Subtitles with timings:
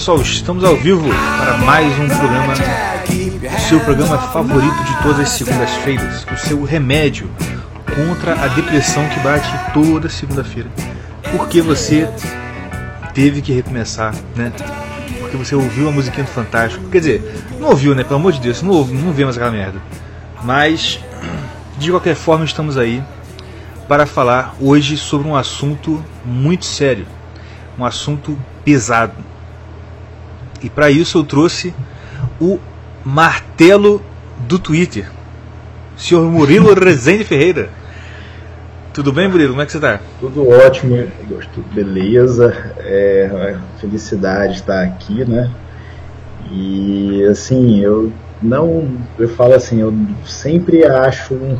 [0.00, 1.06] Pessoal, estamos ao vivo
[1.36, 2.54] para mais um programa,
[3.68, 7.30] seu programa favorito de todas as segundas-feiras, o seu remédio
[7.94, 10.70] contra a depressão que bate toda segunda-feira.
[11.36, 12.08] Porque você
[13.12, 14.50] teve que recomeçar, né?
[15.18, 16.88] Porque você ouviu a musiquinha do Fantástico.
[16.88, 18.02] Quer dizer, não ouviu, né?
[18.02, 19.82] Pelo amor de Deus, não, ouve, não vemos aquela merda.
[20.42, 20.98] Mas,
[21.76, 23.04] de qualquer forma, estamos aí
[23.86, 27.06] para falar hoje sobre um assunto muito sério,
[27.78, 29.28] um assunto pesado.
[30.62, 31.74] E para isso eu trouxe
[32.40, 32.58] o
[33.04, 34.02] martelo
[34.46, 35.10] do Twitter,
[35.96, 37.70] senhor Murilo Rezende Ferreira.
[38.92, 39.50] Tudo bem, Murilo?
[39.50, 40.00] Como é que você está?
[40.18, 41.06] Tudo ótimo,
[41.54, 42.52] tudo beleza.
[42.78, 45.50] É felicidade estar aqui, né?
[46.50, 48.88] E assim, eu não,
[49.18, 49.94] eu falo assim, eu
[50.26, 51.58] sempre acho um,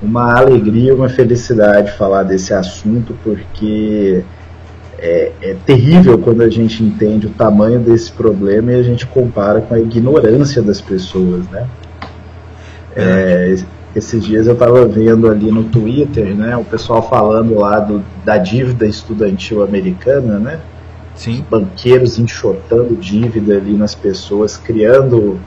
[0.00, 4.22] uma alegria, uma felicidade falar desse assunto, porque
[4.98, 9.60] é, é, terrível quando a gente entende o tamanho desse problema e a gente compara
[9.60, 11.66] com a ignorância das pessoas, né?
[12.96, 13.56] É,
[13.94, 18.36] esses dias eu estava vendo ali no Twitter, né, o pessoal falando lá do, da
[18.36, 20.60] dívida estudantil americana, né?
[21.14, 21.34] Sim.
[21.34, 25.38] Os banqueiros enxotando dívida ali nas pessoas, criando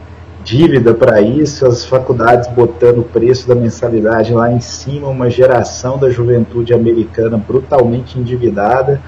[0.44, 5.98] dívida para isso, as faculdades botando o preço da mensalidade lá em cima, uma geração
[5.98, 9.02] da juventude americana brutalmente endividada,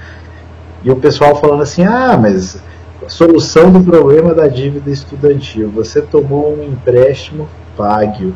[0.83, 2.61] e o pessoal falando assim: ah, mas
[3.05, 8.35] a solução do problema da dívida estudantil, você tomou um empréstimo, pague-o.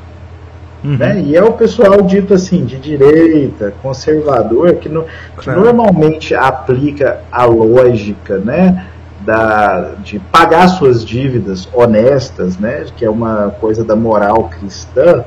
[0.84, 0.98] Uhum.
[0.98, 1.22] Né?
[1.22, 5.06] E é o pessoal dito assim, de direita, conservador, que, no,
[5.40, 8.88] que normalmente aplica a lógica, né?
[9.26, 15.24] da, de pagar suas dívidas honestas, né, que é uma coisa da moral cristã,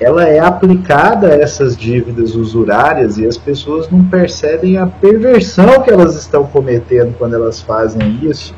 [0.00, 5.90] ela é aplicada a essas dívidas usurárias e as pessoas não percebem a perversão que
[5.90, 8.54] elas estão cometendo quando elas fazem isso.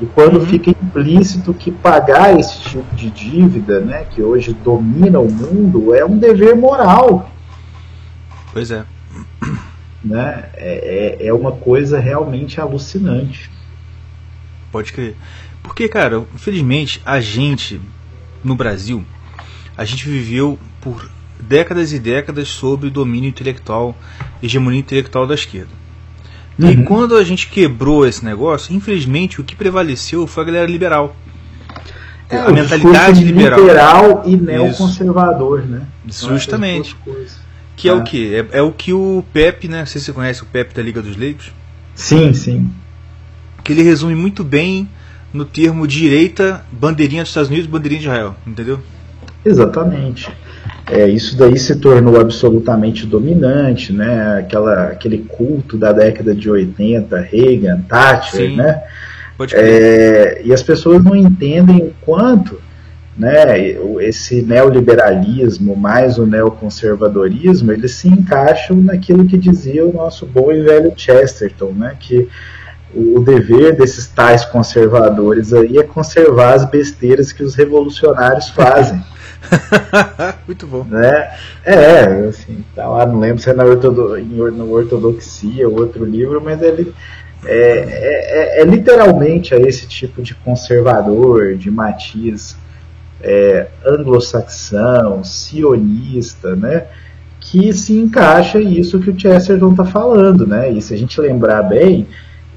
[0.00, 0.46] E quando uhum.
[0.46, 6.04] fica implícito que pagar esse tipo de dívida, né, que hoje domina o mundo, é
[6.04, 7.28] um dever moral.
[8.52, 8.84] Pois é.
[10.04, 10.44] Né?
[10.54, 13.50] É, é, é uma coisa realmente alucinante.
[14.70, 15.16] Pode crer.
[15.62, 17.80] Porque, cara, infelizmente, a gente,
[18.44, 19.04] no Brasil,
[19.78, 23.96] a gente viveu por décadas e décadas sob domínio intelectual,
[24.42, 25.70] hegemonia intelectual da esquerda.
[26.58, 26.70] Uhum.
[26.70, 31.16] E quando a gente quebrou esse negócio, infelizmente o que prevaleceu foi a galera liberal.
[32.28, 33.60] É, a mentalidade liberal.
[33.60, 35.86] liberal e neoconservador, né?
[36.06, 36.94] Justamente.
[37.74, 38.34] Que é, é o que?
[38.34, 39.78] É, é, o que o Pepe, né?
[39.78, 41.52] Não sei se você conhece o Pepe da Liga dos Leigos.
[41.94, 42.68] Sim, sim
[43.68, 44.88] que ele resume muito bem
[45.30, 48.80] no termo direita, bandeirinha dos Estados Unidos, bandeirinha de Israel, entendeu?
[49.48, 50.30] Exatamente.
[50.90, 54.38] É, isso daí se tornou absolutamente dominante, né?
[54.38, 58.56] Aquela, aquele culto da década de 80, Reagan, Thatcher, Sim.
[58.56, 58.82] né?
[59.52, 62.60] É, e as pessoas não entendem o quanto
[63.16, 63.58] né,
[64.00, 70.62] esse neoliberalismo mais o neoconservadorismo, eles se encaixam naquilo que dizia o nosso bom e
[70.62, 72.28] velho Chesterton, né, que
[72.94, 79.02] o dever desses tais conservadores aí é conservar as besteiras que os revolucionários fazem.
[80.46, 80.84] Muito bom.
[80.84, 81.30] Né?
[81.64, 86.04] É, assim, tá lá, não lembro se é na, ortodo, em, na Ortodoxia ou outro
[86.04, 86.92] livro, mas ele
[87.44, 92.56] é, é, é, é, literalmente a esse tipo de conservador, de matiz
[93.20, 96.86] é, anglo-saxão, sionista, né?
[97.40, 100.70] Que se encaixa isso que o Chesterton está falando, né?
[100.70, 102.06] E se a gente lembrar bem,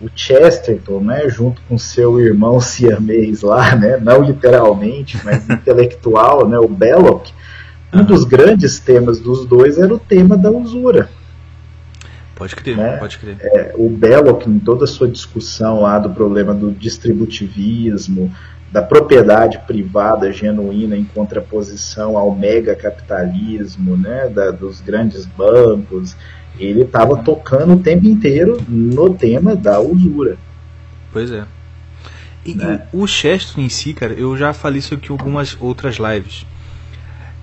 [0.01, 6.57] o Chesterton, né, junto com seu irmão siamês lá, né, não literalmente, mas intelectual, né,
[6.57, 7.27] o Belloc,
[7.93, 11.09] um dos grandes temas dos dois era o tema da usura.
[12.35, 12.97] Pode crer, né?
[12.97, 13.37] pode crer.
[13.39, 18.33] É, o Belloc, em toda a sua discussão lá do problema do distributivismo,
[18.71, 26.15] da propriedade privada genuína em contraposição ao megacapitalismo, né, da, dos grandes bancos,
[26.63, 30.37] ele estava tocando o tempo inteiro no tema da usura.
[31.11, 31.45] Pois é.
[32.45, 32.87] E, né?
[32.91, 36.45] o Chesterton em si, cara, eu já falei isso aqui em algumas outras lives.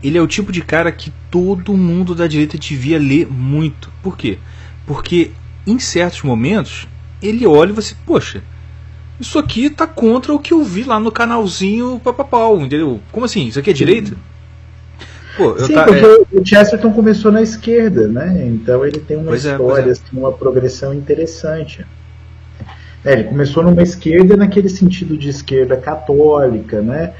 [0.02, 3.90] Ele é o tipo de cara que todo mundo da direita devia ler muito.
[4.02, 4.38] Por quê?
[4.86, 5.32] Porque
[5.66, 6.86] em certos momentos
[7.20, 8.42] ele olha e você, poxa,
[9.20, 13.00] isso aqui tá contra o que eu vi lá no canalzinho Papapau, entendeu?
[13.10, 13.48] Como assim?
[13.48, 14.16] Isso aqui é direita?
[15.38, 16.40] Pô, Sim, tá, porque é...
[16.40, 18.44] o Chesterton começou na esquerda, né?
[18.44, 21.86] Então ele tem uma pois é, história, é, assim, uma progressão interessante.
[23.04, 27.12] É, ele começou numa esquerda naquele sentido de esquerda católica, né?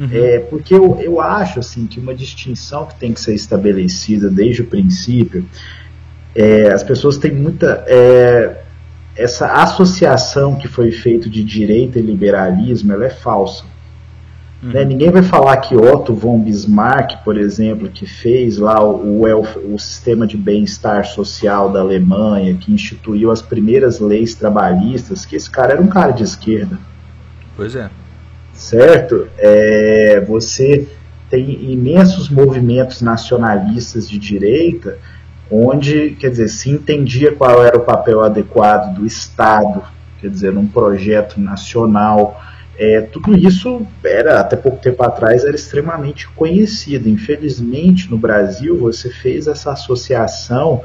[0.00, 0.08] Uhum.
[0.10, 4.62] É, porque eu, eu acho assim que uma distinção que tem que ser estabelecida desde
[4.62, 5.44] o princípio,
[6.34, 8.56] é, as pessoas têm muita é,
[9.14, 13.64] essa associação que foi feita de direita e liberalismo, ela é falsa.
[14.66, 14.72] Uhum.
[14.72, 14.84] Né?
[14.84, 19.78] Ninguém vai falar que Otto von Bismarck, por exemplo, que fez lá o, o, o
[19.78, 25.74] sistema de bem-estar social da Alemanha, que instituiu as primeiras leis trabalhistas, que esse cara
[25.74, 26.78] era um cara de esquerda.
[27.56, 27.88] Pois é.
[28.52, 29.28] Certo?
[29.38, 30.86] É, você
[31.30, 34.98] tem imensos movimentos nacionalistas de direita,
[35.50, 39.82] onde, quer dizer, se entendia qual era o papel adequado do Estado,
[40.20, 42.40] quer dizer, num projeto nacional.
[42.78, 47.08] É, tudo isso era até pouco tempo atrás era extremamente conhecido.
[47.08, 50.82] Infelizmente, no Brasil, você fez essa associação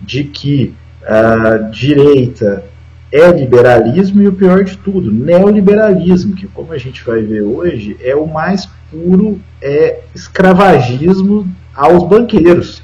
[0.00, 2.64] de que a direita
[3.12, 7.96] é liberalismo e o pior de tudo, neoliberalismo, que como a gente vai ver hoje,
[8.00, 12.82] é o mais puro é escravagismo aos banqueiros.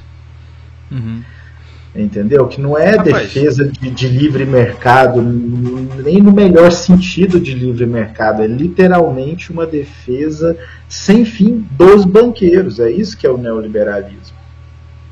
[0.89, 1.21] Uhum.
[1.93, 2.47] Entendeu?
[2.47, 3.33] Que não é Rapaz.
[3.33, 9.65] defesa de, de, livre mercado, nem no melhor sentido de livre mercado, é literalmente uma
[9.65, 10.57] defesa
[10.87, 12.79] sem fim dos banqueiros.
[12.79, 14.37] É isso que é o neoliberalismo.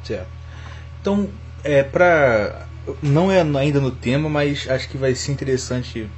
[0.03, 0.27] Certo.
[1.01, 1.27] Então,
[1.63, 2.65] é para
[3.03, 6.09] não é ainda no tema, mas acho que vai ser interessante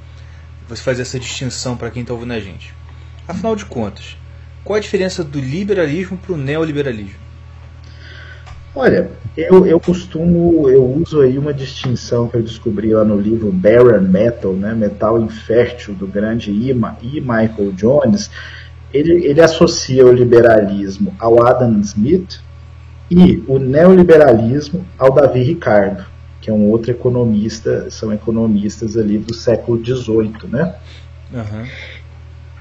[0.68, 2.72] você fazer essa distinção para quem está ouvindo a gente.
[3.26, 4.16] Afinal de contas,
[4.64, 7.20] qual a diferença do liberalismo para o neoliberalismo?
[8.74, 13.52] Olha, eu, eu costumo, eu uso aí uma distinção que eu descobri lá no livro
[13.52, 16.70] Barren Metal, né, Metal Infértil, do grande E.
[16.70, 17.20] e.
[17.20, 18.30] Michael Jones.
[18.92, 22.40] Ele, ele associa o liberalismo ao Adam Smith
[23.10, 29.32] e o neoliberalismo ao Davi Ricardo que é um outro economista, são economistas ali do
[29.32, 30.74] século XVIII, né?
[31.32, 31.66] Uhum.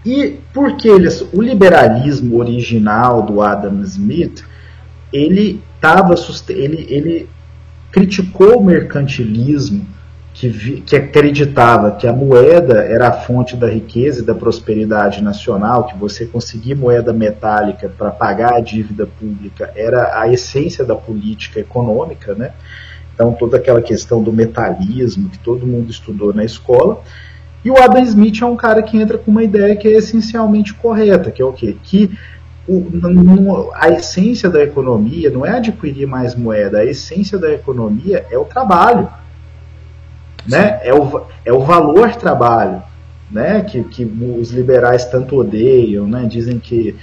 [0.06, 4.46] E porque eles, o liberalismo original do Adam Smith,
[5.12, 6.14] ele tava,
[6.50, 7.30] ele, ele
[7.92, 9.86] criticou o mercantilismo
[10.34, 15.22] que, vi, que acreditava que a moeda era a fonte da riqueza e da prosperidade
[15.22, 20.96] nacional, que você conseguir moeda metálica para pagar a dívida pública era a essência da
[20.96, 22.54] política econômica, né?
[23.14, 27.02] Então, toda aquela questão do metalismo que todo mundo estudou na escola.
[27.64, 30.74] E o Adam Smith é um cara que entra com uma ideia que é essencialmente
[30.74, 31.76] correta, que é o quê?
[31.84, 32.18] Que
[32.68, 38.38] o, a essência da economia não é adquirir mais moeda, a essência da economia é
[38.38, 39.10] o trabalho.
[40.48, 40.80] Né?
[40.84, 42.82] É, o, é o valor trabalho.
[43.30, 43.62] Né?
[43.62, 46.26] Que, que os liberais tanto odeiam, né?
[46.30, 46.96] dizem que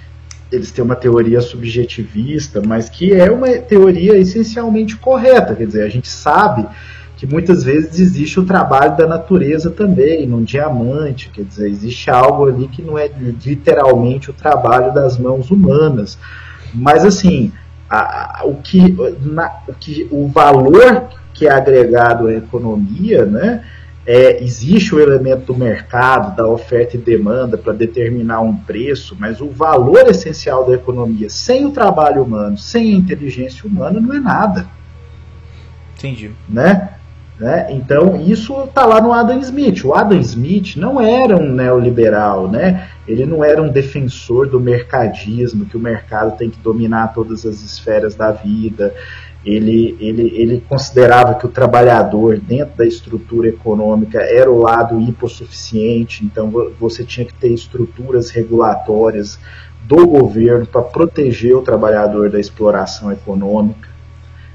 [0.50, 5.54] eles têm uma teoria subjetivista, mas que é uma teoria essencialmente correta.
[5.54, 6.66] Quer dizer, a gente sabe
[7.18, 12.46] que muitas vezes existe o trabalho da natureza também, num diamante, quer dizer, existe algo
[12.46, 13.10] ali que não é
[13.44, 16.16] literalmente o trabalho das mãos humanas.
[16.72, 17.52] Mas assim,
[17.90, 23.64] a, a, o, que, na, o que o valor que é agregado à economia, né,
[24.06, 29.40] é, existe o elemento do mercado, da oferta e demanda para determinar um preço, mas
[29.40, 34.20] o valor essencial da economia, sem o trabalho humano, sem a inteligência humana, não é
[34.20, 34.68] nada.
[35.96, 36.30] Entendi.
[36.48, 36.90] Né?
[37.38, 37.68] Né?
[37.70, 39.84] Então, isso está lá no Adam Smith.
[39.84, 42.88] O Adam Smith não era um neoliberal, né?
[43.06, 47.62] ele não era um defensor do mercadismo, que o mercado tem que dominar todas as
[47.62, 48.92] esferas da vida
[49.44, 56.24] ele, ele, ele considerava que o trabalhador, dentro da estrutura econômica, era o lado hipossuficiente,
[56.24, 59.38] então você tinha que ter estruturas regulatórias
[59.84, 63.88] do governo para proteger o trabalhador da exploração econômica,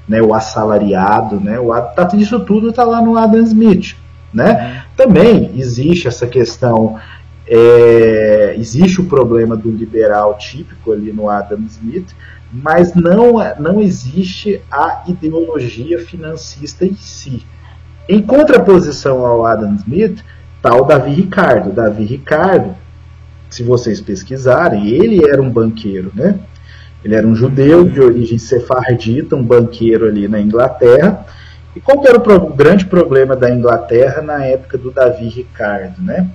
[0.08, 3.96] né, o assalariado, né, o, tá, isso tudo está lá no Adam Smith.
[4.32, 4.84] Né?
[4.96, 6.98] Também existe essa questão,
[7.46, 12.14] é, existe o problema do liberal típico ali no Adam Smith,
[12.52, 17.44] mas não, não existe a ideologia financista em si.
[18.08, 20.22] Em contraposição ao Adam Smith,
[20.56, 21.72] está o Davi Ricardo.
[21.72, 22.74] Davi Ricardo,
[23.48, 26.38] se vocês pesquisarem, ele era um banqueiro, né?
[27.04, 31.26] Ele era um judeu de origem sefardita, um banqueiro ali na Inglaterra.
[31.76, 35.28] E qual que era o, pro, o grande problema da Inglaterra na época do Davi
[35.28, 36.30] Ricardo, né?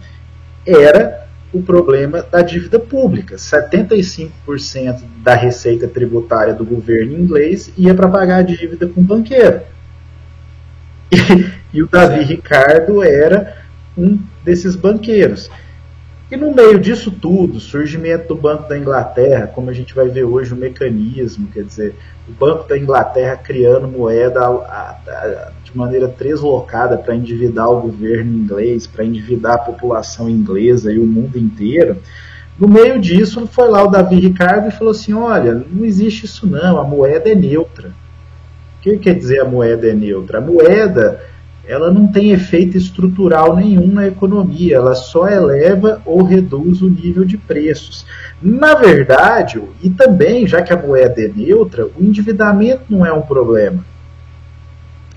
[0.65, 3.35] Era o problema da dívida pública.
[3.35, 9.61] 75% da receita tributária do governo inglês ia para pagar a dívida com o banqueiro.
[11.11, 13.57] E, e o Davi Ricardo era
[13.97, 15.49] um desses banqueiros.
[16.31, 20.25] E no meio disso tudo, surgimento do Banco da Inglaterra, como a gente vai ver
[20.25, 21.95] hoje o mecanismo, quer dizer,
[22.27, 28.31] o Banco da Inglaterra criando moeda a, a, de maneira deslocada para endividar o governo
[28.31, 31.97] inglês, para endividar a população inglesa e o mundo inteiro.
[32.59, 36.45] No meio disso, foi lá o Davi Ricardo e falou assim: olha, não existe isso
[36.45, 37.89] não, a moeda é neutra.
[38.77, 40.37] O que quer dizer a moeda é neutra?
[40.37, 41.19] A moeda
[41.69, 47.23] ela não tem efeito estrutural nenhum na economia, ela só eleva ou reduz o nível
[47.23, 48.07] de preços.
[48.41, 53.21] Na verdade, e também, já que a moeda é neutra, o endividamento não é um
[53.21, 53.85] problema.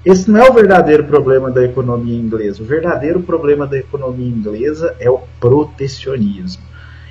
[0.05, 2.63] Esse não é o verdadeiro problema da economia inglesa.
[2.63, 6.63] O verdadeiro problema da economia inglesa é o protecionismo.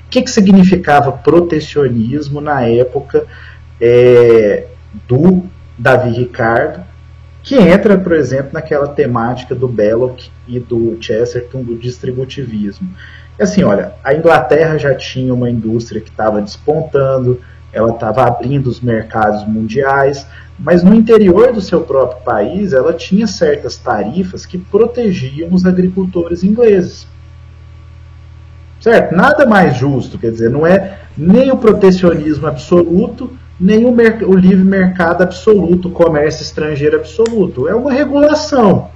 [0.05, 3.25] O que, que significava protecionismo na época
[3.79, 4.67] é,
[5.07, 5.45] do
[5.79, 6.90] Davi Ricardo,
[7.43, 12.89] que entra, por exemplo, naquela temática do Belloc e do Chesterton do distributivismo.
[13.38, 17.41] É assim, olha, a Inglaterra já tinha uma indústria que estava despontando,
[17.74, 20.27] ela estava abrindo os mercados mundiais,
[20.60, 26.43] mas no interior do seu próprio país ela tinha certas tarifas que protegiam os agricultores
[26.43, 27.07] ingleses.
[28.79, 29.15] Certo?
[29.15, 33.91] Nada mais justo, quer dizer, não é nem o protecionismo absoluto, nem o,
[34.27, 37.67] o livre mercado absoluto, o comércio estrangeiro absoluto.
[37.67, 38.89] É uma regulação.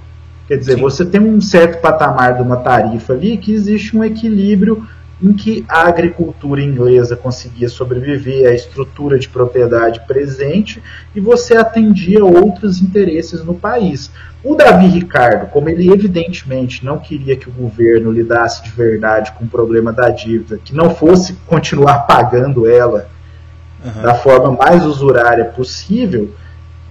[0.48, 0.80] Quer dizer, Sim.
[0.80, 4.84] você tem um certo patamar de uma tarifa ali que existe um equilíbrio
[5.22, 10.82] em que a agricultura inglesa conseguia sobreviver, a estrutura de propriedade presente,
[11.14, 14.10] e você atendia outros interesses no país.
[14.44, 19.44] O Davi Ricardo, como ele evidentemente não queria que o governo lidasse de verdade com
[19.44, 23.08] o problema da dívida, que não fosse continuar pagando ela
[23.86, 24.02] uhum.
[24.02, 26.34] da forma mais usurária possível,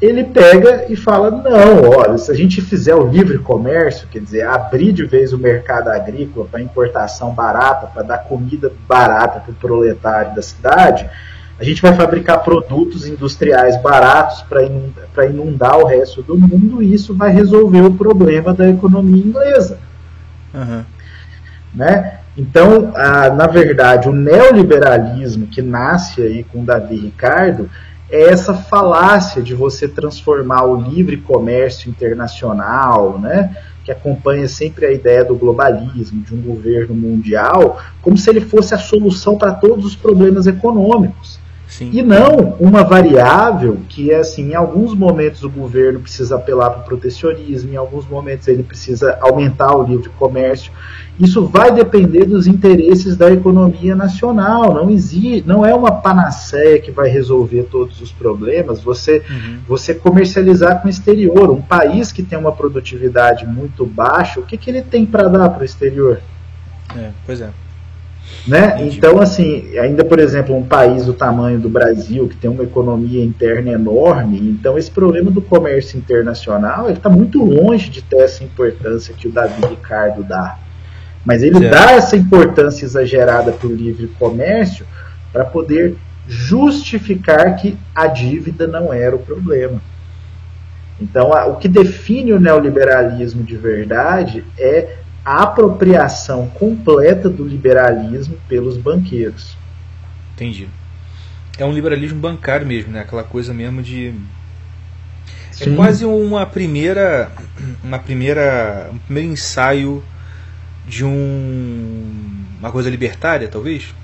[0.02, 4.48] ele pega e fala: não, olha, se a gente fizer o livre comércio, quer dizer,
[4.48, 9.56] abrir de vez o mercado agrícola para importação barata, para dar comida barata para o
[9.56, 11.10] proletário da cidade,
[11.58, 16.94] a gente vai fabricar produtos industriais baratos para inundar, inundar, o resto do mundo e
[16.94, 19.80] isso vai resolver o problema da economia inglesa.
[20.54, 20.84] Uhum.
[21.74, 22.20] Né?
[22.38, 27.70] Então, a, na verdade, o neoliberalismo que nasce aí com Davi Ricardo
[28.10, 34.92] é essa falácia de você transformar o livre comércio internacional, né, que acompanha sempre a
[34.92, 39.86] ideia do globalismo, de um governo mundial, como se ele fosse a solução para todos
[39.86, 41.35] os problemas econômicos.
[41.76, 41.90] Sim.
[41.92, 46.80] E não uma variável que é assim, em alguns momentos o governo precisa apelar para
[46.80, 50.72] o protecionismo, em alguns momentos ele precisa aumentar o livre comércio.
[51.20, 54.74] Isso vai depender dos interesses da economia nacional.
[54.74, 58.82] Não existe, não é uma panaceia que vai resolver todos os problemas.
[58.82, 59.60] Você, uhum.
[59.68, 61.50] você comercializar com o exterior.
[61.50, 65.50] Um país que tem uma produtividade muito baixa, o que, que ele tem para dar
[65.50, 66.22] para o exterior?
[66.96, 67.50] É, pois é.
[68.48, 68.78] Né?
[68.82, 73.24] Então, assim, ainda por exemplo, um país do tamanho do Brasil, que tem uma economia
[73.24, 79.16] interna enorme, então esse problema do comércio internacional está muito longe de ter essa importância
[79.16, 80.60] que o Davi Ricardo dá.
[81.26, 81.72] Mas ele certo.
[81.72, 84.86] dá essa importância exagerada para o livre comércio
[85.34, 85.96] para poder
[86.28, 89.82] justificar que a dívida não era o problema.
[91.02, 98.38] Então, a, o que define o neoliberalismo de verdade é a apropriação completa do liberalismo
[98.48, 99.58] pelos banqueiros.
[100.34, 100.70] Entendi.
[101.58, 103.00] É um liberalismo bancário mesmo, né?
[103.00, 104.14] Aquela coisa mesmo de
[105.50, 105.74] é Sim.
[105.74, 107.32] é quase uma primeira
[107.84, 110.04] uma primeira um primeiro ensaio
[110.86, 113.96] de um uma coisa libertária, talvez.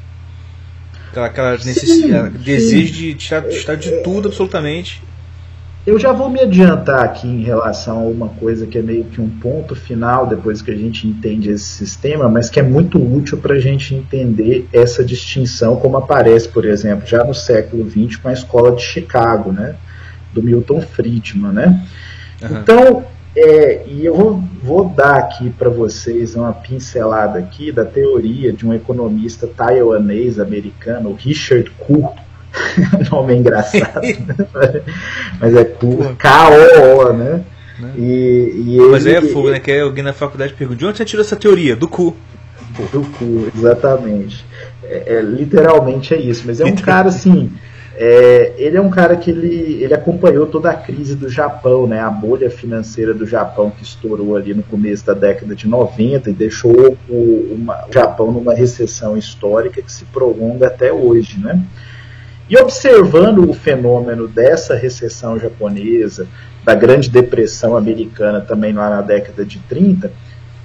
[1.10, 5.02] Aquela, aquela necessidade, desejo de tirar, tirar de tudo absolutamente
[5.86, 9.20] eu já vou me adiantar aqui em relação a uma coisa que é meio que
[9.20, 13.40] um ponto final depois que a gente entende esse sistema, mas que é muito útil
[13.40, 18.30] para a gente entender essa distinção, como aparece, por exemplo, já no século XX com
[18.30, 19.76] a escola de Chicago, né,
[20.32, 21.88] do Milton Friedman, né.
[22.42, 22.58] Uhum.
[22.58, 28.54] Então, é, e eu vou, vou dar aqui para vocês uma pincelada aqui da teoria
[28.54, 32.14] de um economista taiwanês americano, Richard Kuh,
[33.12, 34.82] nome é engraçado, né?
[35.40, 35.64] mas é
[36.18, 37.44] K-O-O, né?
[37.80, 37.92] né?
[37.98, 39.60] E, e ele, mas é fogo, né?
[39.60, 41.76] Que alguém na faculdade pergunta: de onde você tirou essa teoria?
[41.76, 42.16] Do cu.
[42.92, 44.46] Do cu, exatamente.
[44.84, 47.52] É, é, literalmente é isso, mas é um cara assim.
[47.94, 52.00] É, ele é um cara que ele, ele acompanhou toda a crise do Japão, né,
[52.00, 56.34] a bolha financeira do Japão que estourou ali no começo da década de 90 e
[56.34, 61.38] deixou o, uma, o Japão numa recessão histórica que se prolonga até hoje.
[61.40, 61.62] Né?
[62.50, 66.28] E observando o fenômeno dessa recessão japonesa,
[66.64, 70.12] da Grande Depressão americana também lá na década de 30,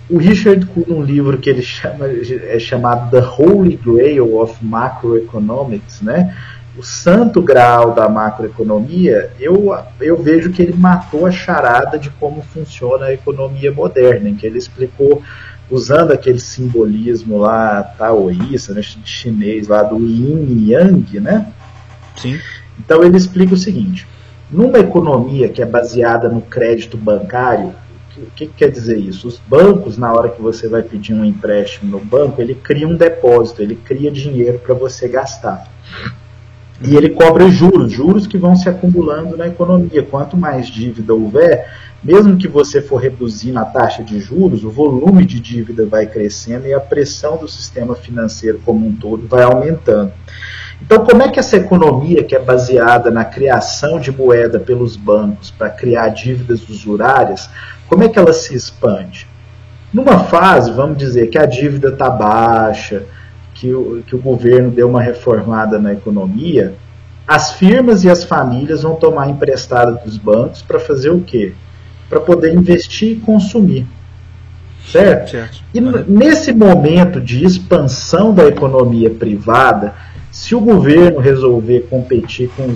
[0.08, 6.00] o Richard Kuhn, num livro que ele chama, é chamado The Holy Grail of Macroeconomics,
[6.00, 6.34] né?
[6.76, 12.42] o santo grau da macroeconomia, eu, eu vejo que ele matou a charada de como
[12.42, 15.22] funciona a economia moderna, em que ele explicou,
[15.70, 21.46] usando aquele simbolismo lá taoísta, né, chinês, lá do yin e yang, né?
[22.16, 22.38] Sim.
[22.78, 24.06] Então ele explica o seguinte:
[24.50, 27.74] numa economia que é baseada no crédito bancário,
[28.16, 29.28] o que, que, quer dizer isso?
[29.28, 32.94] Os bancos, na hora que você vai pedir um empréstimo no banco, ele cria um
[32.94, 35.68] depósito, ele cria dinheiro para você gastar.
[36.82, 40.02] E ele cobra juros, juros que vão se acumulando na economia.
[40.02, 41.70] Quanto mais dívida houver,
[42.02, 46.66] mesmo que você for reduzindo a taxa de juros, o volume de dívida vai crescendo
[46.66, 50.12] e a pressão do sistema financeiro como um todo vai aumentando.
[50.80, 55.50] Então, como é que essa economia, que é baseada na criação de moeda pelos bancos
[55.50, 57.48] para criar dívidas usurárias,
[57.88, 59.26] como é que ela se expande?
[59.92, 63.04] Numa fase, vamos dizer, que a dívida está baixa,
[63.54, 66.74] que o, que o governo deu uma reformada na economia,
[67.26, 71.54] as firmas e as famílias vão tomar emprestado dos bancos para fazer o quê?
[72.08, 73.86] Para poder investir e consumir.
[74.86, 75.30] Certo?
[75.30, 75.58] certo.
[75.74, 79.94] E nesse momento de expansão da economia privada,
[80.36, 82.66] se o governo resolver competir com,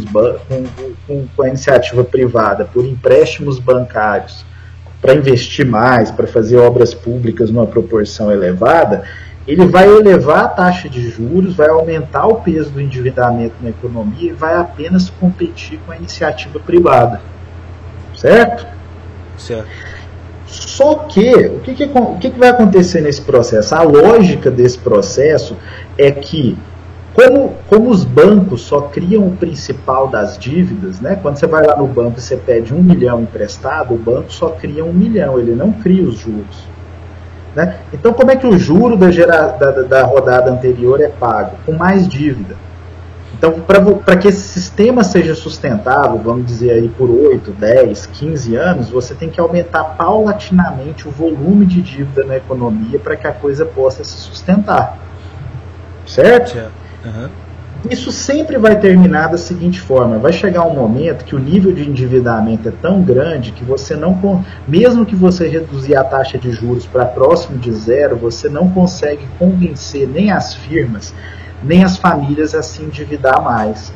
[1.06, 4.46] com, com a iniciativa privada por empréstimos bancários
[4.98, 9.04] para investir mais, para fazer obras públicas numa proporção elevada,
[9.46, 14.30] ele vai elevar a taxa de juros, vai aumentar o peso do endividamento na economia
[14.30, 17.20] e vai apenas competir com a iniciativa privada.
[18.16, 18.66] Certo?
[19.36, 19.68] Certo.
[20.46, 23.74] Só que, o que, que, o que, que vai acontecer nesse processo?
[23.74, 25.54] A lógica desse processo
[25.98, 26.56] é que
[27.20, 31.18] como, como os bancos só criam o principal das dívidas, né?
[31.20, 34.50] quando você vai lá no banco e você pede um milhão emprestado, o banco só
[34.50, 36.64] cria um milhão, ele não cria os juros.
[37.54, 37.80] Né?
[37.92, 41.56] Então, como é que o juro da, gera, da, da rodada anterior é pago?
[41.66, 42.56] Com mais dívida.
[43.36, 48.90] Então, para que esse sistema seja sustentável, vamos dizer aí por 8, 10, 15 anos,
[48.90, 53.66] você tem que aumentar paulatinamente o volume de dívida na economia para que a coisa
[53.66, 54.98] possa se sustentar.
[56.06, 56.52] Certo?
[56.52, 56.80] certo.
[57.04, 57.28] Uhum.
[57.90, 61.88] Isso sempre vai terminar da seguinte forma: vai chegar um momento que o nível de
[61.88, 66.86] endividamento é tão grande que você não, mesmo que você reduzir a taxa de juros
[66.86, 71.14] para próximo de zero, você não consegue convencer nem as firmas
[71.62, 73.92] nem as famílias a se endividar mais.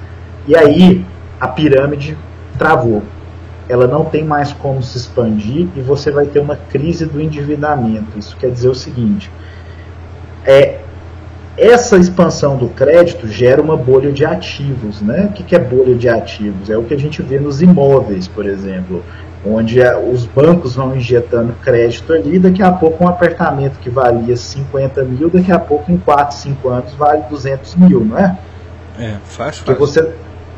[0.47, 1.05] E aí
[1.41, 2.17] a pirâmide
[2.59, 3.03] travou.
[3.69, 8.19] Ela não tem mais como se expandir e você vai ter uma crise do endividamento.
[8.19, 9.31] Isso quer dizer o seguinte:
[10.45, 10.74] é,
[11.57, 15.01] essa expansão do crédito gera uma bolha de ativos.
[15.01, 15.29] Né?
[15.31, 16.71] O que é bolha de ativos?
[16.71, 19.05] É o que a gente vê nos imóveis, por exemplo,
[19.47, 25.05] onde os bancos vão injetando crédito ali, daqui a pouco um apartamento que valia 50
[25.05, 28.39] mil, daqui a pouco em 4, 5 anos vale 200 mil, não é?
[28.99, 29.61] É, faz, faz.
[29.61, 30.15] Porque você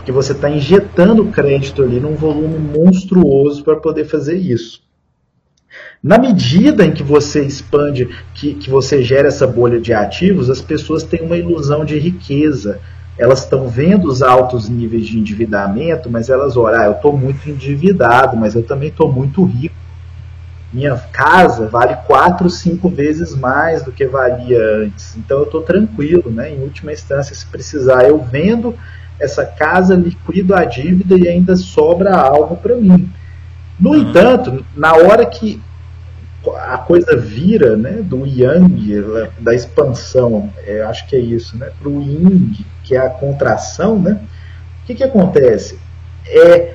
[0.06, 4.80] porque você está injetando crédito ali num volume monstruoso para poder fazer isso.
[6.06, 10.60] Na medida em que você expande, que, que você gera essa bolha de ativos, as
[10.60, 12.78] pessoas têm uma ilusão de riqueza.
[13.18, 17.50] Elas estão vendo os altos níveis de endividamento, mas elas olham, ah, eu estou muito
[17.50, 19.74] endividado, mas eu também estou muito rico.
[20.72, 25.16] Minha casa vale quatro, cinco vezes mais do que valia antes.
[25.16, 26.54] Então eu estou tranquilo, né?
[26.54, 28.76] Em última instância, se precisar, eu vendo
[29.18, 33.10] essa casa, liquido a dívida e ainda sobra algo para mim.
[33.78, 33.96] No uhum.
[33.96, 35.60] entanto, na hora que
[36.54, 39.02] a coisa vira né, do yang,
[39.40, 42.52] da expansão, é, acho que é isso, né, para o yin,
[42.84, 44.20] que é a contração, né,
[44.82, 45.78] o que, que acontece?
[46.26, 46.74] É,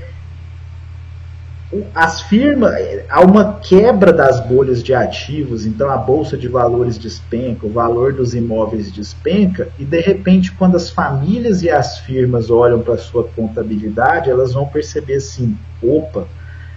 [1.96, 2.74] as firmas,
[3.10, 8.12] há uma quebra das bolhas de ativos, então a bolsa de valores despenca, o valor
[8.12, 12.98] dos imóveis despenca, e de repente, quando as famílias e as firmas olham para a
[12.98, 16.28] sua contabilidade, elas vão perceber assim: opa,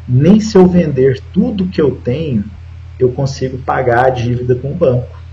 [0.09, 2.45] nem se eu vender tudo que eu tenho,
[2.99, 5.25] eu consigo pagar a dívida com o banco.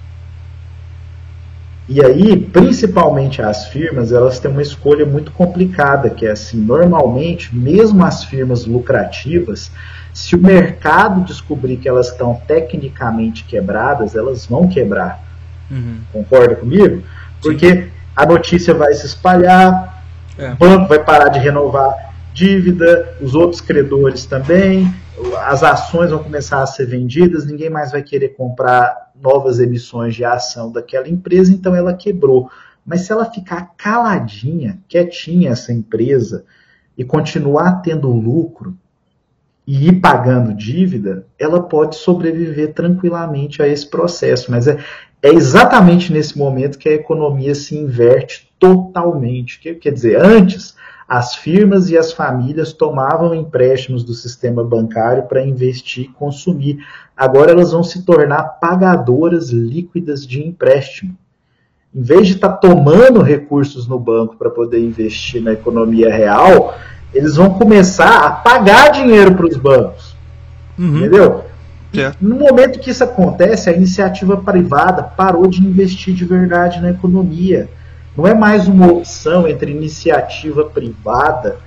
[1.88, 7.56] E aí, principalmente as firmas, elas têm uma escolha muito complicada, que é assim, normalmente,
[7.56, 9.71] mesmo as firmas lucrativas,
[10.13, 15.21] se o mercado descobrir que elas estão tecnicamente quebradas, elas vão quebrar.
[15.69, 15.97] Uhum.
[16.12, 17.04] Concorda comigo?
[17.41, 17.89] Porque Sim.
[18.15, 20.04] a notícia vai se espalhar,
[20.38, 20.52] é.
[20.52, 24.93] o banco vai parar de renovar dívida, os outros credores também,
[25.43, 30.25] as ações vão começar a ser vendidas, ninguém mais vai querer comprar novas emissões de
[30.25, 32.49] ação daquela empresa, então ela quebrou.
[32.86, 36.43] Mas se ela ficar caladinha, quietinha essa empresa
[36.97, 38.75] e continuar tendo lucro
[39.65, 44.49] e ir pagando dívida, ela pode sobreviver tranquilamente a esse processo.
[44.49, 44.77] Mas é,
[45.21, 49.60] é exatamente nesse momento que a economia se inverte totalmente.
[49.60, 50.75] Quer dizer, antes
[51.12, 56.78] as firmas e as famílias tomavam empréstimos do sistema bancário para investir e consumir.
[57.17, 61.13] Agora elas vão se tornar pagadoras líquidas de empréstimo.
[61.93, 66.76] Em vez de estar tá tomando recursos no banco para poder investir na economia real,
[67.13, 70.15] eles vão começar a pagar dinheiro para os bancos.
[70.80, 71.00] Uhum.
[71.00, 71.43] Entendeu?
[72.21, 77.69] No momento que isso acontece, a iniciativa privada parou de investir de verdade na economia.
[78.15, 81.58] Não é mais uma opção entre iniciativa privada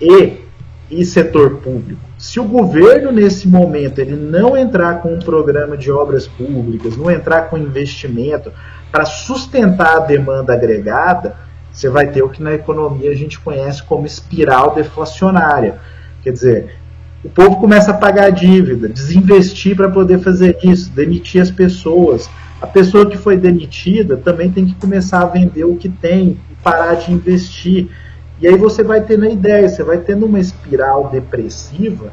[0.00, 0.44] e,
[0.90, 2.00] e setor público.
[2.16, 7.10] Se o governo, nesse momento, ele não entrar com um programa de obras públicas, não
[7.10, 8.52] entrar com investimento
[8.92, 11.36] para sustentar a demanda agregada,
[11.72, 15.78] você vai ter o que na economia a gente conhece como espiral deflacionária.
[16.22, 16.76] Quer dizer,
[17.24, 22.30] o povo começa a pagar dívida, desinvestir para poder fazer isso, demitir as pessoas.
[22.62, 26.54] A pessoa que foi demitida também tem que começar a vender o que tem e
[26.62, 27.88] parar de investir.
[28.40, 32.12] E aí você vai tendo a ideia, você vai tendo uma espiral depressiva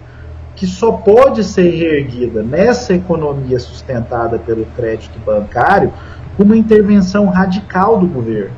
[0.56, 5.92] que só pode ser reerguida nessa economia sustentada pelo crédito bancário
[6.38, 8.56] com uma intervenção radical do governo.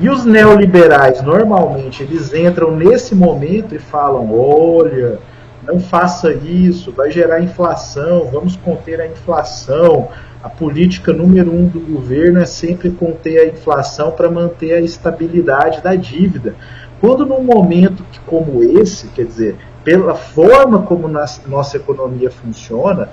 [0.00, 5.20] E os neoliberais, normalmente, eles entram nesse momento e falam: olha,
[5.66, 10.08] não faça isso, vai gerar inflação, vamos conter a inflação.
[10.42, 15.82] A política número um do governo é sempre conter a inflação para manter a estabilidade
[15.82, 16.54] da dívida.
[17.00, 23.08] Quando num momento como esse, quer dizer, pela forma como nossa economia funciona,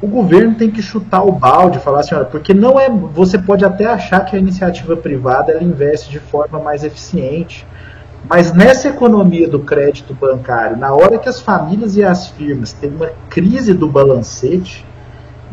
[0.00, 3.64] o governo tem que chutar o balde, falar assim, olha, porque não é, você pode
[3.64, 7.66] até achar que a iniciativa privada ela investe de forma mais eficiente,
[8.26, 12.90] mas nessa economia do crédito bancário, na hora que as famílias e as firmas têm
[12.90, 14.84] uma crise do balancete,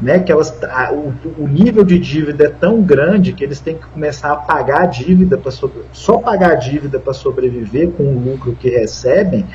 [0.01, 3.77] né, que elas, a, o, o, nível de dívida é tão grande que eles têm
[3.77, 5.51] que começar a pagar a dívida para
[5.93, 9.45] só pagar a dívida para sobreviver com o lucro que recebem.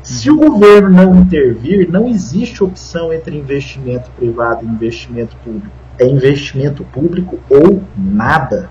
[0.00, 5.66] Se o governo não intervir, não existe opção entre investimento privado e investimento público.
[5.98, 8.70] É investimento público ou nada.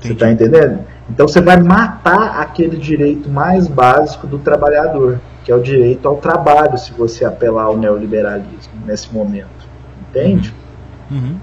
[0.00, 0.80] Você está entendendo?
[1.08, 6.16] Então você vai matar aquele direito mais básico do trabalhador, que é o direito ao
[6.16, 9.66] trabalho, se você apelar ao neoliberalismo nesse momento.
[10.08, 10.54] Entende?
[11.10, 11.36] Uhum.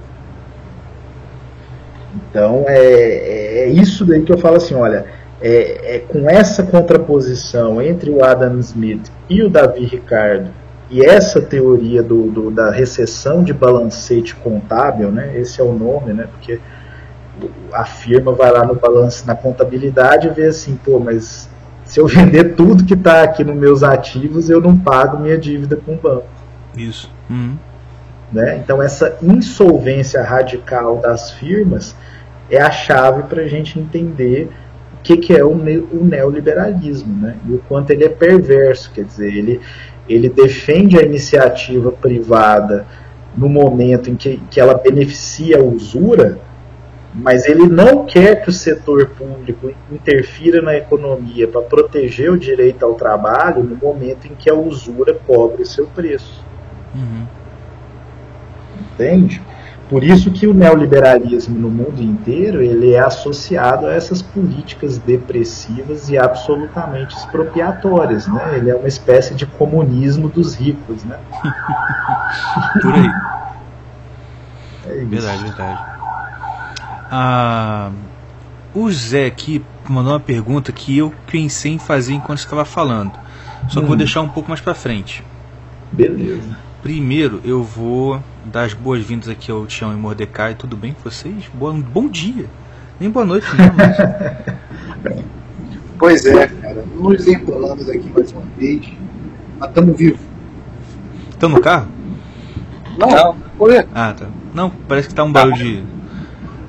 [2.15, 5.05] Então é, é, é isso daí que eu falo assim, olha,
[5.41, 10.49] é, é, com essa contraposição entre o Adam Smith e o Davi Ricardo
[10.89, 15.37] e essa teoria do, do, da recessão de balancete contábil, né?
[15.37, 16.27] Esse é o nome, né?
[16.31, 16.59] Porque
[17.73, 21.49] a firma vai lá no balanço, na contabilidade e vê assim, pô, mas
[21.83, 25.75] se eu vender tudo que está aqui nos meus ativos, eu não pago minha dívida
[25.75, 26.27] com o banco.
[26.75, 27.11] Isso.
[27.29, 27.55] Uhum.
[28.31, 28.57] Né?
[28.57, 31.95] Então essa insolvência radical das firmas
[32.49, 34.49] é a chave para a gente entender
[34.93, 37.35] o que, que é o, o neoliberalismo, né?
[37.47, 39.61] E o quanto ele é perverso, quer dizer, ele,
[40.09, 42.85] ele defende a iniciativa privada
[43.37, 46.39] no momento em que, que ela beneficia a usura,
[47.15, 52.83] mas ele não quer que o setor público interfira na economia para proteger o direito
[52.83, 56.43] ao trabalho no momento em que a usura cobre o seu preço.
[56.93, 57.25] Uhum.
[58.93, 59.41] Entende?
[59.89, 66.09] Por isso que o neoliberalismo no mundo inteiro ele é associado a essas políticas depressivas
[66.09, 68.57] e absolutamente expropriatórias, né?
[68.57, 71.19] Ele é uma espécie de comunismo dos ricos, né?
[72.81, 73.11] Por aí.
[74.87, 75.94] É verdade, verdade.
[77.09, 77.91] Ah,
[78.73, 83.13] o Zé aqui mandou uma pergunta que eu pensei em fazer enquanto estava falando.
[83.69, 83.87] Só que hum.
[83.87, 85.23] vou deixar um pouco mais para frente.
[85.91, 86.57] Beleza.
[86.81, 90.55] Primeiro eu vou dar as boas-vindas aqui ao Tião e Mordecai.
[90.55, 91.49] Tudo bem com vocês?
[91.53, 92.45] Boa, bom dia.
[92.99, 95.15] Nem boa noite, não, mas...
[95.97, 96.85] pois é, cara.
[96.95, 98.87] Nos enrolamos aqui mais uma vez.
[99.59, 100.19] Mas estamos vivos.
[101.29, 101.87] Estão no carro?
[102.97, 103.35] Não, não.
[103.93, 104.27] Ah, tá.
[104.53, 105.83] Não, parece que tá um barulho de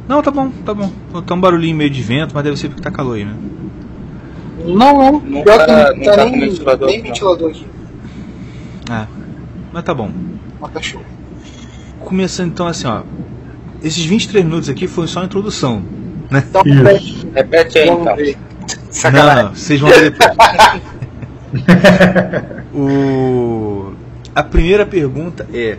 [0.08, 0.90] não, tá bom, tá bom.
[1.26, 3.34] Tá um barulhinho meio de vento, mas deve ser porque tá calor aí, né?
[4.64, 5.20] Não, não.
[5.20, 7.66] Não Pior tá, que não, tá, tá nem, ventilador, nem ventilador aqui.
[8.88, 9.06] Ah,
[9.72, 10.10] mas tá bom.
[10.60, 11.02] Mas tá show.
[12.00, 13.02] Começando então assim, ó.
[13.82, 15.82] Esses 23 minutos aqui foi só a introdução,
[16.30, 16.42] né?
[16.48, 18.16] Então, repete, repete aí então.
[19.12, 20.30] Não, não, vocês vão ver depois.
[22.74, 23.92] o...
[24.34, 25.78] A primeira pergunta é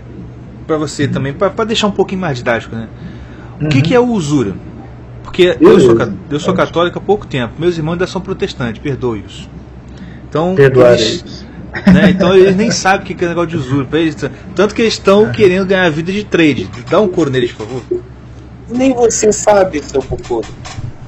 [0.65, 2.87] para você também, para deixar um pouquinho mais didático, né?
[3.61, 4.53] O que, que é usura?
[5.23, 5.97] Porque eu sou,
[6.31, 9.49] eu sou católico há pouco tempo, meus irmãos ainda são protestantes, perdoe-os.
[10.29, 11.45] Então, eles,
[11.85, 13.87] né, então eles nem sabem o que é negócio de usura.
[13.93, 14.15] Eles,
[14.55, 16.69] tanto que eles estão querendo ganhar a vida de trade.
[16.89, 17.83] Dá um coro neles, por favor.
[18.69, 20.43] Nem você sabe, seu cocô.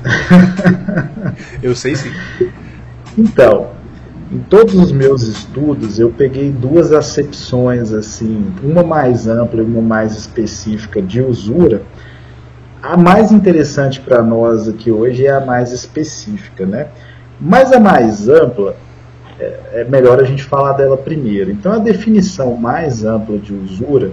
[1.62, 2.12] eu sei sim.
[3.18, 3.72] Então,
[4.32, 9.82] em todos os meus estudos eu peguei duas acepções assim, uma mais ampla e uma
[9.82, 11.82] mais específica de usura
[12.82, 16.88] a mais interessante para nós aqui hoje é a mais específica, né?
[17.40, 18.76] Mas a mais ampla,
[19.40, 21.52] é, é melhor a gente falar dela primeiro.
[21.52, 24.12] Então, a definição mais ampla de usura,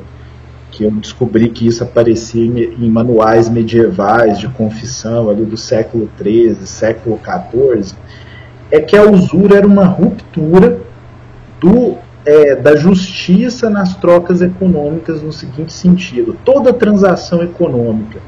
[0.71, 6.67] que eu descobri que isso aparecia em, manuais medievais de confissão ali do século XIII,
[6.67, 7.97] século XIV,
[8.71, 10.81] é que a usura era uma ruptura
[11.61, 18.21] do, é, da justiça nas trocas econômicas no seguinte sentido: toda transação econômica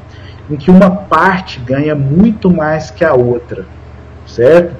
[0.51, 3.67] em que uma parte ganha muito mais que a outra,
[4.27, 4.75] certo?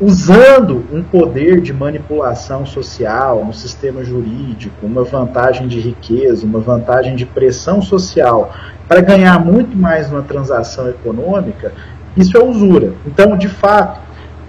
[0.00, 7.16] Usando um poder de manipulação social no sistema jurídico, uma vantagem de riqueza, uma vantagem
[7.16, 8.52] de pressão social,
[8.86, 11.72] para ganhar muito mais numa transação econômica,
[12.16, 12.92] isso é usura.
[13.06, 14.00] Então, de fato,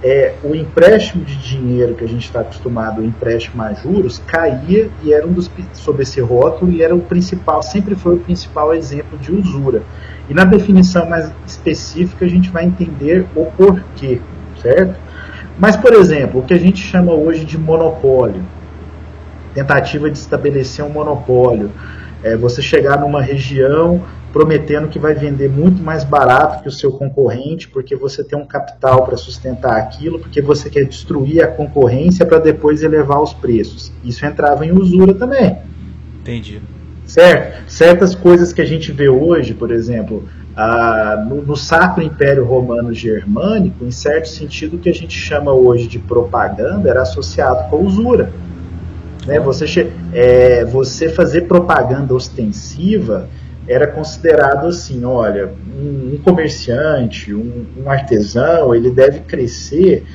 [0.03, 4.89] é, o empréstimo de dinheiro que a gente está acostumado, o empréstimo a juros, caía
[5.03, 8.73] e era um dos sob esse rótulo e era o principal, sempre foi o principal
[8.73, 9.81] exemplo de usura.
[10.29, 14.19] E na definição mais específica a gente vai entender o porquê,
[14.61, 14.99] certo?
[15.57, 18.43] Mas, por exemplo, o que a gente chama hoje de monopólio,
[19.53, 21.71] tentativa de estabelecer um monopólio,
[22.23, 26.91] é você chegar numa região prometendo que vai vender muito mais barato que o seu
[26.91, 32.25] concorrente, porque você tem um capital para sustentar aquilo, porque você quer destruir a concorrência
[32.25, 33.91] para depois elevar os preços.
[34.03, 35.57] Isso entrava em usura também.
[36.21, 36.61] Entendi.
[37.07, 37.71] Certo?
[37.71, 42.93] Certas coisas que a gente vê hoje, por exemplo, ah, no, no, Sacro Império Romano
[42.93, 47.85] Germânico, em certo sentido, o que a gente chama hoje de propaganda era associado com
[47.85, 48.31] usura.
[49.25, 49.39] Né?
[49.39, 53.29] Você, é, você fazer propaganda ostensiva
[53.67, 60.05] era considerado assim, olha, um, um comerciante, um, um, artesão, ele deve crescer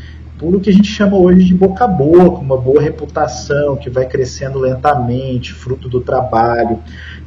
[0.43, 4.07] o que a gente chama hoje de boca a boca, uma boa reputação que vai
[4.07, 6.79] crescendo lentamente, fruto do trabalho.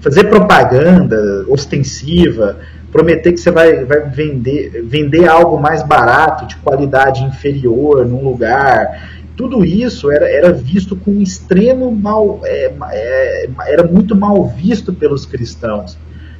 [0.01, 2.57] Fazer propaganda ostensiva,
[2.91, 9.15] prometer que você vai, vai vender, vender algo mais barato, de qualidade inferior, num lugar,
[9.35, 15.25] tudo isso era, era visto com extremo mal, é, é, era muito mal visto pelos
[15.25, 15.97] cristãos.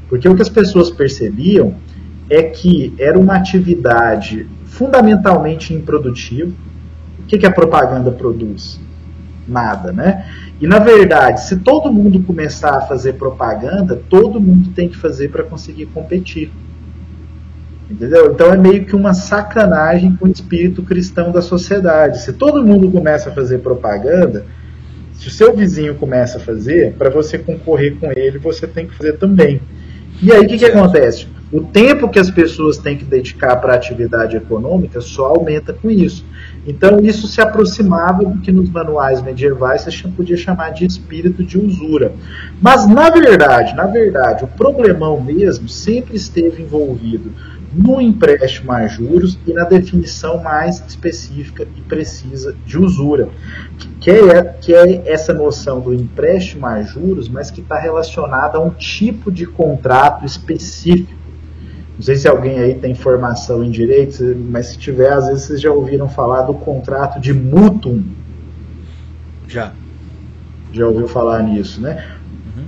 [0.07, 1.75] Porque o que as pessoas percebiam
[2.29, 6.51] é que era uma atividade fundamentalmente improdutiva.
[7.19, 8.79] O que, que a propaganda produz?
[9.47, 10.25] Nada, né?
[10.59, 15.29] E na verdade, se todo mundo começar a fazer propaganda, todo mundo tem que fazer
[15.29, 16.51] para conseguir competir.
[17.89, 18.31] Entendeu?
[18.31, 22.21] Então é meio que uma sacanagem com o espírito cristão da sociedade.
[22.21, 24.45] Se todo mundo começa a fazer propaganda,
[25.13, 28.95] se o seu vizinho começa a fazer, para você concorrer com ele, você tem que
[28.95, 29.61] fazer também.
[30.21, 31.27] E aí o que, que acontece?
[31.51, 35.89] O tempo que as pessoas têm que dedicar para a atividade econômica só aumenta com
[35.89, 36.25] isso.
[36.67, 41.59] Então isso se aproximava do que nos manuais medievais você podia chamar de espírito de
[41.59, 42.13] usura.
[42.59, 47.31] Mas na verdade, na verdade, o problemão mesmo sempre esteve envolvido
[47.75, 53.27] no empréstimo a juros e na definição mais específica e precisa de usura,
[53.99, 58.61] que é, que é essa noção do empréstimo a juros, mas que está relacionada a
[58.61, 61.11] um tipo de contrato específico.
[61.95, 65.61] Não sei se alguém aí tem formação em direito, mas se tiver, às vezes vocês
[65.61, 68.03] já ouviram falar do contrato de mutuum.
[69.47, 69.73] Já.
[70.71, 72.14] Já ouviu falar nisso, né?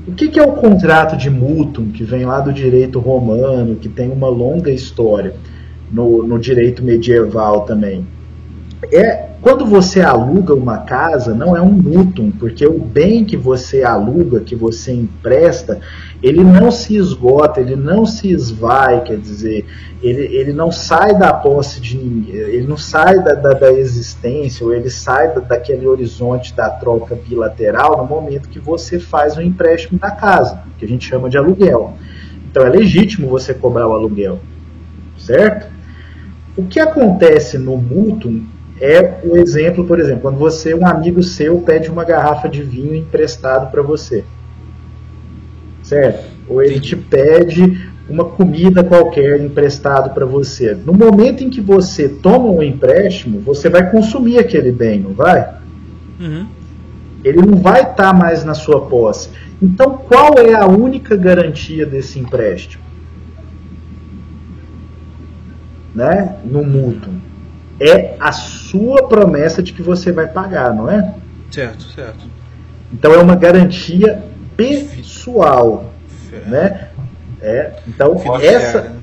[0.08, 3.88] O que, que é o contrato de mutuum, que vem lá do direito romano, que
[3.88, 5.34] tem uma longa história
[5.92, 8.06] no, no direito medieval também?
[8.92, 13.84] É quando você aluga uma casa, não é um mutuum, porque o bem que você
[13.84, 15.80] aluga, que você empresta,
[16.22, 19.66] ele não se esgota, ele não se esvai, quer dizer,
[20.02, 24.66] ele, ele não sai da posse de ninguém, ele não sai da, da, da existência,
[24.66, 29.42] ou ele sai da, daquele horizonte da troca bilateral no momento que você faz o
[29.42, 31.94] empréstimo da casa, que a gente chama de aluguel.
[32.50, 34.40] Então é legítimo você cobrar o aluguel,
[35.18, 35.68] certo?
[36.58, 38.42] O que acontece no mútuo
[38.80, 42.96] é o exemplo, por exemplo, quando você, um amigo seu, pede uma garrafa de vinho
[42.96, 44.24] emprestado para você.
[45.84, 46.26] Certo?
[46.48, 50.74] Ou ele te pede uma comida qualquer emprestado para você.
[50.74, 55.56] No momento em que você toma um empréstimo, você vai consumir aquele bem, não vai?
[56.20, 56.48] Uhum.
[57.24, 59.30] Ele não vai estar tá mais na sua posse.
[59.62, 62.84] Então, qual é a única garantia desse empréstimo?
[65.94, 66.38] Né?
[66.46, 67.12] No mútuo.
[67.80, 68.32] É a
[68.70, 71.16] sua promessa de que você vai pagar, não é?
[71.52, 72.26] Certo, certo.
[72.92, 74.24] Então é uma garantia
[74.56, 75.92] pessoal,
[76.48, 76.90] né?
[77.42, 78.58] É, então fiduciária.
[78.58, 78.96] essa né?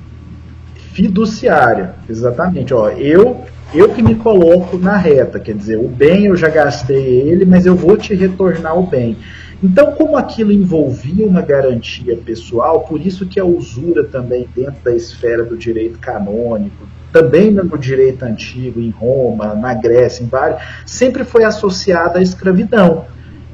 [0.93, 2.73] fiduciária, exatamente.
[2.73, 7.21] Ó, eu eu que me coloco na reta, quer dizer, o bem eu já gastei
[7.21, 9.17] ele, mas eu vou te retornar o bem.
[9.63, 14.95] Então, como aquilo envolvia uma garantia pessoal, por isso que a usura também dentro da
[14.95, 21.23] esfera do direito canônico, também no direito antigo, em Roma, na Grécia, em vários, sempre
[21.23, 23.05] foi associada à escravidão.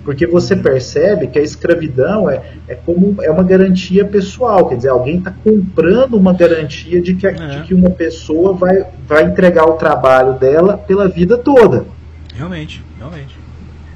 [0.04, 4.90] Porque você percebe que a escravidão é, é como é uma garantia pessoal, quer dizer,
[4.90, 7.32] alguém está comprando uma garantia de que, é.
[7.32, 11.86] de que uma pessoa vai, vai entregar o trabalho dela pela vida toda.
[12.34, 13.38] Realmente, realmente.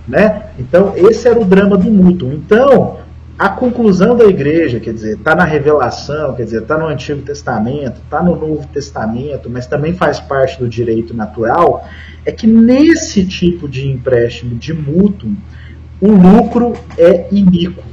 [0.08, 0.44] Né?
[0.60, 2.32] Então, esse era o drama do mútuo.
[2.32, 3.00] Então,
[3.38, 8.00] a conclusão da igreja, quer dizer, está na revelação, quer dizer, está no Antigo Testamento,
[8.02, 11.86] está no Novo Testamento, mas também faz parte do direito natural,
[12.26, 15.32] é que nesse tipo de empréstimo de mútuo,
[16.00, 17.84] o lucro é iníquo.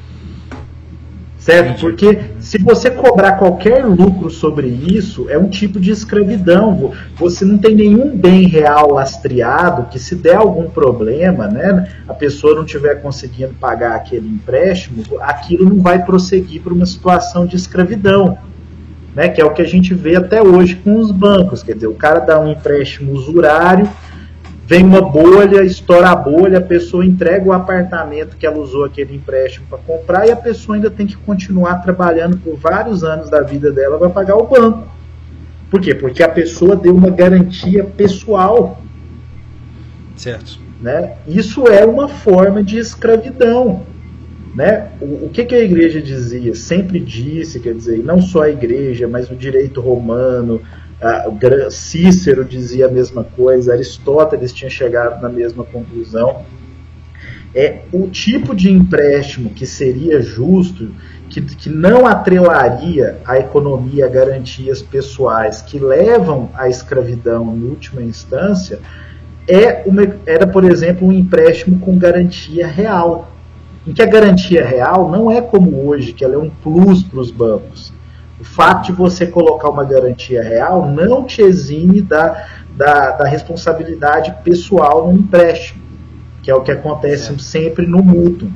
[1.42, 1.80] Certo?
[1.80, 6.92] Porque se você cobrar qualquer lucro sobre isso, é um tipo de escravidão.
[7.16, 12.54] Você não tem nenhum bem real lastreado que, se der algum problema, né, a pessoa
[12.54, 18.38] não estiver conseguindo pagar aquele empréstimo, aquilo não vai prosseguir para uma situação de escravidão.
[19.12, 21.62] Né, que é o que a gente vê até hoje com os bancos.
[21.62, 23.86] Quer dizer, o cara dá um empréstimo usurário
[24.72, 29.14] Vem uma bolha, estoura a bolha, a pessoa entrega o apartamento que ela usou aquele
[29.14, 33.42] empréstimo para comprar e a pessoa ainda tem que continuar trabalhando por vários anos da
[33.42, 34.88] vida dela para pagar o banco.
[35.70, 35.94] Por quê?
[35.94, 38.80] Porque a pessoa deu uma garantia pessoal.
[40.16, 40.58] Certo.
[40.80, 41.16] Né?
[41.28, 43.82] Isso é uma forma de escravidão.
[44.54, 44.88] Né?
[45.02, 46.54] O, o que, que, a igreja dizia?
[46.54, 50.62] Sempre disse, quer dizer, não só a igreja, mas o direito romano,
[51.70, 56.44] Cícero dizia a mesma coisa, Aristóteles tinha chegado na mesma conclusão.
[57.54, 60.90] É o tipo de empréstimo que seria justo,
[61.28, 68.00] que, que não atrelaria a economia a garantias pessoais que levam à escravidão em última
[68.00, 68.78] instância,
[69.48, 73.28] é uma, era, por exemplo, um empréstimo com garantia real.
[73.86, 77.18] Em que a garantia real não é como hoje, que ela é um plus para
[77.18, 77.91] os bancos
[78.42, 82.44] o fato de você colocar uma garantia real não te exime da,
[82.76, 85.80] da, da responsabilidade pessoal no empréstimo,
[86.42, 88.50] que é o que acontece sempre no mútuo.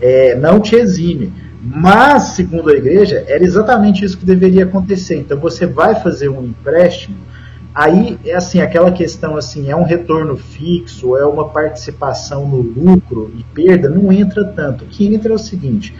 [0.00, 1.32] É, não te exime.
[1.60, 5.16] Mas, segundo a igreja, era exatamente isso que deveria acontecer.
[5.16, 7.16] Então, você vai fazer um empréstimo,
[7.74, 13.32] aí é assim, aquela questão assim, é um retorno fixo, é uma participação no lucro
[13.36, 14.84] e perda, não entra tanto.
[14.84, 15.92] O que entra é o seguinte: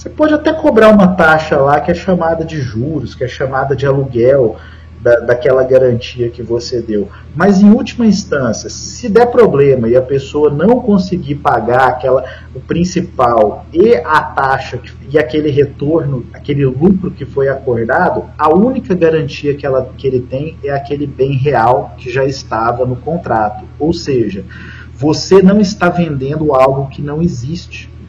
[0.00, 3.76] você pode até cobrar uma taxa lá que é chamada de juros, que é chamada
[3.76, 4.56] de aluguel
[4.98, 7.10] da, daquela garantia que você deu.
[7.36, 12.60] Mas em última instância, se der problema e a pessoa não conseguir pagar aquela, o
[12.60, 18.94] principal e a taxa que, e aquele retorno, aquele lucro que foi acordado, a única
[18.94, 23.66] garantia que, ela, que ele tem é aquele bem real que já estava no contrato.
[23.78, 24.46] Ou seja,
[24.94, 27.99] você não está vendendo algo que não existe.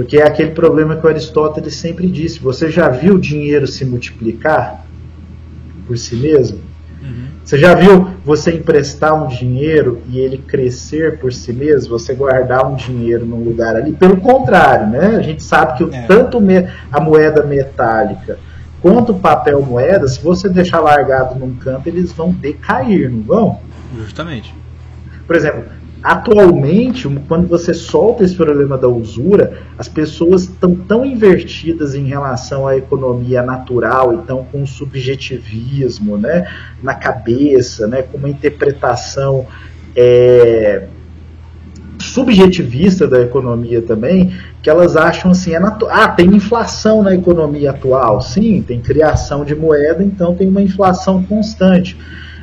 [0.00, 3.84] Porque é aquele problema que o Aristóteles sempre disse: você já viu o dinheiro se
[3.84, 4.86] multiplicar
[5.86, 6.58] por si mesmo?
[7.02, 7.26] Uhum.
[7.44, 11.90] Você já viu você emprestar um dinheiro e ele crescer por si mesmo?
[11.90, 13.92] Você guardar um dinheiro num lugar ali?
[13.92, 15.16] Pelo contrário, né?
[15.16, 16.06] A gente sabe que é.
[16.06, 16.42] tanto
[16.90, 18.38] a moeda metálica
[18.80, 23.60] quanto o papel moeda, se você deixar largado num canto, eles vão decair, não vão?
[23.98, 24.54] Justamente.
[25.26, 25.64] Por exemplo,
[26.02, 32.66] Atualmente, quando você solta esse problema da usura, as pessoas estão tão invertidas em relação
[32.66, 36.46] à economia natural, então com subjetivismo né,
[36.82, 39.46] na cabeça, né, com uma interpretação
[39.94, 40.86] é,
[41.98, 48.22] subjetivista da economia também, que elas acham assim, é ah, tem inflação na economia atual,
[48.22, 51.96] sim, tem criação de moeda, então tem uma inflação constante.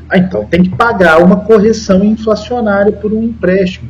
[0.10, 3.90] Ah, então tem que pagar uma correção inflacionária por um empréstimo.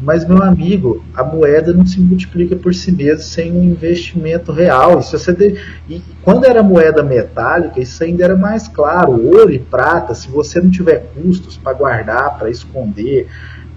[0.00, 5.00] Mas, meu amigo, a moeda não se multiplica por si mesma sem um investimento real.
[5.00, 5.58] Isso você de...
[5.88, 9.12] E quando era moeda metálica, isso ainda era mais claro.
[9.12, 13.26] Ouro e prata, se você não tiver custos para guardar, para esconder,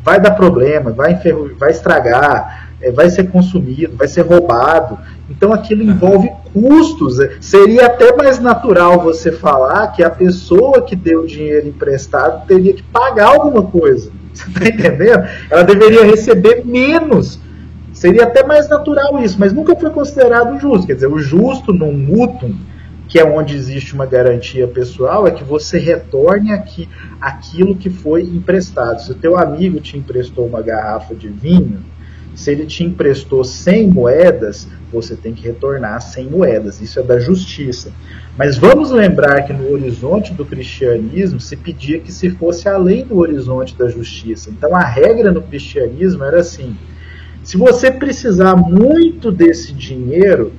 [0.03, 1.55] vai dar problema, vai, enferru...
[1.57, 4.97] vai estragar, é, vai ser consumido, vai ser roubado.
[5.29, 7.19] Então aquilo envolve custos.
[7.19, 12.45] É, seria até mais natural você falar que a pessoa que deu o dinheiro emprestado
[12.47, 14.11] teria que pagar alguma coisa.
[14.33, 15.27] Você está entendendo?
[15.49, 17.39] Ela deveria receber menos.
[17.91, 20.87] Seria até mais natural isso, mas nunca foi considerado justo.
[20.87, 22.55] Quer dizer, o justo num mútuo,
[23.09, 26.87] que é onde existe uma garantia pessoal, é que você retorne aqui,
[27.19, 29.01] aquilo que foi emprestado.
[29.01, 31.83] Se o teu amigo te emprestou uma garrafa de vinho,
[32.39, 36.79] se ele te emprestou 100 moedas, você tem que retornar 100 moedas.
[36.79, 37.91] Isso é da justiça.
[38.37, 43.17] Mas vamos lembrar que no horizonte do cristianismo se pedia que se fosse além do
[43.17, 44.49] horizonte da justiça.
[44.49, 46.77] Então a regra no cristianismo era assim:
[47.43, 50.53] se você precisar muito desse dinheiro,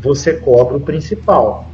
[0.00, 1.68] você cobra o principal.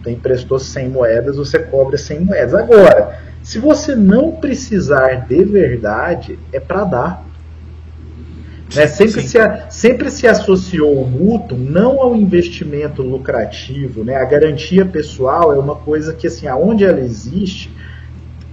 [0.00, 2.54] Então, emprestou 100 moedas, você cobra 100 moedas.
[2.54, 7.27] Agora, se você não precisar de verdade, é para dar.
[8.74, 8.86] Né?
[8.86, 9.38] Sempre, se,
[9.70, 14.04] sempre se associou o mútuo não ao investimento lucrativo.
[14.04, 14.16] Né?
[14.16, 17.70] A garantia pessoal é uma coisa que, assim, aonde ela existe,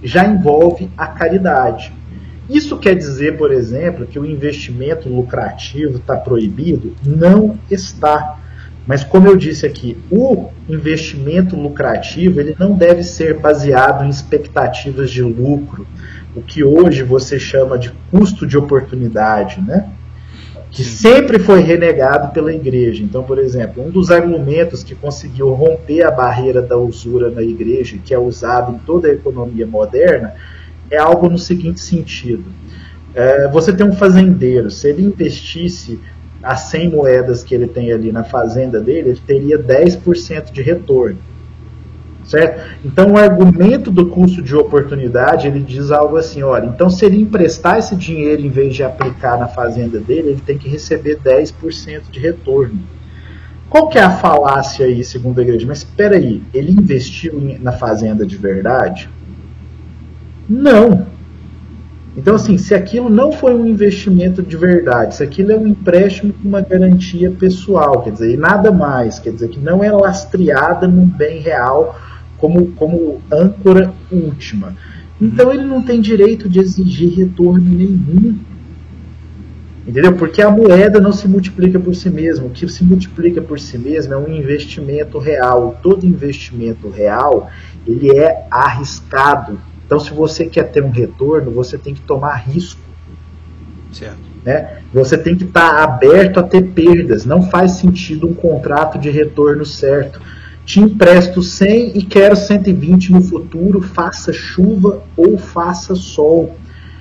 [0.02, 1.92] já envolve a caridade.
[2.48, 6.94] Isso quer dizer, por exemplo, que o investimento lucrativo está proibido?
[7.04, 8.38] Não está.
[8.86, 15.10] Mas como eu disse aqui, o investimento lucrativo ele não deve ser baseado em expectativas
[15.10, 15.84] de lucro,
[16.36, 19.90] o que hoje você chama de custo de oportunidade, né?
[20.70, 23.02] Que sempre foi renegado pela igreja.
[23.02, 27.98] Então, por exemplo, um dos argumentos que conseguiu romper a barreira da usura na igreja,
[28.04, 30.34] que é usado em toda a economia moderna,
[30.90, 32.44] é algo no seguinte sentido:
[33.14, 35.98] é, você tem um fazendeiro, se ele investisse
[36.42, 41.18] as 100 moedas que ele tem ali na fazenda dele, ele teria 10% de retorno.
[42.26, 42.76] Certo?
[42.84, 47.20] Então o argumento do custo de oportunidade, ele diz algo assim, olha, então se ele
[47.20, 52.10] emprestar esse dinheiro em vez de aplicar na fazenda dele, ele tem que receber 10%
[52.10, 52.80] de retorno.
[53.70, 55.66] Qual que é a falácia aí, segundo a igreja?
[55.68, 59.08] Mas espera aí, ele investiu na fazenda de verdade?
[60.48, 61.06] Não.
[62.16, 66.32] Então, assim, se aquilo não foi um investimento de verdade, se aquilo é um empréstimo
[66.32, 70.88] com uma garantia pessoal, quer dizer, e nada mais, quer dizer, que não é lastreada
[70.88, 71.94] num bem real
[72.38, 74.76] como, como âncora última.
[75.20, 78.38] Então, ele não tem direito de exigir retorno nenhum.
[79.86, 80.14] Entendeu?
[80.14, 82.46] Porque a moeda não se multiplica por si mesmo.
[82.46, 85.78] O que se multiplica por si mesmo é um investimento real.
[85.82, 87.48] Todo investimento real,
[87.86, 92.80] ele é arriscado então, se você quer ter um retorno, você tem que tomar risco.
[93.92, 94.18] Certo.
[94.44, 94.80] Né?
[94.92, 97.24] Você tem que estar tá aberto a ter perdas.
[97.24, 100.20] Não faz sentido um contrato de retorno certo.
[100.66, 106.56] Te empresto 100 e quero 120 no futuro, faça chuva ou faça sol.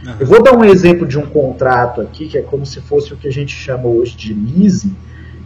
[0.06, 0.14] Uhum.
[0.20, 3.18] Eu vou dar um exemplo de um contrato aqui, que é como se fosse o
[3.18, 4.96] que a gente chama hoje de leasing,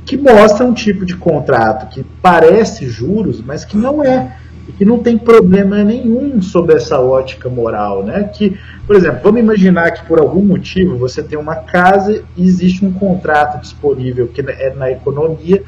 [0.06, 4.36] que mostra um tipo de contrato que parece juros, mas que não é
[4.68, 8.24] e que não tem problema nenhum sobre essa ótica moral, né?
[8.24, 8.56] Que,
[8.86, 12.92] por exemplo, vamos imaginar que por algum motivo você tem uma casa e existe um
[12.92, 15.64] contrato disponível que é na economia,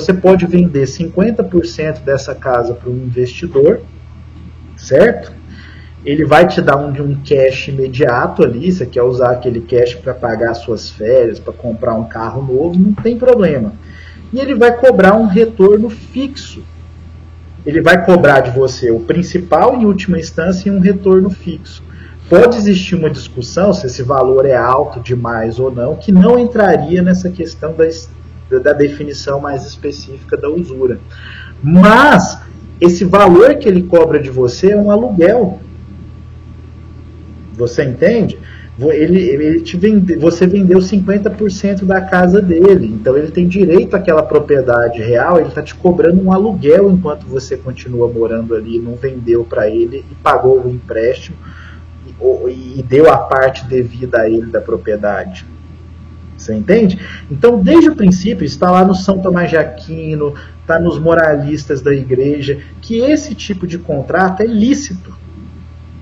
[0.00, 3.80] você pode vender 50% dessa casa para um investidor,
[4.76, 5.32] certo?
[6.04, 10.14] Ele vai te dar um, um cash imediato ali, você quer usar aquele cash para
[10.14, 13.72] pagar suas férias, para comprar um carro novo, não tem problema.
[14.32, 16.62] E ele vai cobrar um retorno fixo
[17.66, 21.82] ele vai cobrar de você o principal em última instância e um retorno fixo.
[22.28, 27.02] Pode existir uma discussão se esse valor é alto demais ou não, que não entraria
[27.02, 27.84] nessa questão da,
[28.50, 30.98] da definição mais específica da usura.
[31.62, 32.38] Mas
[32.80, 35.60] esse valor que ele cobra de você é um aluguel.
[37.54, 38.38] Você entende?
[38.78, 44.22] ele, ele te vende, você vendeu 50% da casa dele, então ele tem direito àquela
[44.22, 49.44] propriedade real, ele está te cobrando um aluguel enquanto você continua morando ali, não vendeu
[49.44, 51.36] para ele e pagou o empréstimo
[52.48, 55.46] e, e deu a parte devida a ele da propriedade.
[56.46, 56.98] Você entende?
[57.28, 61.92] Então, desde o princípio, está lá no São Tomás de Aquino, está nos moralistas da
[61.92, 65.16] igreja, que esse tipo de contrato é lícito.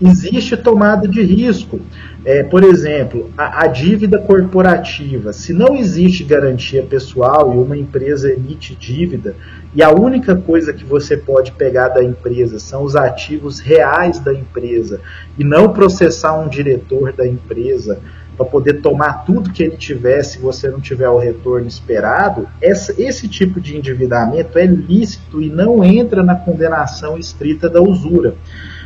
[0.03, 1.81] Existe tomada de risco.
[2.27, 5.33] É, por exemplo, a, a, dívida corporativa.
[5.33, 9.37] Se não existe garantia pessoal e uma empresa emite dívida,
[9.75, 14.35] e a única coisa que você pode pegar da empresa são os ativos reais da
[14.35, 15.01] empresa,
[15.39, 18.01] e não processar um diretor da empresa
[18.37, 22.95] para poder tomar tudo que ele tiver se você não tiver o retorno esperado, essa,
[23.01, 28.35] esse tipo de endividamento é lícito e não entra na condenação estrita da usura.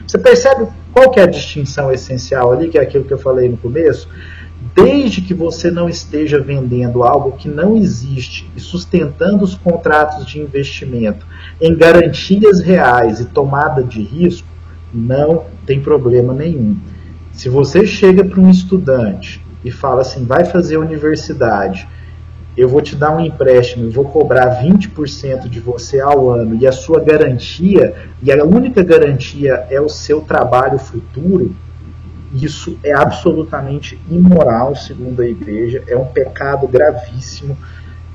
[0.06, 3.48] Você percebe qual que é a distinção essencial ali, que é aquilo que eu falei
[3.48, 4.08] no começo?
[4.74, 10.40] Desde que você não esteja vendendo algo que não existe e sustentando os contratos de
[10.40, 11.26] investimento
[11.60, 14.48] em garantias reais e tomada de risco,
[14.92, 16.76] não tem problema nenhum.
[17.38, 21.86] Se você chega para um estudante e fala assim, vai fazer universidade,
[22.56, 26.72] eu vou te dar um empréstimo vou cobrar 20% de você ao ano e a
[26.72, 31.54] sua garantia, e a única garantia é o seu trabalho futuro,
[32.34, 37.56] isso é absolutamente imoral, segundo a igreja, é um pecado gravíssimo,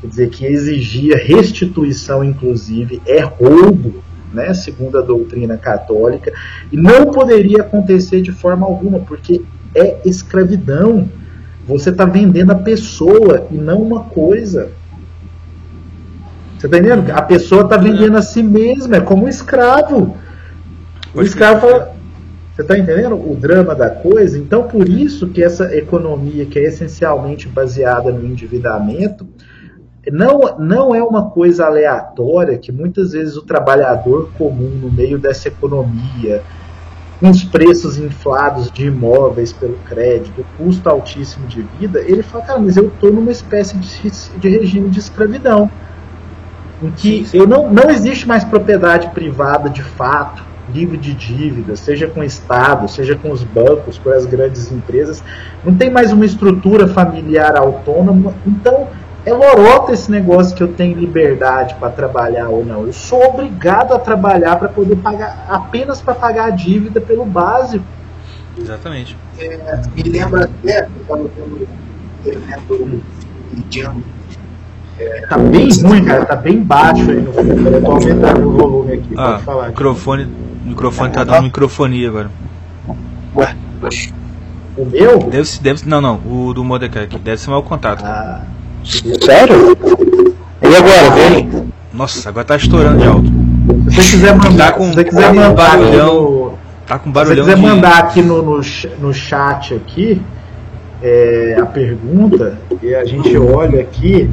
[0.01, 4.03] quer dizer, que exigia restituição, inclusive, é roubo,
[4.33, 6.33] né, segundo a doutrina católica,
[6.71, 9.41] e não poderia acontecer de forma alguma, porque
[9.75, 11.07] é escravidão
[11.65, 14.69] você está vendendo a pessoa e não uma coisa.
[16.57, 17.09] Você tá entendendo?
[17.11, 20.17] A pessoa tá vendendo a si mesma, é como um escravo.
[21.13, 21.93] O escravo fala.
[22.55, 24.37] Você tá entendendo o drama da coisa?
[24.37, 29.25] Então, por isso que essa economia, que é essencialmente baseada no endividamento,
[30.11, 35.47] não, não é uma coisa aleatória que muitas vezes o trabalhador comum, no meio dessa
[35.47, 36.43] economia,
[37.19, 42.59] com os preços inflados de imóveis pelo crédito, custo altíssimo de vida, ele fala, cara,
[42.59, 45.69] mas eu estou numa espécie de, de regime de escravidão
[46.81, 50.43] em que eu não, não existe mais propriedade privada de fato,
[50.73, 55.23] livre de dívidas, seja com o Estado, seja com os bancos, com as grandes empresas,
[55.63, 58.89] não tem mais uma estrutura familiar autônoma, então
[59.25, 62.85] é lorota esse negócio que eu tenho liberdade para trabalhar ou não.
[62.85, 67.85] Eu sou obrigado a trabalhar para poder pagar, apenas para pagar a dívida pelo básico.
[68.57, 69.17] Exatamente.
[69.39, 71.67] É, me lembra até, eu estava vendo
[72.25, 73.01] exemplo
[73.67, 73.83] de
[75.27, 76.25] Tá bem ruim, cara.
[76.25, 77.67] Tá bem baixo aí no fundo.
[77.67, 79.13] Eu tô aumentando o volume aqui.
[79.17, 79.67] Ah, pode falar.
[79.69, 82.31] microfone, o microfone tá dando microfonia agora.
[83.35, 83.55] Ué,
[84.77, 85.19] O meu?
[85.19, 87.17] Deve, deve, não, não, o do Mordecai aqui.
[87.17, 88.03] Deve ser mau contato.
[88.05, 88.43] Ah,
[88.83, 89.77] Sério?
[90.61, 91.71] E agora, vem?
[91.93, 93.27] Nossa, agora tá estourando de alto.
[93.89, 96.13] se você quiser mandar, Tá com- se você quiser tá com mandar barulhão.
[96.21, 96.53] no,
[96.87, 97.61] Tá com se você barulhão quiser de...
[97.61, 98.61] mandar aqui no, no,
[98.99, 100.21] no chat aqui
[101.01, 104.29] é, a pergunta e a gente olha aqui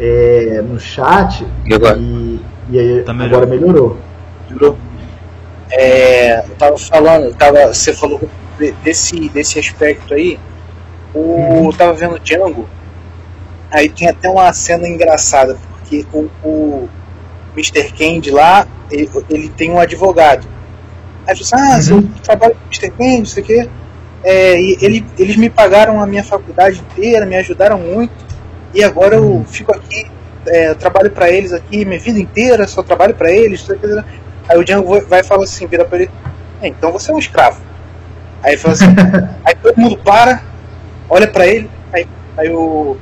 [0.00, 1.98] é, no chat E agora?
[1.98, 2.40] e,
[2.70, 3.42] e aí Tá melhor.
[3.42, 3.96] agora melhorou.
[4.50, 4.76] Jurou?
[5.70, 8.20] É, eu tava falando, eu tava, você falou
[8.58, 10.38] de- desse, desse aspecto aí.
[11.12, 12.68] O, eu tava vendo Django,
[13.74, 16.88] aí tem até uma cena engraçada, porque o, o
[17.56, 17.92] Mr.
[17.92, 20.46] Candy lá, ele, ele tem um advogado.
[21.26, 22.90] Aí você ah, você trabalha com o Mr.
[22.90, 23.68] Candy, não sei o quê.
[24.22, 28.12] É, e ele, eles me pagaram a minha faculdade inteira, me ajudaram muito,
[28.72, 30.06] e agora eu fico aqui,
[30.46, 33.66] é, eu trabalho pra eles aqui minha vida inteira, só trabalho pra eles.
[34.48, 36.10] Aí o Django vai- e fala assim, vira pra ele,
[36.62, 37.60] "É, então você é um escravo.
[38.42, 38.86] Aí fala assim,
[39.44, 40.42] aí todo mundo para,
[41.08, 42.06] olha pra ele, aí,
[42.36, 42.96] aí o,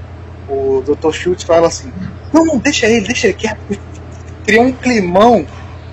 [0.49, 1.13] o Dr.
[1.13, 1.93] Schultz fala assim,
[2.33, 3.59] não, não, deixa ele, deixa ele quieto.
[4.45, 5.47] Cria um climão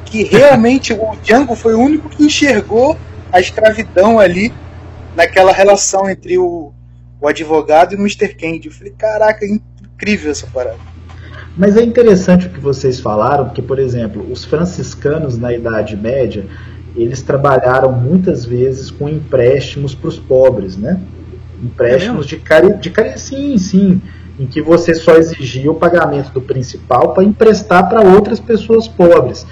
[0.06, 2.98] que realmente o Django foi o único que enxergou
[3.32, 4.52] a escravidão ali
[5.16, 6.72] naquela relação entre o,
[7.22, 8.34] o advogado e o Mr.
[8.34, 8.68] Candy.
[8.68, 10.80] Eu falei, caraca, incrível essa parada.
[11.58, 16.46] Mas é interessante o que vocês falaram, porque, por exemplo, os franciscanos na Idade Média,
[16.96, 21.00] eles trabalharam muitas vezes com empréstimos para os pobres, né?
[21.62, 24.02] Empréstimos de cari, de cari, sim, sim,
[24.40, 29.46] em que você só exigia o pagamento do principal para emprestar para outras pessoas pobres.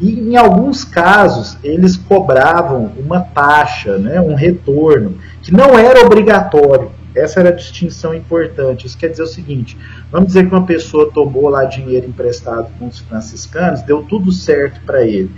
[0.00, 6.90] E em alguns casos eles cobravam uma taxa, né, um retorno, que não era obrigatório.
[7.14, 8.86] Essa era a distinção importante.
[8.86, 9.78] Isso quer dizer o seguinte:
[10.10, 14.80] vamos dizer que uma pessoa tomou lá dinheiro emprestado com os franciscanos, deu tudo certo
[14.84, 15.30] para ele.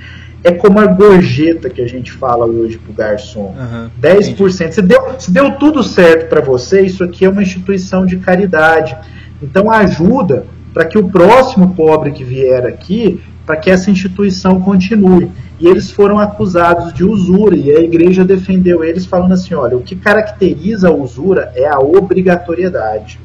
[0.44, 3.54] É como a gorjeta que a gente fala hoje para o garçom.
[3.58, 4.70] Aham, 10%.
[4.72, 8.96] Se deu, se deu tudo certo para você, isso aqui é uma instituição de caridade.
[9.42, 15.30] Então ajuda para que o próximo pobre que vier aqui, para que essa instituição continue.
[15.58, 19.80] E eles foram acusados de usura e a igreja defendeu eles falando assim, olha, o
[19.80, 23.18] que caracteriza a usura é a obrigatoriedade.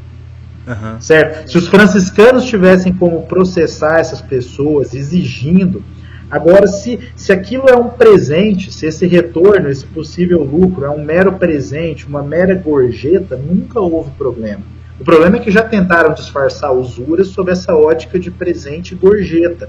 [0.65, 1.01] aham.
[1.01, 1.51] Certo?
[1.51, 5.83] Se os franciscanos tivessem como processar essas pessoas, exigindo.
[6.31, 11.03] Agora, se, se aquilo é um presente, se esse retorno, esse possível lucro é um
[11.03, 14.61] mero presente, uma mera gorjeta, nunca houve problema.
[14.97, 18.95] O problema é que já tentaram disfarçar a usura sob essa ótica de presente e
[18.95, 19.67] gorjeta.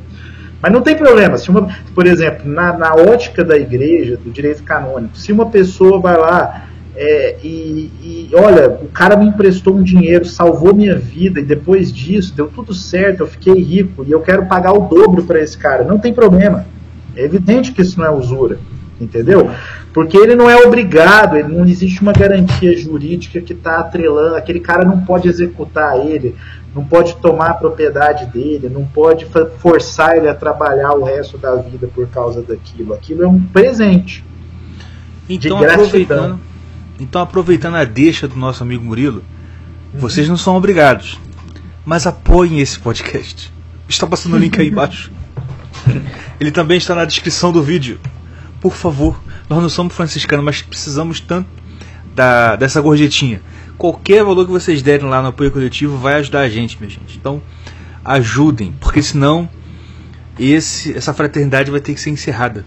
[0.61, 1.37] Mas não tem problema.
[1.37, 5.99] Se uma, por exemplo, na, na ótica da igreja, do direito canônico, se uma pessoa
[5.99, 11.41] vai lá é, e, e, olha, o cara me emprestou um dinheiro, salvou minha vida,
[11.41, 15.25] e depois disso deu tudo certo, eu fiquei rico e eu quero pagar o dobro
[15.25, 15.85] para esse cara.
[15.85, 16.67] Não tem problema.
[17.17, 18.59] É evidente que isso não é usura,
[19.01, 19.51] entendeu?
[19.93, 24.61] Porque ele não é obrigado, ele não existe uma garantia jurídica que está atrelando, aquele
[24.61, 26.35] cara não pode executar ele,
[26.75, 29.27] não pode tomar a propriedade dele, não pode
[29.59, 32.95] forçar ele a trabalhar o resto da vida por causa daquilo.
[32.95, 34.25] Aquilo é um presente.
[35.29, 35.85] Então gratidão.
[35.85, 36.41] aproveitando,
[37.03, 39.25] então aproveitando a deixa do nosso amigo Murilo,
[39.93, 41.19] vocês não são obrigados,
[41.85, 43.53] mas apoiem esse podcast.
[43.89, 45.11] Está passando o link aí embaixo.
[46.41, 48.01] Ele também está na descrição do vídeo.
[48.61, 51.49] Por favor, nós não somos franciscanos, mas precisamos tanto
[52.15, 53.43] da, dessa gorjetinha.
[53.77, 57.19] Qualquer valor que vocês derem lá no apoio coletivo vai ajudar a gente, minha gente.
[57.19, 57.43] Então,
[58.05, 59.49] ajudem, porque senão
[60.39, 62.65] esse, essa fraternidade vai ter que ser encerrada.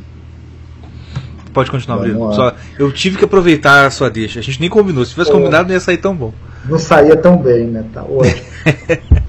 [1.55, 2.33] Pode continuar, lá.
[2.33, 4.41] Só, eu tive que aproveitar a sua deixa.
[4.41, 5.05] A gente nem combinou.
[5.05, 5.33] Se tivesse É.
[5.33, 6.33] combinado, não ia sair tão bom.
[6.65, 7.85] Não saía tão bem, né?
[7.93, 8.45] Tá ótimo.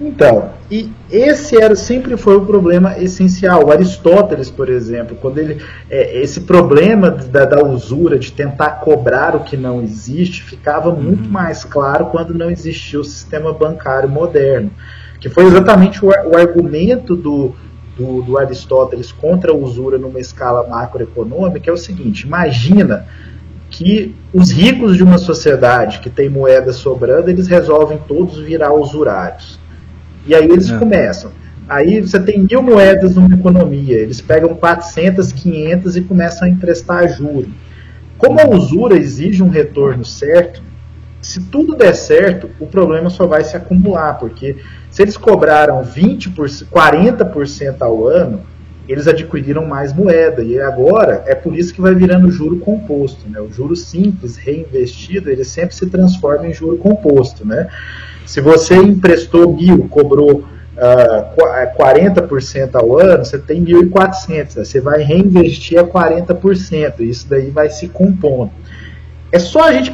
[0.00, 3.64] Então, e esse era sempre foi o problema essencial.
[3.64, 9.36] O Aristóteles, por exemplo, quando ele é, esse problema da, da, usura de tentar cobrar
[9.36, 11.00] o que não existe ficava uhum.
[11.00, 14.70] muito mais claro quando não existia o sistema bancário moderno,
[15.20, 17.54] que foi exatamente o, o argumento do,
[17.96, 23.06] do, do Aristóteles contra a usura numa escala macroeconômica é o seguinte: imagina
[23.70, 29.58] que os ricos de uma sociedade que tem moeda sobrando, eles resolvem todos virar usurários.
[30.26, 30.78] E aí eles é.
[30.78, 31.32] começam.
[31.68, 37.08] Aí você tem mil moedas numa economia, eles pegam 400, 500 e começam a emprestar
[37.08, 37.50] juros.
[38.18, 40.62] Como a usura exige um retorno certo,
[41.20, 44.56] se tudo der certo, o problema só vai se acumular, porque
[44.94, 48.42] se eles cobraram 20%, 40% ao ano,
[48.88, 50.40] eles adquiriram mais moeda.
[50.40, 53.28] E agora é por isso que vai virando juro composto.
[53.28, 53.40] Né?
[53.40, 57.44] O juro simples, reinvestido, ele sempre se transforma em juro composto.
[57.44, 57.68] Né?
[58.24, 60.44] Se você emprestou mil, cobrou
[60.76, 64.64] uh, ah, 40% ao ano, você tem 1.400.
[64.64, 67.00] Você vai reinvestir a 40%.
[67.00, 68.52] Isso daí vai se compondo.
[69.34, 69.90] É só a gente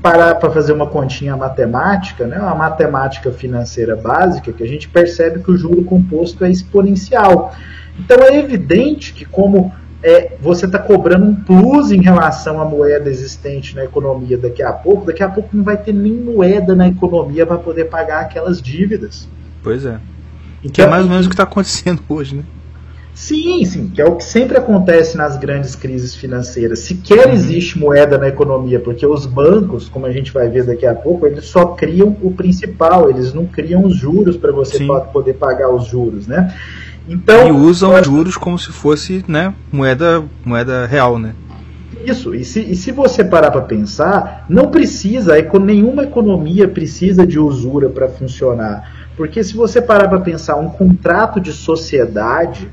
[0.00, 5.40] parar para fazer uma continha matemática, né, uma matemática financeira básica, que a gente percebe
[5.40, 7.54] que o juro composto é exponencial.
[7.98, 9.70] Então é evidente que como
[10.02, 14.72] é, você está cobrando um plus em relação à moeda existente na economia daqui a
[14.72, 18.62] pouco, daqui a pouco não vai ter nem moeda na economia para poder pagar aquelas
[18.62, 19.28] dívidas.
[19.62, 20.00] Pois é.
[20.60, 22.44] Então, que é mais ou menos o que está acontecendo hoje, né?
[23.14, 26.80] Sim, sim, que é o que sempre acontece nas grandes crises financeiras.
[26.80, 27.32] Sequer uhum.
[27.32, 31.26] existe moeda na economia, porque os bancos, como a gente vai ver daqui a pouco,
[31.26, 34.88] eles só criam o principal, eles não criam os juros para você sim.
[35.12, 36.54] poder pagar os juros, né?
[37.08, 41.34] Então, e usam os juros como se fosse né, moeda, moeda real, né?
[42.04, 47.38] Isso, e se, e se você parar para pensar, não precisa, nenhuma economia precisa de
[47.38, 49.08] usura para funcionar.
[49.16, 52.70] Porque se você parar para pensar, um contrato de sociedade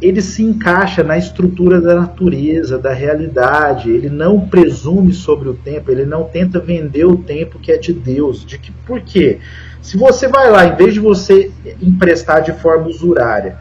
[0.00, 3.90] ele se encaixa na estrutura da natureza, da realidade.
[3.90, 7.92] Ele não presume sobre o tempo, ele não tenta vender o tempo que é de
[7.92, 8.44] Deus.
[8.44, 9.38] De que, por quê?
[9.80, 13.56] Se você vai lá, em vez de você emprestar de forma usurária,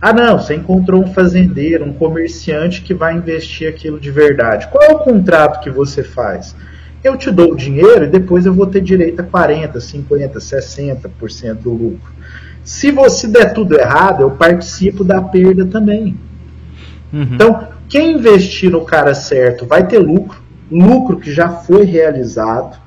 [0.00, 4.68] ah não, você encontrou um fazendeiro, um comerciante que vai investir aquilo de verdade.
[4.68, 6.54] Qual é o contrato que você faz?
[7.02, 11.54] Eu te dou o dinheiro e depois eu vou ter direito a 40, 50, 60%
[11.54, 12.12] do lucro.
[12.68, 16.14] Se você der tudo errado, eu participo da perda também.
[17.10, 17.22] Uhum.
[17.22, 22.78] Então, quem investir no cara certo vai ter lucro, lucro que já foi realizado,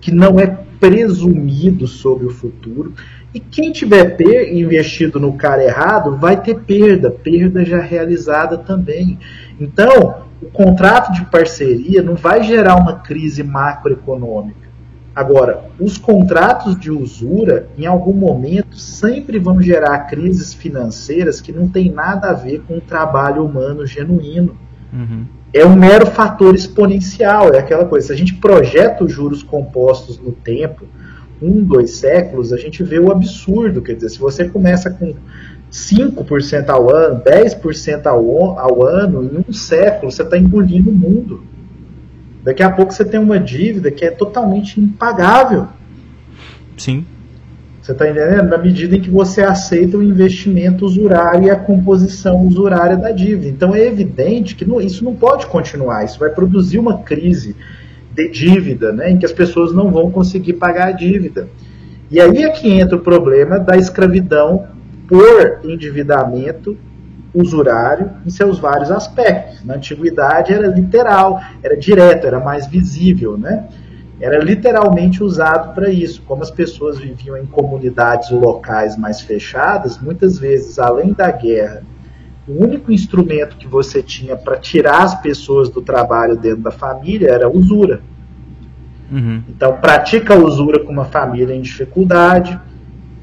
[0.00, 0.46] que não é
[0.80, 2.94] presumido sobre o futuro.
[3.34, 4.16] E quem tiver
[4.54, 9.18] investido no cara errado vai ter perda, perda já realizada também.
[9.60, 14.65] Então, o contrato de parceria não vai gerar uma crise macroeconômica.
[15.16, 21.66] Agora, os contratos de usura, em algum momento, sempre vão gerar crises financeiras que não
[21.66, 24.54] tem nada a ver com o trabalho humano genuíno.
[24.92, 25.24] Uhum.
[25.54, 28.08] É um mero fator exponencial, é aquela coisa.
[28.08, 30.84] Se a gente projeta os juros compostos no tempo,
[31.40, 33.80] um, dois séculos, a gente vê o absurdo.
[33.80, 35.14] Quer dizer, se você começa com
[35.72, 41.42] 5% ao ano, 10% ao, ao ano, em um século, você está engolindo o mundo.
[42.46, 45.66] Daqui a pouco você tem uma dívida que é totalmente impagável.
[46.76, 47.04] Sim.
[47.82, 48.48] Você está entendendo?
[48.48, 53.48] Na medida em que você aceita o investimento usurário e a composição usurária da dívida.
[53.48, 56.04] Então é evidente que não, isso não pode continuar.
[56.04, 57.56] Isso vai produzir uma crise
[58.14, 61.48] de dívida, né, em que as pessoas não vão conseguir pagar a dívida.
[62.08, 64.68] E aí é que entra o problema da escravidão
[65.08, 66.78] por endividamento
[67.40, 69.64] usurário em seus vários aspectos.
[69.64, 73.68] Na antiguidade era literal, era direto, era mais visível, né?
[74.20, 76.22] Era literalmente usado para isso.
[76.22, 81.82] Como as pessoas viviam em comunidades locais mais fechadas, muitas vezes, além da guerra,
[82.48, 87.28] o único instrumento que você tinha para tirar as pessoas do trabalho dentro da família
[87.28, 88.00] era a usura.
[89.10, 89.42] Uhum.
[89.48, 92.58] Então, pratica a usura com uma família em dificuldade,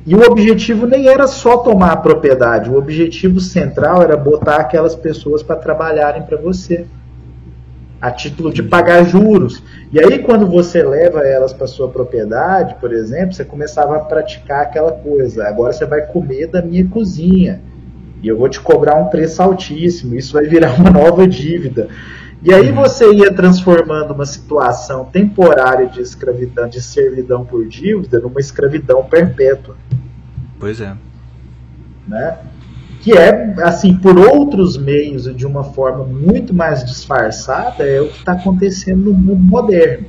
[0.05, 4.95] e o objetivo nem era só tomar a propriedade, o objetivo central era botar aquelas
[4.95, 6.85] pessoas para trabalharem para você,
[8.01, 9.63] a título de pagar juros.
[9.89, 14.63] E aí, quando você leva elas para sua propriedade, por exemplo, você começava a praticar
[14.63, 17.61] aquela coisa: agora você vai comer da minha cozinha
[18.21, 21.87] e eu vou te cobrar um preço altíssimo, isso vai virar uma nova dívida.
[22.43, 22.75] E aí uhum.
[22.75, 29.77] você ia transformando uma situação temporária de escravidão, de servidão por dívida, numa escravidão perpétua.
[30.59, 30.93] Pois é.
[32.05, 32.37] Né?
[32.99, 38.09] Que é, assim, por outros meios e de uma forma muito mais disfarçada, é o
[38.09, 40.07] que está acontecendo no mundo moderno.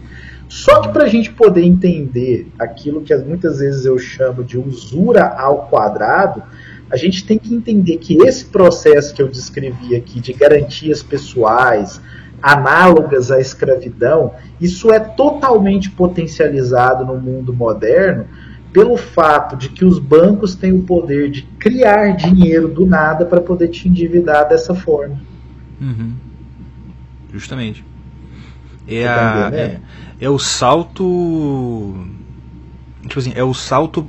[0.49, 5.25] Só que para a gente poder entender aquilo que muitas vezes eu chamo de usura
[5.25, 6.43] ao quadrado,
[6.91, 12.01] a gente tem que entender que esse processo que eu descrevi aqui de garantias pessoais,
[12.45, 18.27] análogas à escravidão, isso é totalmente potencializado no mundo moderno
[18.71, 23.41] pelo fato de que os bancos têm o poder de criar dinheiro do nada para
[23.41, 25.19] poder te endividar dessa forma.
[25.81, 26.13] Uhum.
[27.33, 27.83] Justamente.
[28.87, 29.81] É, tá a, é,
[30.21, 31.95] é, o salto.
[33.03, 34.07] Tipo assim, é o salto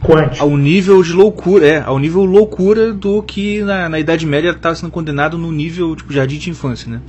[0.00, 0.42] Quântico.
[0.42, 4.74] ao nível de loucura, é, ao nível loucura do que na, na Idade Média estava
[4.74, 7.00] sendo condenado no nível tipo jardim de infância, né?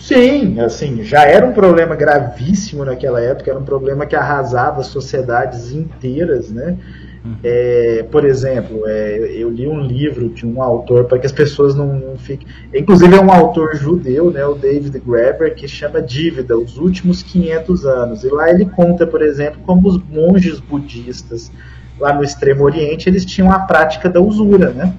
[0.00, 5.72] Sim, assim, já era um problema gravíssimo naquela época, era um problema que arrasava sociedades
[5.72, 6.78] inteiras, né?
[7.22, 7.36] Uhum.
[7.44, 11.74] É, por exemplo, é, eu li um livro de um autor, para que as pessoas
[11.74, 12.48] não, não, fiquem.
[12.74, 17.84] Inclusive, é um autor judeu, né, o David Graeber, que chama Dívida, os últimos 500
[17.84, 18.24] anos.
[18.24, 21.52] E lá ele conta, por exemplo, como os monges budistas,
[21.98, 24.94] lá no Extremo Oriente, eles tinham a prática da usura, né?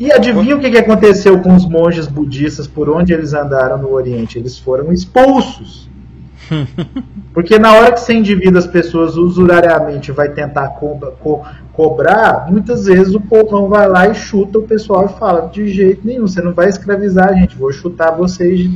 [0.00, 3.92] E adivinha o que, que aconteceu com os monges budistas por onde eles andaram no
[3.92, 4.38] Oriente?
[4.38, 5.90] Eles foram expulsos.
[7.34, 11.44] Porque na hora que você endivida as pessoas usurariamente vai tentar co co
[11.74, 16.00] cobrar, muitas vezes o povão vai lá e chuta o pessoal e fala: de jeito
[16.02, 18.70] nenhum, você não vai escravizar a gente, vou chutar vocês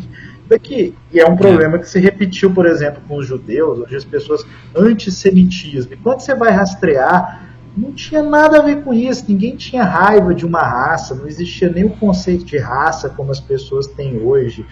[0.46, 0.94] daqui.
[1.10, 4.44] E é um problema que se repetiu, por exemplo, com os judeus, onde as pessoas
[4.76, 5.94] antissemitismo.
[5.94, 10.32] E quando você vai rastrear não tinha nada a ver com isso, ninguém tinha raiva
[10.32, 14.64] de uma raça, não existia nem o conceito de raça como as pessoas têm hoje.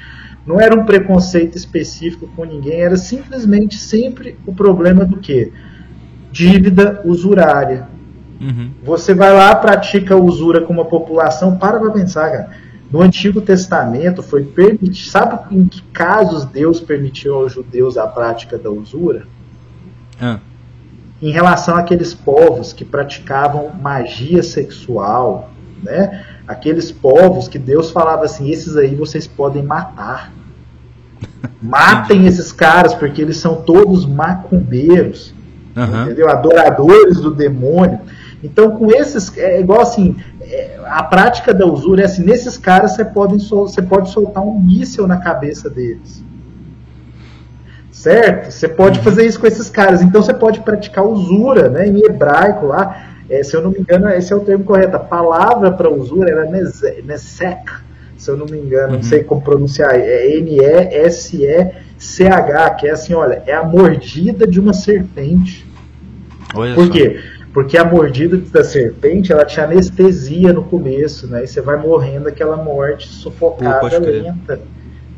[0.47, 5.53] Não era um preconceito específico com ninguém, era simplesmente sempre o problema do quê?
[6.31, 7.89] Dívida usurária.
[8.41, 8.71] Uhum.
[8.85, 12.51] Você vai lá, pratica usura com uma população, para para pensar, cara.
[12.91, 15.11] No Antigo Testamento foi permitido.
[15.11, 19.27] Sabe em que casos Deus permitiu aos judeus a prática da usura?
[20.21, 20.39] Ah
[21.23, 25.51] em relação àqueles povos que praticavam magia sexual,
[25.81, 26.25] né?
[26.49, 30.33] Aqueles povos que Deus falava assim, esses aí vocês podem matar.
[31.63, 35.33] Matem esses caras, porque eles são todos macumbeiros,
[35.77, 36.03] uhum.
[36.03, 36.29] entendeu?
[36.29, 38.01] Adoradores do demônio.
[38.43, 42.97] Então, com esses, é igual assim, é, a prática da usura é assim, nesses caras
[42.97, 46.25] você pode, você pode soltar um míssil na cabeça deles
[48.03, 48.51] certo?
[48.51, 49.05] Você pode uhum.
[49.05, 50.03] fazer isso com esses caras.
[50.03, 51.87] Então você pode praticar usura, né?
[51.87, 54.97] Em hebraico lá, é, se eu não me engano, esse é o termo correto.
[54.97, 57.71] A palavra para usura era nesek,
[58.17, 58.97] se eu não me engano, uhum.
[58.97, 59.95] não sei como pronunciar.
[59.95, 61.51] É N-E-S-E-C-H,
[62.71, 65.65] que é assim, olha, é a mordida de uma serpente.
[66.55, 66.93] Olha Por só.
[66.93, 67.21] quê?
[67.55, 71.45] Porque a mordida da serpente, ela tinha anestesia no começo, né?
[71.45, 74.59] E você vai morrendo aquela morte sufocada, lenta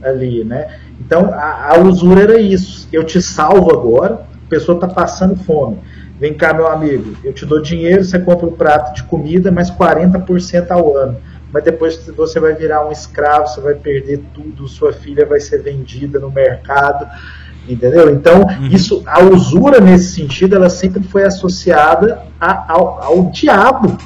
[0.09, 0.78] ali, né?
[1.00, 2.88] Então a, a, usura era isso.
[2.92, 5.78] Eu te salvo agora, a pessoa está passando fome.
[6.18, 9.70] Vem cá, meu amigo, eu te dou dinheiro, você compra um prato de comida, mais
[9.70, 11.16] 40% ao ano.
[11.52, 15.62] Mas depois você vai virar um escravo, você vai perder tudo, sua filha vai ser
[15.62, 17.07] vendida no mercado.
[17.68, 18.11] Entendeu?
[18.11, 18.66] Então, uhum.
[18.66, 23.96] isso, a usura nesse sentido, ela sempre foi associada a, ao, ao diabo.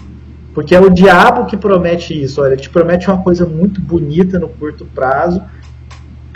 [0.54, 2.40] Porque é o diabo que promete isso.
[2.40, 5.42] Olha, ele te promete uma coisa muito bonita no curto prazo,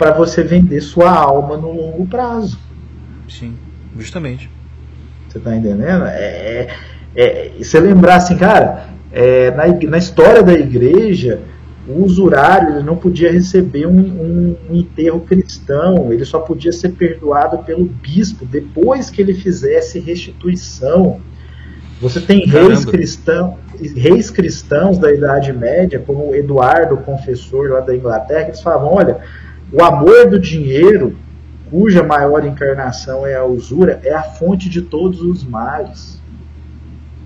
[0.03, 2.59] para você vender sua alma no longo prazo.
[3.29, 3.55] Sim,
[3.97, 4.49] justamente.
[5.29, 6.03] Você tá entendendo?
[6.07, 6.67] É,
[7.15, 11.39] é, é você lembrar assim, cara, é, na, na história da igreja,
[11.87, 16.89] o usurário ele não podia receber um, um, um, enterro cristão, ele só podia ser
[16.89, 21.21] perdoado pelo bispo depois que ele fizesse restituição.
[22.01, 23.55] Você tem reis cristãos,
[23.95, 28.93] reis cristãos da Idade Média, como Eduardo, o confessor lá da Inglaterra, que eles falavam:
[28.93, 29.19] olha,
[29.73, 31.15] o amor do dinheiro,
[31.71, 36.21] cuja maior encarnação é a usura, é a fonte de todos os males.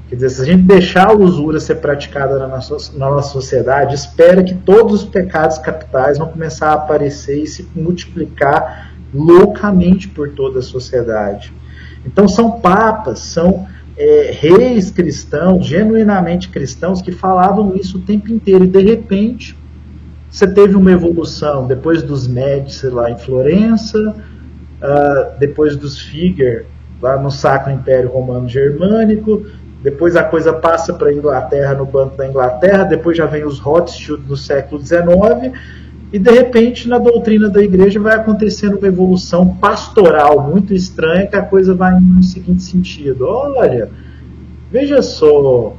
[0.08, 3.94] Quer dizer, se a gente deixar a usura ser praticada na nossa, na nossa sociedade,
[3.94, 10.30] espera que todos os pecados capitais vão começar a aparecer e se multiplicar loucamente por
[10.30, 11.52] toda a sociedade.
[12.06, 13.68] Então são papas, são
[13.98, 18.64] é, reis cristãos, genuinamente cristãos, que falavam isso o tempo inteiro.
[18.64, 19.58] E de repente,
[20.30, 24.16] você teve uma evolução depois dos Médici lá em Florença,
[24.82, 26.66] uh, depois dos Figer
[27.02, 29.46] lá no Sacro Império Romano Germânico,
[29.82, 33.60] depois a coisa passa para a Inglaterra no Banco da Inglaterra, depois já vem os
[33.60, 35.54] Rothschild no século XIX,
[36.12, 41.36] e de repente na doutrina da igreja vai acontecendo uma evolução pastoral muito estranha, que
[41.36, 43.90] a coisa vai no seguinte sentido: olha,
[44.72, 45.76] veja só,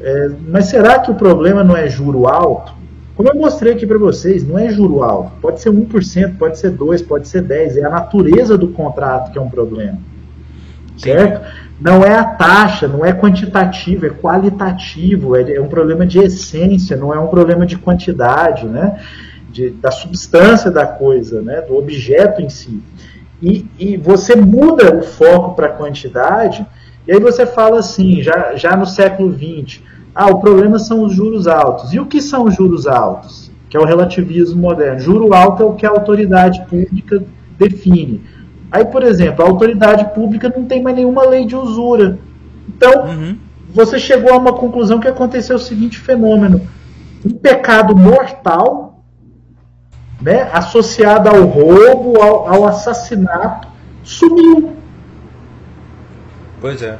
[0.00, 2.72] é, mas será que o problema não é juro alto?
[3.16, 5.32] Como eu mostrei aqui para vocês, não é juro alto.
[5.40, 7.76] Pode ser 1%, pode ser 2%, pode ser 10%.
[7.76, 9.98] É a natureza do contrato que é um problema.
[10.96, 11.40] Certo?
[11.80, 15.36] Não é a taxa, não é quantitativo, é qualitativo.
[15.36, 19.00] É, é um problema de essência, não é um problema de quantidade, né?
[19.48, 21.60] De, da substância da coisa, né?
[21.60, 22.82] do objeto em si.
[23.40, 26.66] E, e você muda o foco para a quantidade,
[27.06, 29.82] e aí você fala assim, já, já no século XX
[30.14, 31.92] ah, o problema são os juros altos.
[31.92, 33.50] E o que são os juros altos?
[33.68, 35.00] Que é o relativismo moderno.
[35.00, 37.22] Juro alto é o que a autoridade pública
[37.58, 38.22] define.
[38.70, 42.18] Aí, por exemplo, a autoridade pública não tem mais nenhuma lei de usura.
[42.68, 43.38] Então, uhum.
[43.72, 46.60] você chegou a uma conclusão que aconteceu o seguinte fenômeno:
[47.24, 49.00] um pecado mortal,
[50.20, 53.66] né, associado ao roubo, ao, ao assassinato,
[54.04, 54.72] sumiu.
[56.60, 56.98] Pois é.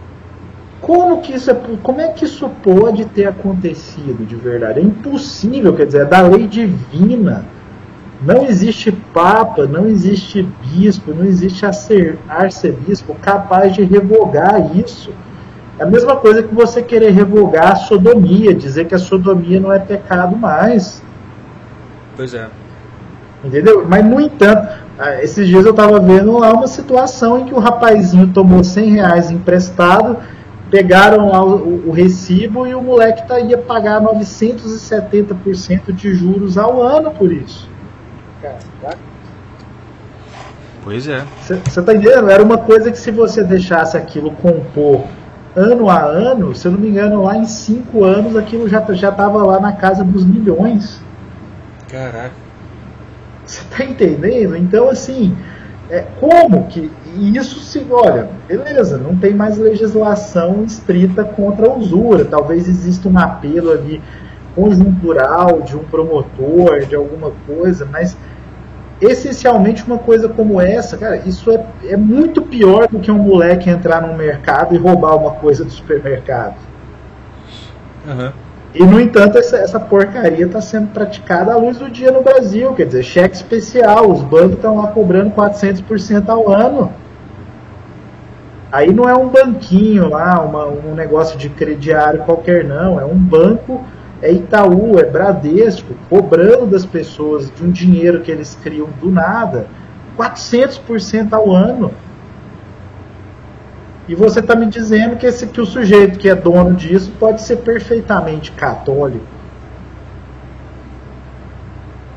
[0.85, 4.81] Como que isso é, como é que isso pode ter acontecido de verdade?
[4.81, 7.47] É impossível, quer dizer, é da lei divina.
[8.23, 11.65] Não existe papa, não existe bispo, não existe
[12.29, 15.11] arcebispo capaz de revogar isso.
[15.79, 19.73] É a mesma coisa que você querer revogar a sodomia, dizer que a sodomia não
[19.73, 21.03] é pecado mais.
[22.15, 22.47] Pois é.
[23.43, 23.87] Entendeu?
[23.89, 24.69] Mas, no entanto,
[24.99, 28.91] ah, esses dias eu estava vendo lá uma situação em que o rapazinho tomou 100
[28.91, 30.19] reais emprestado
[30.75, 36.83] pegaram lá o, o, recibo e o moleque tá, ia pagar 970% de juros ao
[36.83, 37.71] ano por isso.
[40.83, 41.23] Pois é.
[41.41, 42.29] Você tá entendendo?
[42.29, 45.05] Era uma coisa que se você deixasse aquilo compor
[45.55, 49.13] ano a ano, se eu não me engano, lá em 5 anos aquilo já, já
[49.13, 51.01] tava lá na casa dos milhões.
[51.89, 52.35] Caraca.
[53.47, 54.57] Você tá entendendo?
[54.57, 55.37] Então, assim,
[55.89, 61.77] é, como que e isso se olha, beleza, não tem mais legislação estrita contra a
[61.77, 64.03] usura, talvez exista um apelo ali
[64.55, 68.17] conjuntural de um promotor, de alguma coisa, mas
[69.01, 73.69] essencialmente uma coisa como essa, cara, isso é, é muito pior do que um moleque
[73.69, 76.57] entrar num mercado e roubar uma coisa do supermercado.
[78.07, 78.33] Uhum.
[78.75, 82.73] E, no entanto, essa, essa porcaria está sendo praticada à luz do dia no Brasil.
[82.75, 86.93] Quer dizer, cheque especial, os bancos estão lá cobrando 400% ao ano.
[88.75, 92.99] Aí não é um banquinho lá, uma, um negócio de crediário qualquer, não.
[92.99, 93.85] É um banco,
[94.21, 99.69] é Itaú, é Bradesco, cobrando das pessoas de um dinheiro que eles criam do nada,
[100.19, 101.93] 400% ao ano.
[104.09, 107.43] E você está me dizendo que, esse, que o sujeito que é dono disso pode
[107.43, 109.25] ser perfeitamente católico.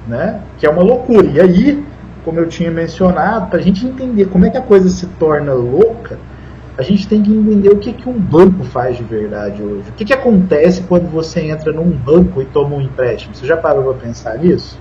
[0.07, 0.41] Né?
[0.57, 1.27] Que é uma loucura.
[1.27, 1.85] E aí,
[2.25, 5.53] como eu tinha mencionado, para a gente entender como é que a coisa se torna
[5.53, 6.17] louca,
[6.77, 9.89] a gente tem que entender o que, que um banco faz de verdade hoje.
[9.89, 13.33] O que, que acontece quando você entra num banco e toma um empréstimo?
[13.33, 14.79] Você já parou para pensar nisso?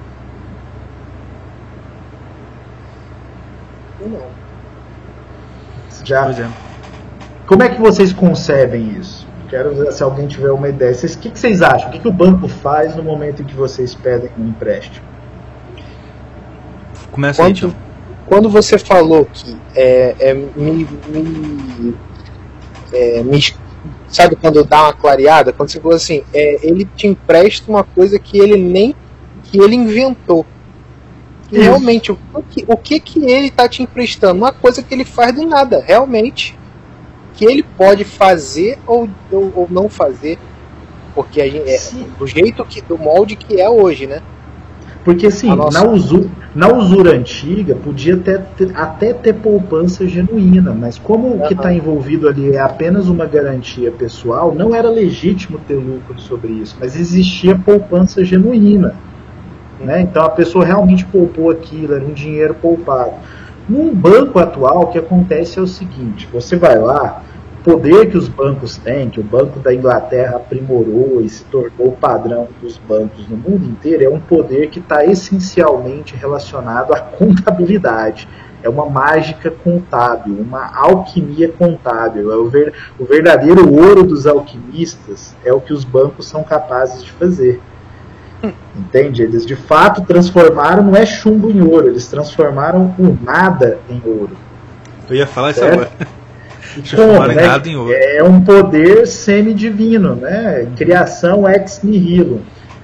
[3.98, 4.26] Eu não.
[6.04, 6.30] Já.
[6.30, 6.48] É.
[7.46, 9.26] Como é que vocês concebem isso?
[9.48, 10.92] Quero ver se alguém tiver uma ideia.
[10.92, 11.88] Vocês, o que, que vocês acham?
[11.88, 15.06] O que, que o banco faz no momento em que vocês pedem um empréstimo?
[17.10, 17.74] Começa aí, Quanto,
[18.26, 21.94] quando você falou que é, é me, me,
[22.92, 23.40] é, me,
[24.08, 28.18] sabe quando dá uma clareada, quando você falou assim, é, ele te empresta uma coisa
[28.18, 28.94] que ele nem
[29.44, 30.44] que ele inventou.
[31.50, 32.18] E realmente o
[32.50, 34.38] que, o que que ele está te emprestando?
[34.38, 36.58] Uma coisa que ele faz do nada, realmente.
[37.34, 40.38] Que ele pode fazer ou, ou, ou não fazer,
[41.14, 41.78] porque a gente, é,
[42.18, 44.22] do jeito que do molde que é hoje, né?
[45.06, 50.98] Porque assim, na usura, na usura antiga podia ter, ter, até ter poupança genuína, mas
[50.98, 55.76] como o que está envolvido ali é apenas uma garantia pessoal, não era legítimo ter
[55.76, 58.96] lucro sobre isso, mas existia poupança genuína.
[59.78, 60.00] Né?
[60.00, 63.12] Então a pessoa realmente poupou aquilo, era um dinheiro poupado.
[63.68, 67.22] Num banco atual, o que acontece é o seguinte: você vai lá,
[67.66, 72.46] poder que os bancos têm, que o Banco da Inglaterra aprimorou e se tornou padrão
[72.62, 78.28] dos bancos no mundo inteiro, é um poder que está essencialmente relacionado à contabilidade.
[78.62, 82.32] É uma mágica contábil, uma alquimia contábil.
[82.32, 87.02] É o, ver, o verdadeiro ouro dos alquimistas é o que os bancos são capazes
[87.02, 87.60] de fazer.
[88.76, 89.24] Entende?
[89.24, 94.36] Eles de fato transformaram, não é chumbo em ouro, eles transformaram o nada em ouro.
[95.10, 95.82] Eu ia falar certo?
[95.82, 96.16] isso agora.
[97.88, 98.16] Né?
[98.16, 100.66] É um poder semidivino, né?
[100.76, 102.42] Criação ex nihilo.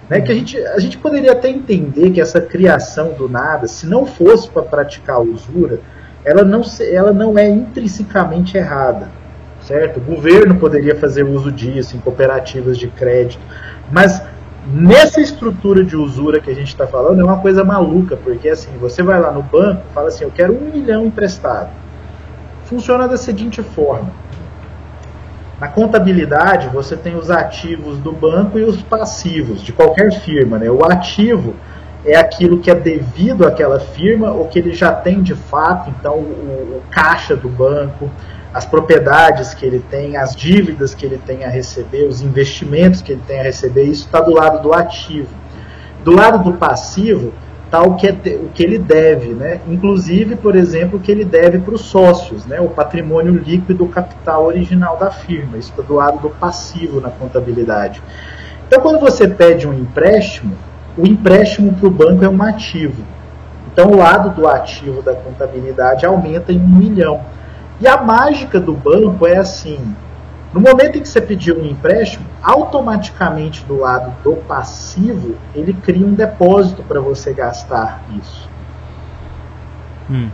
[0.09, 0.21] Né?
[0.21, 4.07] Que a gente, a gente poderia até entender que essa criação do nada, se não
[4.07, 5.81] fosse para praticar usura,
[6.25, 9.09] ela não, ela não é intrinsecamente errada.
[9.63, 9.99] Certo?
[9.99, 13.41] O governo poderia fazer uso disso em cooperativas de crédito.
[13.91, 14.21] Mas
[14.65, 18.71] Nessa estrutura de usura que a gente está falando, é uma coisa maluca, porque assim,
[18.79, 21.71] você vai lá no banco fala assim, eu quero um milhão emprestado.
[22.73, 24.11] Funciona da seguinte forma.
[25.61, 30.59] Na contabilidade, você tem os ativos do banco e os passivos de qualquer firma.
[30.59, 30.71] Né?
[30.71, 31.55] O ativo
[32.03, 36.15] é aquilo que é devido àquela firma ou que ele já tem de fato, então
[36.15, 38.11] o, o caixa do banco,
[38.55, 43.13] as propriedades que ele tem, as dívidas que ele tem a receber, os investimentos que
[43.13, 45.29] ele tem a receber, isso está do lado do ativo.
[46.03, 47.35] Do lado do passivo
[47.73, 49.63] está o que, é, o que ele deve, né?
[49.67, 52.61] inclusive, por exemplo, o que ele deve para os sócios, né?
[52.61, 55.57] o patrimônio líquido, capital original da firma.
[55.57, 58.03] Isso está do lado do passivo na contabilidade.
[58.69, 60.55] Então, quando você pede um empréstimo,
[60.99, 63.03] o empréstimo para o banco é um ativo.
[63.73, 67.23] Então, o lado do ativo da contabilidade aumenta em um milhão.
[67.81, 69.97] E a mágica do banco é assim:
[70.53, 76.07] no momento em que você pediu um empréstimo, automaticamente do lado do passivo, ele cria
[76.07, 78.49] um depósito para você gastar isso.
[80.11, 80.29] Hum.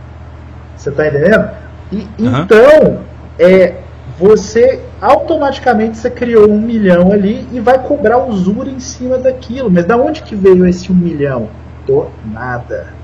[0.75, 1.51] Você está entendendo?
[1.91, 2.41] E, uhum.
[2.41, 2.99] Então,
[3.37, 3.75] é,
[4.17, 9.71] você automaticamente você criou um milhão ali e vai cobrar usura em cima daquilo.
[9.71, 11.47] Mas da onde que veio esse um milhão?
[11.87, 12.98] Do nada.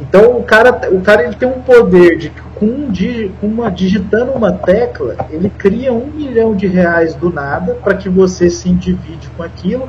[0.00, 2.92] Então o cara, o cara ele tem um poder de com, um,
[3.40, 8.08] com uma digitando uma tecla, ele cria um milhão de reais do nada para que
[8.08, 9.88] você se individe com aquilo.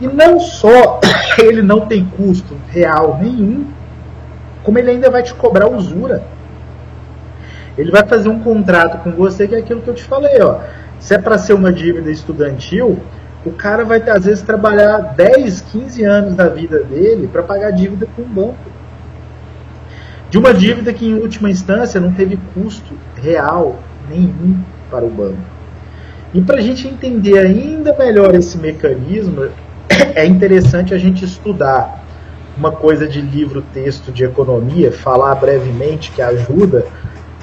[0.00, 1.00] E não só
[1.38, 3.66] ele não tem custo real nenhum,
[4.62, 6.22] como ele ainda vai te cobrar usura.
[7.76, 10.60] Ele vai fazer um contrato com você que é aquilo que eu te falei, ó.
[10.98, 13.00] Se é para ser uma dívida estudantil,
[13.44, 18.06] o cara vai às vezes trabalhar 10, 15 anos da vida dele para pagar dívida
[18.14, 18.71] com o banco
[20.32, 23.78] de uma dívida que, em última instância, não teve custo real
[24.08, 24.58] nenhum
[24.90, 25.36] para o banco.
[26.32, 29.50] E para a gente entender ainda melhor esse mecanismo,
[30.16, 32.02] é interessante a gente estudar
[32.56, 36.86] uma coisa de livro-texto de economia, falar brevemente que ajuda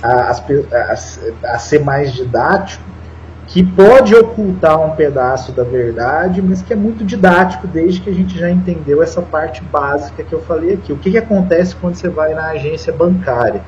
[0.01, 2.83] a, a, a, a ser mais didático
[3.49, 8.13] que pode ocultar um pedaço da verdade, mas que é muito didático desde que a
[8.13, 10.93] gente já entendeu essa parte básica que eu falei aqui.
[10.93, 13.63] O que, que acontece quando você vai na agência bancária?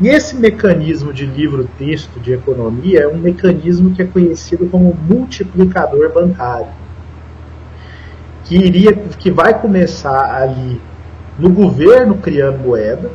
[0.00, 6.10] E esse mecanismo de livro-texto de economia é um mecanismo que é conhecido como multiplicador
[6.14, 6.68] bancário,
[8.44, 10.80] que iria, que vai começar ali
[11.38, 13.10] no governo criando moeda,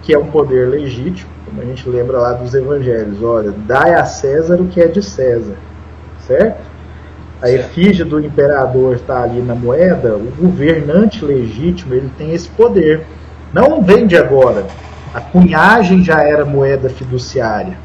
[0.00, 4.06] que é um poder legítimo, como a gente lembra lá dos evangelhos, olha, dai a
[4.06, 5.54] César o que é de César,
[6.26, 6.62] certo?
[7.42, 13.04] A efígie do imperador está ali na moeda, o governante legítimo ele tem esse poder.
[13.52, 14.64] Não vende agora.
[15.12, 17.76] A cunhagem já era moeda fiduciária,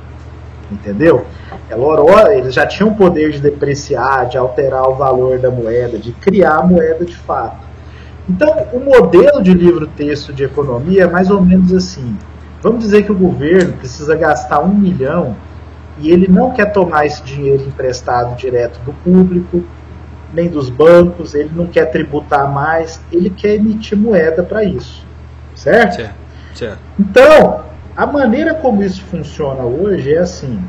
[0.71, 1.25] entendeu?
[1.69, 6.13] Ela, eles já tinham o poder de depreciar, de alterar o valor da moeda, de
[6.13, 7.67] criar a moeda de fato.
[8.29, 12.15] Então, o modelo de livro-texto de economia é mais ou menos assim.
[12.67, 15.37] Vamos dizer que o governo precisa gastar um milhão
[15.99, 19.63] e ele não quer tomar esse dinheiro emprestado direto do público,
[20.33, 25.05] nem dos bancos, ele não quer tributar mais, ele quer emitir moeda para isso.
[25.55, 25.95] Certo?
[25.95, 26.15] Certo,
[26.55, 26.79] certo?
[26.99, 27.61] Então,
[27.95, 30.61] a maneira como isso funciona hoje é assim: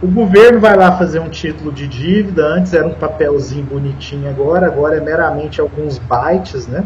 [0.00, 4.68] o governo vai lá fazer um título de dívida, antes era um papelzinho bonitinho, agora,
[4.68, 6.84] agora é meramente alguns bytes, né?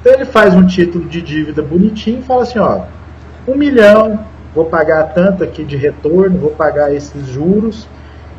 [0.00, 2.82] Então ele faz um título de dívida bonitinho e fala assim: ó,
[3.46, 4.24] um milhão,
[4.54, 7.88] vou pagar tanto aqui de retorno, vou pagar esses juros,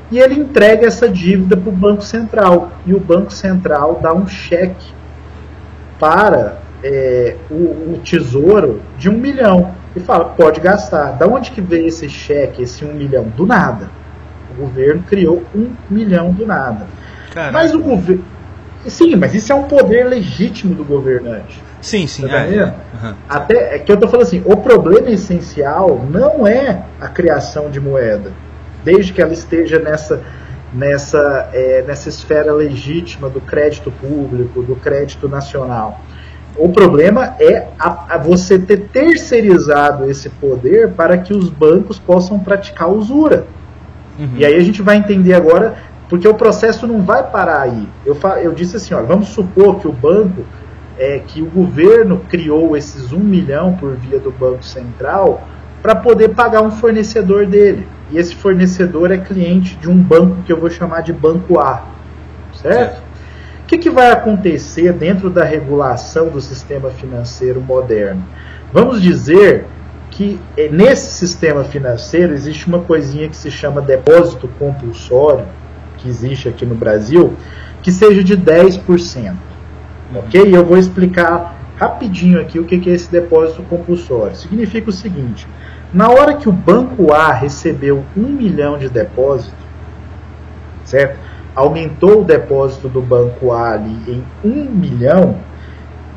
[0.09, 2.71] e ele entrega essa dívida para o Banco Central.
[2.85, 4.93] E o Banco Central dá um cheque
[5.99, 9.71] para é, o, o, Tesouro de um milhão.
[9.95, 11.13] E fala, pode gastar.
[11.13, 13.25] Da onde que veio esse cheque, esse um milhão?
[13.35, 13.89] Do nada.
[14.51, 16.87] O governo criou um milhão do nada.
[17.33, 17.51] Caraca.
[17.51, 18.23] Mas o governo.
[18.87, 21.61] Sim, mas isso é um poder legítimo do governante.
[21.81, 22.27] Sim, sim.
[22.27, 23.13] Tá é, uhum.
[23.29, 27.79] Até é que eu tô falando assim, o problema essencial não é a criação de
[27.79, 28.31] moeda,
[28.83, 30.21] desde que ela esteja nessa
[30.73, 36.01] nessa é, nessa esfera legítima do crédito público, do crédito nacional.
[36.57, 42.39] O problema é a, a você ter terceirizado esse poder para que os bancos possam
[42.39, 43.45] praticar usura.
[44.17, 44.31] Uhum.
[44.35, 45.77] E aí a gente vai entender agora,
[46.09, 47.87] porque o processo não vai parar aí.
[48.05, 50.43] Eu, eu disse assim, ó, vamos supor que o banco
[50.97, 55.47] é que o governo criou esses um milhão por via do Banco Central
[55.81, 57.87] para poder pagar um fornecedor dele.
[58.09, 61.83] E esse fornecedor é cliente de um banco que eu vou chamar de Banco A.
[62.53, 63.03] Certo?
[63.63, 68.23] O que, que vai acontecer dentro da regulação do sistema financeiro moderno?
[68.71, 69.65] Vamos dizer
[70.09, 75.45] que é, nesse sistema financeiro existe uma coisinha que se chama depósito compulsório,
[75.97, 77.33] que existe aqui no Brasil,
[77.81, 79.33] que seja de 10%.
[80.15, 80.55] Ok?
[80.55, 84.35] Eu vou explicar rapidinho aqui o que é esse depósito compulsório.
[84.35, 85.47] Significa o seguinte:
[85.93, 89.55] na hora que o banco A recebeu um milhão de depósito,
[90.83, 91.19] certo?
[91.55, 95.37] Aumentou o depósito do banco A ali em um milhão.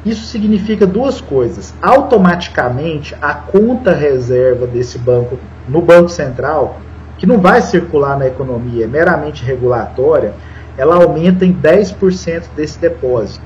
[0.05, 1.75] Isso significa duas coisas.
[1.83, 6.81] Automaticamente, a conta reserva desse banco no Banco Central,
[7.21, 10.33] que não vai circular na economia, é meramente regulatória,
[10.77, 13.45] ela aumenta em 10% desse depósito.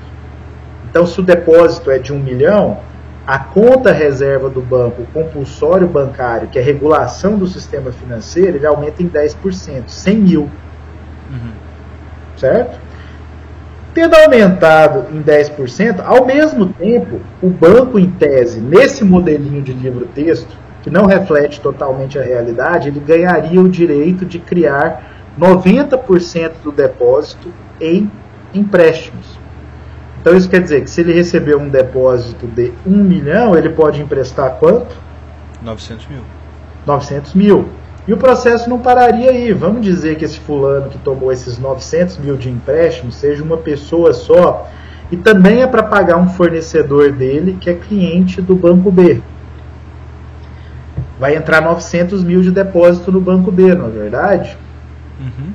[0.89, 2.77] Então, se o depósito é de um milhão,
[3.27, 8.65] a conta reserva do banco, o compulsório bancário, que é regulação do sistema financeiro, ele
[8.65, 10.41] aumenta em 10%, 100 mil.
[11.29, 11.51] Uhum.
[12.37, 12.79] Certo?
[13.93, 20.55] Tendo aumentado em 10%, ao mesmo tempo, o banco, em tese, nesse modelinho de livro-texto,
[20.85, 27.51] que não reflete totalmente a realidade, ele ganharia o direito de criar 90% do depósito
[27.81, 28.11] em
[28.53, 29.39] empréstimos.
[30.21, 33.99] Então isso quer dizer que se ele receber um depósito de 1 milhão, ele pode
[33.99, 34.95] emprestar quanto?
[35.63, 36.21] 900 mil.
[36.85, 37.69] 900 mil.
[38.07, 39.51] E o processo não pararia aí.
[39.53, 44.13] Vamos dizer que esse fulano que tomou esses 900 mil de empréstimo seja uma pessoa
[44.13, 44.69] só
[45.11, 49.23] e também é para pagar um fornecedor dele que é cliente do banco B.
[51.19, 54.57] Vai entrar 900 mil de depósito no banco B, não é verdade?
[55.19, 55.51] Uhum.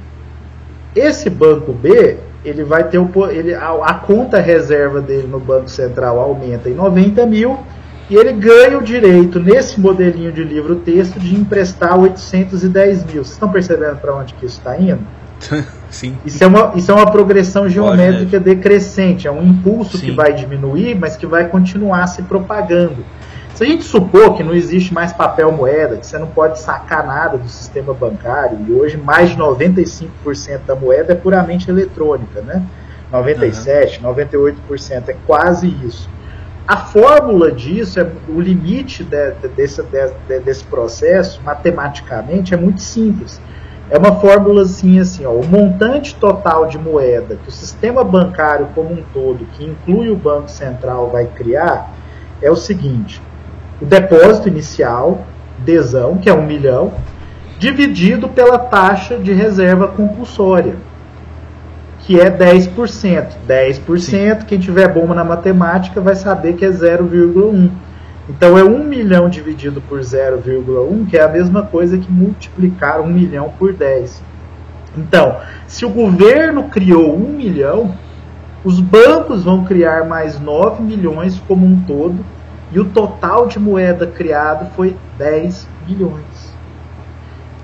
[0.94, 5.68] Esse banco B ele vai ter o, ele, a, a, conta reserva dele no Banco
[5.68, 7.58] Central aumenta em 90 mil
[8.08, 13.22] e ele ganha o direito, nesse modelinho de livro-texto, de emprestar 810 mil.
[13.22, 15.00] Vocês estão percebendo para onde que isso está indo?
[15.90, 16.16] Sim.
[16.24, 18.54] Isso é, uma, isso é uma progressão geométrica Pode, né?
[18.54, 20.06] decrescente, é um impulso Sim.
[20.06, 23.04] que vai diminuir, mas que vai continuar se propagando.
[23.60, 27.06] Se a gente supor que não existe mais papel moeda, que você não pode sacar
[27.06, 30.08] nada do sistema bancário, e hoje mais de 95%
[30.66, 32.64] da moeda é puramente eletrônica, né?
[33.12, 34.14] 97, uhum.
[34.14, 36.08] 98% é quase isso.
[36.66, 42.80] A fórmula disso, é, o limite de, de, desse, de, desse processo, matematicamente, é muito
[42.80, 43.42] simples.
[43.90, 48.68] É uma fórmula assim, assim, ó, o montante total de moeda que o sistema bancário
[48.74, 51.92] como um todo, que inclui o Banco Central, vai criar,
[52.40, 53.20] é o seguinte:
[53.80, 55.24] o depósito inicial,
[55.58, 56.92] desão, que é um milhão,
[57.58, 60.76] dividido pela taxa de reserva compulsória,
[62.00, 63.26] que é 10%.
[63.46, 64.46] 10%, Sim.
[64.46, 67.70] quem tiver bomba na matemática vai saber que é 0,1.
[68.28, 73.06] Então é 1 milhão dividido por 0,1, que é a mesma coisa que multiplicar 1
[73.06, 74.22] milhão por 10.
[74.96, 75.36] Então,
[75.66, 77.94] se o governo criou 1 milhão,
[78.64, 82.24] os bancos vão criar mais 9 milhões como um todo,
[82.72, 86.50] e o total de moeda criado foi 10 bilhões.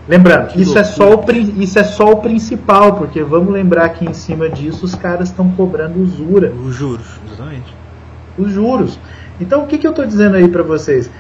[0.09, 1.25] Lembrando, isso é, só o,
[1.61, 5.51] isso é só o principal, porque vamos lembrar que em cima disso os caras estão
[5.51, 6.53] cobrando usura.
[6.53, 7.75] Os juros, exatamente.
[8.39, 9.01] Os juros.
[9.41, 11.11] Então o que, que eu estou dizendo aí para vocês?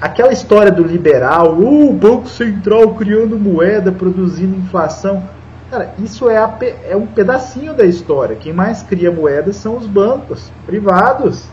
[0.00, 5.22] Aquela história do liberal, o Banco Central criando moeda, produzindo inflação.
[5.70, 8.34] Cara, isso é, a, é um pedacinho da história.
[8.34, 11.46] Quem mais cria moedas são os bancos privados.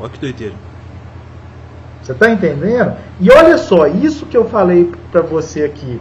[0.00, 0.69] Olha que doideira.
[2.10, 2.94] Você está entendendo?
[3.20, 6.00] E olha só, isso que eu falei para você aqui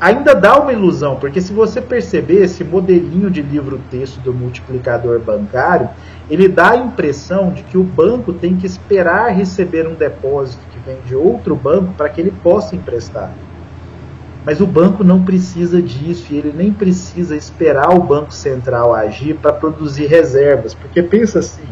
[0.00, 5.88] ainda dá uma ilusão, porque se você perceber esse modelinho de livro-texto do multiplicador bancário,
[6.28, 10.80] ele dá a impressão de que o banco tem que esperar receber um depósito que
[10.80, 13.32] vem de outro banco para que ele possa emprestar.
[14.44, 19.34] Mas o banco não precisa disso e ele nem precisa esperar o Banco Central agir
[19.34, 21.66] para produzir reservas, porque pensa assim,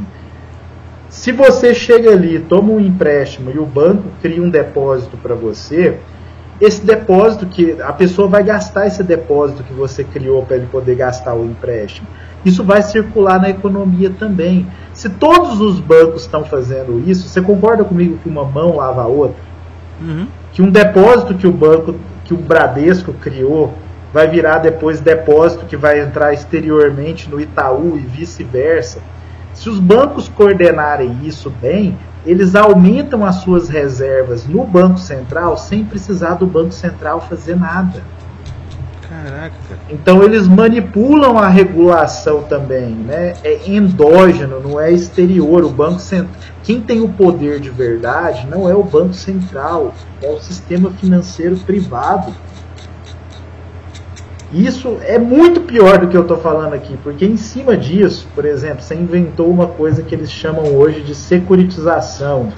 [1.14, 5.96] se você chega ali, toma um empréstimo e o banco cria um depósito para você,
[6.60, 10.96] esse depósito que a pessoa vai gastar esse depósito que você criou para ele poder
[10.96, 12.08] gastar o empréstimo.
[12.44, 14.66] Isso vai circular na economia também.
[14.92, 19.06] Se todos os bancos estão fazendo isso, você concorda comigo que uma mão lava a
[19.06, 19.40] outra?
[20.00, 20.26] Uhum.
[20.52, 23.72] Que um depósito que o banco, que o Bradesco criou,
[24.12, 28.98] vai virar depois depósito que vai entrar exteriormente no Itaú e vice-versa.
[29.54, 35.84] Se os bancos coordenarem isso bem, eles aumentam as suas reservas no Banco Central sem
[35.84, 38.02] precisar do Banco Central fazer nada.
[39.08, 39.54] Caraca.
[39.88, 43.34] Então eles manipulam a regulação também, né?
[43.44, 45.64] É endógeno, não é exterior.
[45.64, 50.30] O Banco Central, quem tem o poder de verdade não é o Banco Central, é
[50.30, 52.34] o sistema financeiro privado.
[54.52, 58.44] Isso é muito pior do que eu estou falando aqui, porque em cima disso, por
[58.44, 62.52] exemplo, você inventou uma coisa que eles chamam hoje de securitização,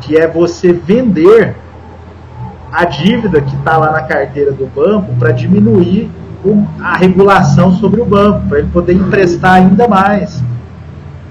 [0.00, 1.56] que é você vender
[2.72, 6.10] a dívida que está lá na carteira do banco para diminuir
[6.80, 10.42] a regulação sobre o banco, para ele poder emprestar ainda mais.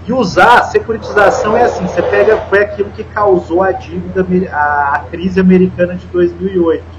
[0.05, 4.99] E usar, securitização é assim, você pega, foi aquilo que causou a dívida, a, a
[5.09, 6.98] crise americana de 2008.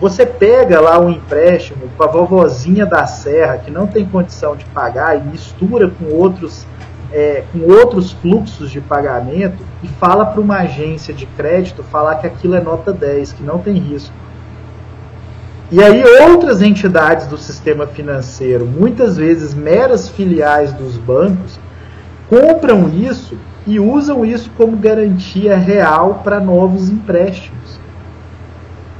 [0.00, 4.64] Você pega lá um empréstimo para a vovozinha da serra que não tem condição de
[4.66, 6.64] pagar e mistura com outros,
[7.12, 12.28] é, com outros fluxos de pagamento e fala para uma agência de crédito falar que
[12.28, 14.14] aquilo é nota 10, que não tem risco.
[15.70, 21.58] E aí outras entidades do sistema financeiro, muitas vezes meras filiais dos bancos,
[22.28, 27.78] compram isso e usam isso como garantia real para novos empréstimos.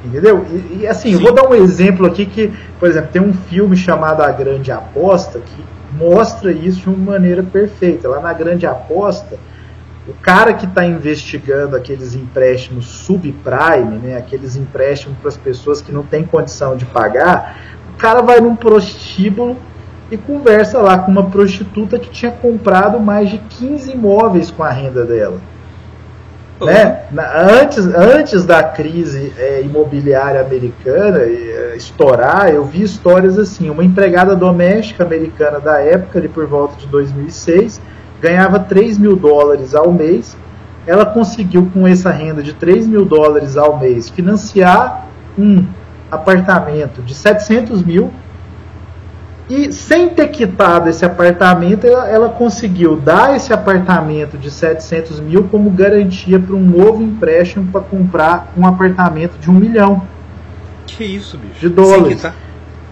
[0.04, 0.46] Entendeu?
[0.50, 1.14] E, e assim, Sim.
[1.14, 4.70] eu vou dar um exemplo aqui que, por exemplo, tem um filme chamado A Grande
[4.70, 5.64] Aposta que
[5.96, 8.08] mostra isso de uma maneira perfeita.
[8.08, 9.38] Lá na Grande Aposta,
[10.06, 15.92] o cara que está investigando aqueles empréstimos subprime, né, aqueles empréstimos para as pessoas que
[15.92, 17.58] não têm condição de pagar,
[17.94, 19.56] o cara vai num prostíbulo
[20.10, 24.70] e conversa lá com uma prostituta que tinha comprado mais de 15 imóveis com a
[24.70, 25.38] renda dela.
[26.60, 27.02] Né?
[27.62, 34.34] antes, antes da crise é, imobiliária americana é, estourar, eu vi histórias assim: uma empregada
[34.34, 37.80] doméstica americana da época, ali por volta de 2006,
[38.20, 40.36] ganhava 3 mil dólares ao mês.
[40.86, 45.06] Ela conseguiu, com essa renda de 3 mil dólares ao mês, financiar
[45.38, 45.64] um
[46.10, 48.10] apartamento de 700 mil
[49.48, 55.44] e sem ter quitado esse apartamento, ela, ela, conseguiu dar esse apartamento de 700 mil
[55.44, 60.02] como garantia para um novo empréstimo para comprar um apartamento de um milhão.
[60.86, 61.60] Que isso, bicho?
[61.60, 62.20] De dólares.
[62.20, 62.34] Sem quitar.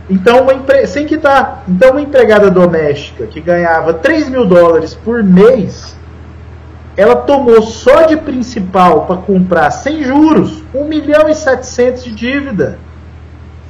[0.08, 0.86] Então, uma empre...
[0.86, 1.64] sem quitar.
[1.68, 5.94] Então, uma empregada doméstica que ganhava 3 mil dólares por mês,
[6.96, 12.78] ela tomou só de principal para comprar sem juros 1 milhão e 700 de dívida.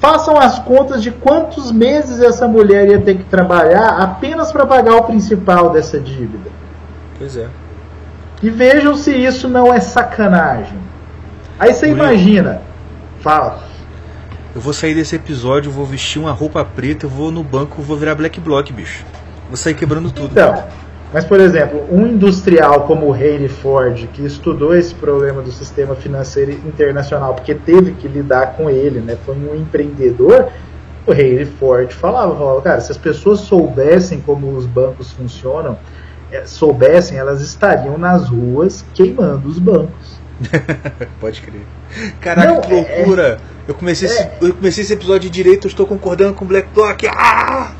[0.07, 4.95] Façam as contas de quantos meses essa mulher ia ter que trabalhar apenas para pagar
[4.95, 6.49] o principal dessa dívida.
[7.19, 7.49] Pois é.
[8.41, 10.79] E vejam se isso não é sacanagem.
[11.59, 12.63] Aí você imagina.
[13.19, 13.65] Fala.
[14.55, 17.97] Eu vou sair desse episódio, vou vestir uma roupa preta, eu vou no banco, vou
[17.97, 19.05] virar Black Block, bicho.
[19.49, 20.31] Vou sair quebrando tudo.
[20.31, 20.63] Então,
[21.13, 25.95] mas, por exemplo, um industrial como o Haley Ford, que estudou esse problema do sistema
[25.95, 29.17] financeiro internacional, porque teve que lidar com ele, né?
[29.25, 30.49] foi um empreendedor,
[31.07, 35.79] o Haley Ford falava, falava, cara, se as pessoas soubessem como os bancos funcionam,
[36.33, 40.21] é, soubessem, elas estariam nas ruas queimando os bancos.
[41.21, 41.63] Pode crer.
[42.21, 43.39] Caraca, Não, que é, loucura!
[43.67, 46.45] É, eu, comecei é, esse, eu comecei esse episódio de direito, eu estou concordando com
[46.45, 47.07] o Black Block.
[47.09, 47.73] Ah!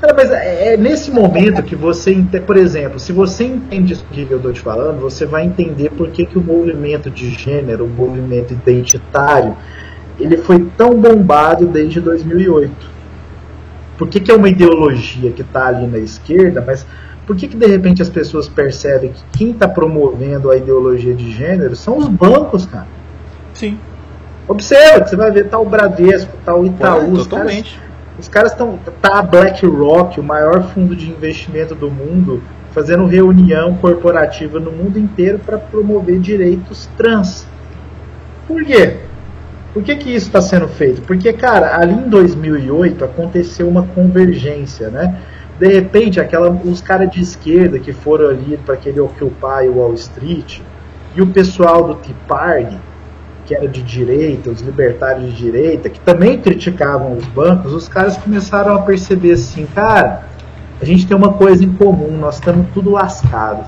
[0.00, 2.14] Cara, mas é, é nesse momento que você,
[2.46, 6.10] por exemplo, se você entende isso que eu estou te falando, você vai entender por
[6.10, 9.56] que, que o movimento de gênero, o movimento identitário,
[10.20, 12.96] ele foi tão bombado desde 2008.
[13.96, 16.86] Por que, que é uma ideologia que está ali na esquerda, mas
[17.26, 21.32] por que, que de repente as pessoas percebem que quem está promovendo a ideologia de
[21.32, 22.86] gênero são os bancos, cara?
[23.54, 23.78] Sim.
[24.46, 27.14] Observa, que você vai ver tal Bradesco, tal Itaú.
[27.14, 27.74] Ué, totalmente.
[27.74, 27.85] Caras,
[28.18, 28.78] os caras estão.
[29.00, 34.98] Tá a BlackRock, o maior fundo de investimento do mundo, fazendo reunião corporativa no mundo
[34.98, 37.46] inteiro para promover direitos trans.
[38.46, 38.98] Por quê?
[39.72, 41.02] Por que, que isso está sendo feito?
[41.02, 45.20] Porque, cara, ali em 2008 aconteceu uma convergência, né?
[45.58, 50.60] De repente, aquela, os caras de esquerda que foram ali para aquele Occupy Wall Street
[51.14, 52.78] e o pessoal do Tea Party
[53.46, 58.16] que era de direita, os libertários de direita, que também criticavam os bancos, os caras
[58.16, 60.24] começaram a perceber assim, cara,
[60.80, 63.64] a gente tem uma coisa em comum, nós estamos tudo lascado.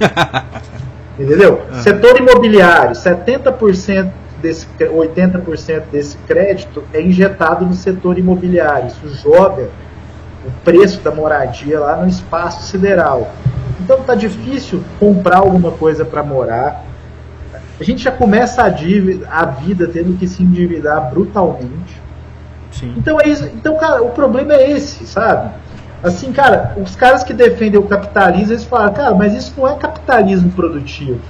[1.18, 1.62] Entendeu?
[1.70, 1.80] Uhum.
[1.80, 8.88] Setor imobiliário, 70% desse 80% desse crédito é injetado no setor imobiliário.
[8.88, 9.70] Isso joga
[10.46, 13.32] o preço da moradia lá no espaço sideral.
[13.80, 16.84] Então tá difícil comprar alguma coisa para morar
[17.78, 22.00] a gente já começa a, dívida, a vida tendo que se endividar brutalmente.
[22.70, 22.94] Sim.
[22.96, 23.44] Então é isso.
[23.54, 25.50] Então, cara, o problema é esse, sabe?
[26.02, 29.74] Assim, cara, os caras que defendem o capitalismo, eles falam, cara, mas isso não é
[29.74, 31.20] capitalismo produtivo.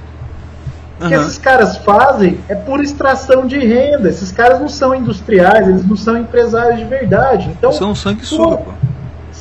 [1.01, 4.09] O que esses caras fazem é por extração de renda.
[4.09, 7.51] Esses caras não são industriais, eles não são empresários de verdade.
[7.51, 8.73] Então, são sanguessuga, pô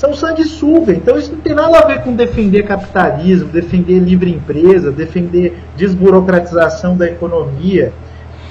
[0.06, 0.94] são sanguessuga.
[0.94, 6.96] Então isso não tem nada a ver com defender capitalismo, defender livre empresa, defender desburocratização
[6.96, 7.94] da economia.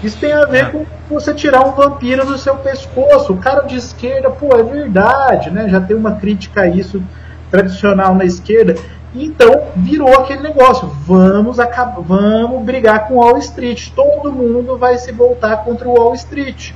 [0.02, 0.70] Isso tem a ver é.
[0.70, 3.32] com você tirar um vampiro do seu pescoço.
[3.32, 5.68] O cara de esquerda, pô, é verdade, né?
[5.68, 7.02] Já tem uma crítica a isso
[7.50, 8.74] tradicional na esquerda.
[9.14, 10.88] Então virou aquele negócio.
[11.06, 13.90] Vamos acabar, vamos brigar com Wall Street.
[13.94, 16.72] Todo mundo vai se voltar contra o Wall Street.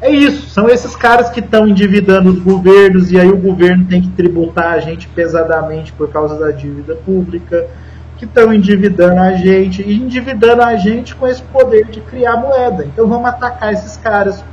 [0.00, 4.00] É isso, são esses caras que estão endividando os governos e aí o governo tem
[4.00, 7.66] que tributar a gente pesadamente por causa da dívida pública,
[8.16, 12.84] que estão endividando a gente e endividando a gente com esse poder de criar moeda.
[12.84, 14.44] Então vamos atacar esses caras.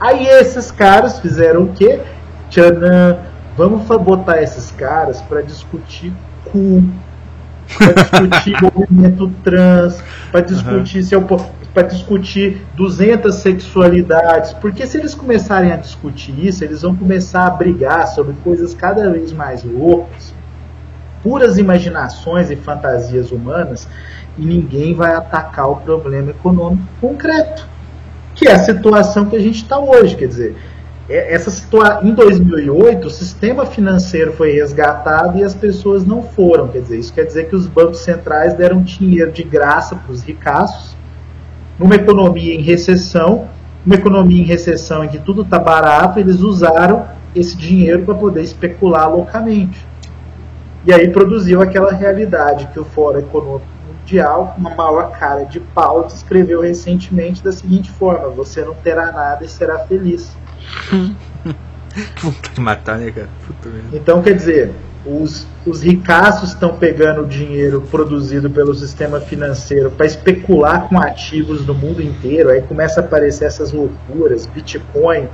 [0.00, 2.00] Aí esses caras fizeram o quê?
[2.48, 3.18] Tchanã,
[3.56, 6.12] vamos botar esses caras para discutir
[6.44, 6.84] cu,
[7.78, 10.00] para discutir movimento trans,
[10.30, 11.04] para discutir uhum.
[11.04, 11.22] se eu
[11.74, 17.50] para discutir 200 sexualidades, porque se eles começarem a discutir isso, eles vão começar a
[17.50, 20.32] brigar sobre coisas cada vez mais loucas,
[21.20, 23.88] puras imaginações e fantasias humanas,
[24.38, 27.66] e ninguém vai atacar o problema econômico concreto,
[28.36, 30.56] que é a situação que a gente está hoje, quer dizer,
[31.08, 36.68] é, essa situação em 2008 o sistema financeiro foi resgatado e as pessoas não foram,
[36.68, 40.22] quer dizer, isso quer dizer que os bancos centrais deram dinheiro de graça para os
[40.22, 40.93] ricaços
[41.78, 43.48] numa economia em recessão,
[43.84, 48.42] uma economia em recessão em que tudo está barato, eles usaram esse dinheiro para poder
[48.42, 49.84] especular loucamente.
[50.86, 56.04] E aí produziu aquela realidade que o Fórum Econômico Mundial, uma maior cara de pau,
[56.04, 60.36] descreveu recentemente da seguinte forma: você não terá nada e será feliz.
[62.54, 63.28] de matar, né, cara?
[63.92, 64.74] Então, quer dizer,
[65.06, 71.64] os, os ricaços estão pegando o dinheiro produzido pelo sistema financeiro para especular com ativos
[71.64, 72.50] do mundo inteiro.
[72.50, 75.28] Aí começa a aparecer essas loucuras, Bitcoin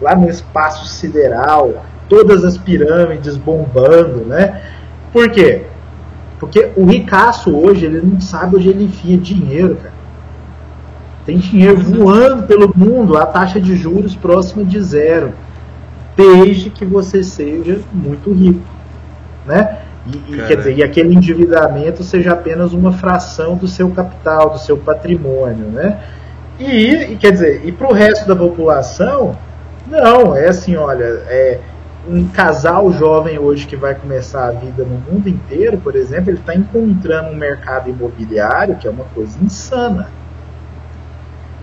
[0.00, 4.60] lá no espaço sideral, todas as pirâmides bombando, né?
[5.12, 5.62] Por quê?
[6.40, 9.92] Porque o ricaço hoje ele não sabe onde ele enfia dinheiro, cara.
[11.24, 15.32] Tem dinheiro voando pelo mundo a taxa de juros próxima de zero,
[16.16, 18.81] desde que você seja muito rico
[19.46, 19.78] né?
[20.06, 24.58] E, e, quer dizer, e aquele endividamento seja apenas uma fração do seu capital, do
[24.58, 26.00] seu patrimônio, né?
[26.58, 29.36] E, e quer dizer, e para o resto da população,
[29.86, 31.60] não, é assim, olha, é
[32.08, 36.38] um casal jovem hoje que vai começar a vida no mundo inteiro, por exemplo, ele
[36.38, 40.08] está encontrando um mercado imobiliário que é uma coisa insana.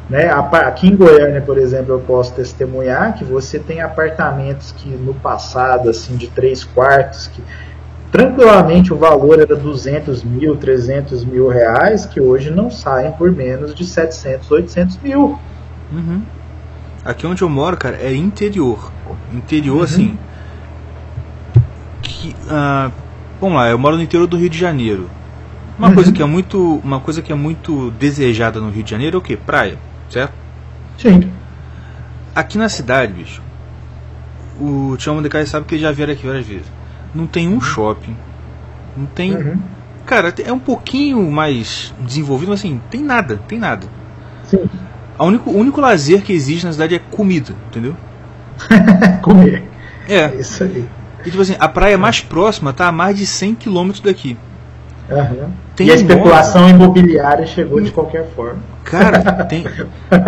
[0.10, 0.30] Né?
[0.30, 5.90] Aqui em Goiânia, por exemplo, eu posso testemunhar que você tem apartamentos que no passado,
[5.90, 7.44] assim, de três quartos, que
[8.12, 13.74] tranquilamente o valor era 200 mil, 300 mil reais, que hoje não saem por menos
[13.74, 15.40] de 700, 800 mil.
[15.92, 16.22] Uhum.
[17.06, 18.92] Aqui onde eu moro, cara, é interior.
[19.32, 19.84] Interior, uhum.
[19.84, 20.18] assim.
[22.02, 22.92] Que, uh,
[23.40, 25.10] vamos lá, eu moro no interior do Rio de Janeiro.
[25.78, 25.96] Uma uhum.
[25.96, 29.20] coisa que é muito, uma coisa que é muito desejada no Rio de Janeiro é
[29.20, 29.38] o quê?
[29.38, 29.78] Praia,
[30.10, 30.34] certo?
[30.98, 31.32] Sim.
[32.36, 33.42] Aqui na cidade, bicho,
[34.60, 36.79] o Tião Mordecai sabe que ele já vieram aqui várias vezes
[37.14, 38.16] não tem um shopping,
[38.96, 39.36] não tem.
[39.36, 39.60] Uhum.
[40.06, 43.88] Cara, é um pouquinho mais desenvolvido, mas assim, tem nada, tem nada.
[44.46, 44.68] Sim.
[45.18, 47.96] A único, o único lazer que existe na cidade é comida, entendeu?
[49.22, 49.70] Comer.
[50.08, 50.34] É.
[50.36, 50.88] Isso aí.
[51.26, 54.38] E tipo assim, a praia mais próxima tá a mais de 100 km daqui.
[55.10, 55.50] Uhum.
[55.80, 58.60] e a especulação imobiliária chegou de qualquer forma.
[58.84, 59.66] Cara, tem,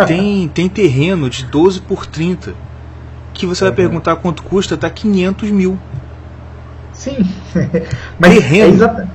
[0.08, 2.52] tem, tem terreno de 12 por 30
[3.32, 3.70] que você uhum.
[3.70, 5.78] vai perguntar quanto custa, tá 500 mil.
[7.02, 7.26] Sim.
[8.16, 9.08] mas é exata...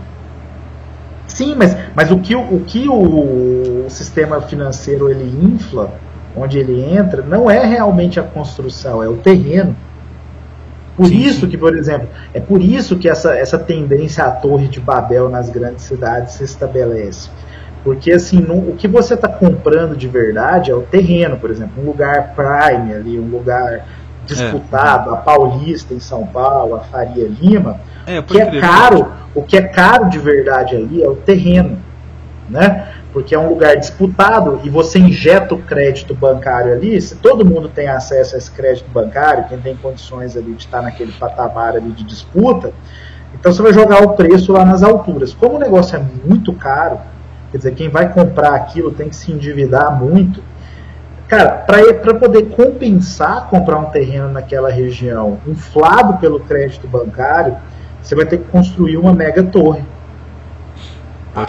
[1.25, 5.93] Sim, mas, mas o que, o, que o sistema financeiro ele infla,
[6.35, 9.73] onde ele entra, não é realmente a construção, é o terreno.
[10.97, 11.49] Por sim, isso sim.
[11.49, 15.49] que, por exemplo, é por isso que essa, essa tendência à torre de Babel nas
[15.49, 17.29] grandes cidades se estabelece.
[17.85, 21.81] Porque assim, no, o que você está comprando de verdade é o terreno, por exemplo,
[21.81, 23.85] um lugar prime ali, um lugar
[24.27, 25.13] disputado, é.
[25.13, 29.61] a Paulista em São Paulo, a Faria Lima, é, que é caro, o que é
[29.61, 31.77] caro de verdade ali é o terreno,
[32.49, 32.93] né?
[33.11, 37.67] Porque é um lugar disputado e você injeta o crédito bancário ali, se todo mundo
[37.67, 41.91] tem acesso a esse crédito bancário, quem tem condições ali de estar naquele patamar ali
[41.91, 42.71] de disputa,
[43.33, 45.33] então você vai jogar o preço lá nas alturas.
[45.33, 46.99] Como o negócio é muito caro,
[47.51, 50.41] quer dizer, quem vai comprar aquilo tem que se endividar muito,
[51.27, 57.57] Cara, para poder compensar comprar um terreno naquela região inflado pelo crédito bancário,
[58.01, 59.83] você vai ter que construir uma mega torre.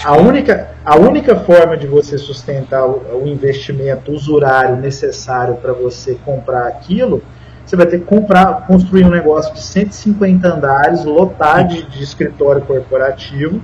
[0.05, 6.19] A única, a única forma de você sustentar o, o investimento usurário necessário para você
[6.27, 7.23] comprar aquilo,
[7.65, 12.63] você vai ter que comprar, construir um negócio de 150 andares, lotar de, de escritório
[12.63, 13.63] corporativo,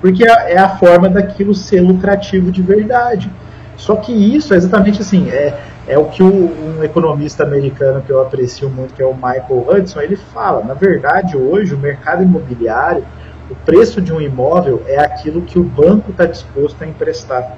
[0.00, 3.30] porque é, é a forma daquilo ser lucrativo de verdade.
[3.78, 8.10] Só que isso é exatamente assim, é, é o que o, um economista americano que
[8.10, 10.62] eu aprecio muito, que é o Michael Hudson, ele fala.
[10.64, 13.04] Na verdade, hoje, o mercado imobiliário,
[13.48, 17.56] o preço de um imóvel é aquilo que o banco está disposto a emprestar.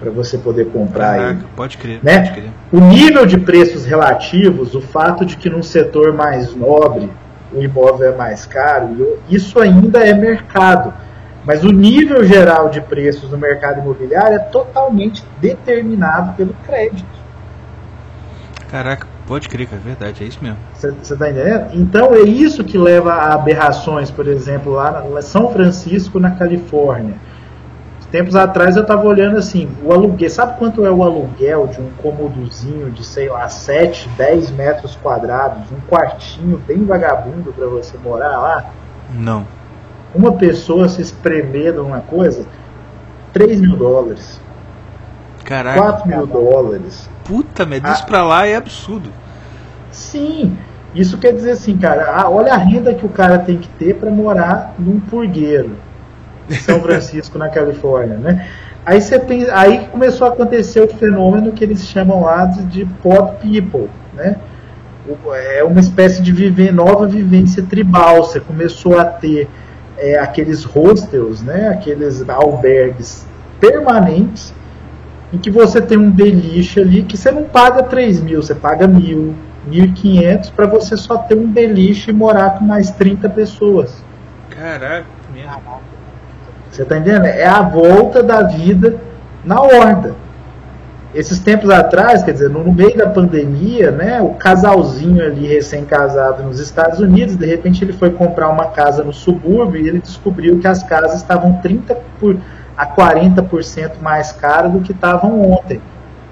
[0.00, 1.44] para você poder comprar Caraca, ele.
[1.56, 2.18] pode crer, Né?
[2.18, 2.50] pode crer.
[2.70, 7.08] O nível de preços relativos, o fato de que num setor mais nobre
[7.52, 10.92] o imóvel é mais caro, isso ainda é mercado.
[11.44, 17.04] Mas o nível geral de preços no mercado imobiliário é totalmente determinado pelo crédito.
[18.70, 20.58] Caraca, pode crer, cara, é verdade, é isso mesmo.
[20.74, 21.70] Você está entendendo?
[21.74, 27.14] Então é isso que leva a aberrações, por exemplo, lá em São Francisco, na Califórnia.
[28.14, 31.90] Tempos atrás eu estava olhando assim, o aluguel, sabe quanto é o aluguel de um
[32.00, 38.38] cômodozinho de, sei lá, 7, 10 metros quadrados, um quartinho bem vagabundo para você morar
[38.38, 38.66] lá?
[39.12, 39.44] Não.
[40.14, 42.46] Uma pessoa se espremer numa coisa,
[43.32, 44.40] 3 mil dólares,
[45.44, 47.08] Caraca, 4 mil dólares.
[47.24, 48.06] puta merda, isso Ah.
[48.06, 49.10] pra lá é absurdo.
[49.90, 50.56] Sim,
[50.94, 53.94] isso quer dizer assim, cara, ah, olha a renda que o cara tem que ter
[53.96, 55.72] para morar num purgueiro
[56.48, 58.46] em São Francisco, na Califórnia, né?
[58.86, 62.84] Aí você pensa, aí começou a acontecer o fenômeno que eles chamam lá de, de
[63.02, 64.36] pod people, né?
[65.56, 68.24] É uma espécie de viver, nova vivência tribal.
[68.24, 69.48] Você começou a ter
[69.98, 71.68] é, aqueles hostels, né?
[71.68, 73.26] Aqueles albergues
[73.60, 74.54] permanentes
[75.32, 78.86] em que você tem um beliche ali que você não paga 3 mil, você paga
[78.86, 79.34] mil,
[79.68, 84.04] 1.500 para você só ter um beliche e morar com mais 30 pessoas.
[84.50, 85.60] Caraca, merda.
[86.70, 87.26] Você tá entendendo?
[87.26, 88.96] É a volta da vida
[89.44, 90.14] na horda.
[91.14, 96.58] Esses tempos atrás, quer dizer, no meio da pandemia, né, o casalzinho ali recém-casado nos
[96.58, 100.66] Estados Unidos, de repente ele foi comprar uma casa no subúrbio e ele descobriu que
[100.66, 102.36] as casas estavam 30 por,
[102.76, 105.80] a 40% mais caras do que estavam ontem.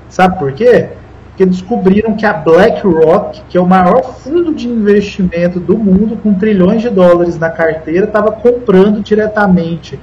[0.09, 0.88] Sabe por quê?
[1.28, 6.34] Porque descobriram que a BlackRock, que é o maior fundo de investimento do mundo, com
[6.34, 9.98] trilhões de dólares na carteira, estava comprando diretamente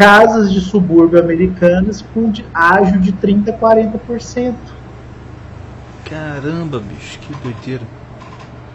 [0.00, 4.54] casas de subúrbio americanas com de- ágio de 30% a 40%.
[6.08, 7.82] Caramba, bicho, que doideira.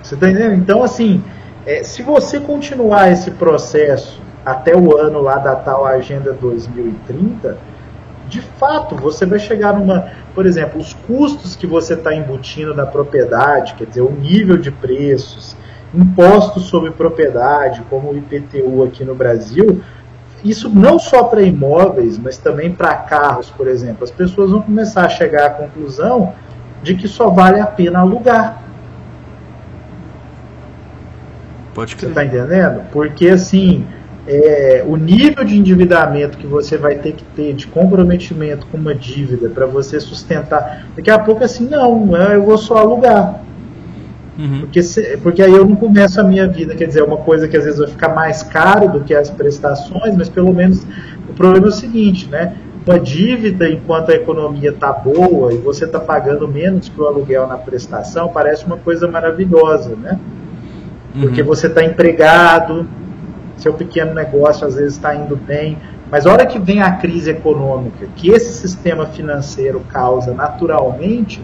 [0.04, 0.54] Você tá entendendo?
[0.54, 1.24] Então, assim,
[1.66, 7.58] é, se você continuar esse processo até o ano lá da tal Agenda 2030,
[8.30, 10.12] de fato, você vai chegar numa.
[10.36, 14.70] Por exemplo, os custos que você está embutindo na propriedade, quer dizer, o nível de
[14.70, 15.58] preços,
[15.92, 19.82] impostos sobre propriedade, como o IPTU aqui no Brasil,
[20.46, 24.04] isso não só para imóveis, mas também para carros, por exemplo.
[24.04, 26.34] As pessoas vão começar a chegar à conclusão
[26.84, 28.62] de que só vale a pena alugar.
[31.74, 32.10] Pode Você crer.
[32.10, 32.84] está entendendo?
[32.92, 33.86] Porque assim,
[34.28, 38.96] é, o nível de endividamento que você vai ter que ter de comprometimento com uma
[38.96, 43.42] dívida para você sustentar, daqui a pouco assim, não, eu vou só alugar.
[44.38, 44.60] Uhum.
[44.62, 47.48] Porque, se- porque aí eu não começo a minha vida, quer dizer, é uma coisa
[47.48, 50.86] que às vezes vai ficar mais caro do que as prestações, mas pelo menos
[51.30, 52.54] o problema é o seguinte, né?
[52.86, 57.48] Uma dívida enquanto a economia está boa e você está pagando menos para o aluguel
[57.48, 60.20] na prestação, parece uma coisa maravilhosa, né?
[61.20, 61.48] porque Uhum.
[61.48, 62.86] você está empregado,
[63.58, 65.78] seu pequeno negócio às vezes está indo bem,
[66.12, 71.42] mas a hora que vem a crise econômica, que esse sistema financeiro causa naturalmente,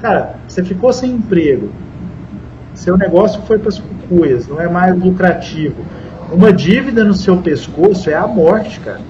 [0.00, 1.70] cara, você ficou sem emprego,
[2.74, 5.84] seu negócio foi para as cucuias, não é mais lucrativo.
[6.32, 9.00] Uma dívida no seu pescoço é a morte, cara.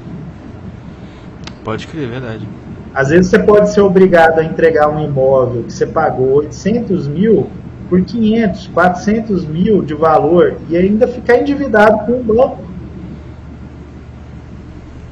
[1.65, 2.49] Pode crer, é verdade.
[2.95, 7.49] Às vezes você pode ser obrigado a entregar um imóvel que você pagou 800 mil
[7.89, 12.59] por 500, 400 mil de valor e ainda ficar endividado com o banco.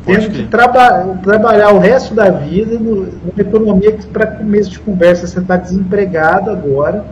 [0.04, 0.48] Pode Tendo que crer.
[0.48, 3.08] traba trabalhar o resto da vida numa
[3.38, 7.04] economia que, para começo de conversa, você está desempregado agora.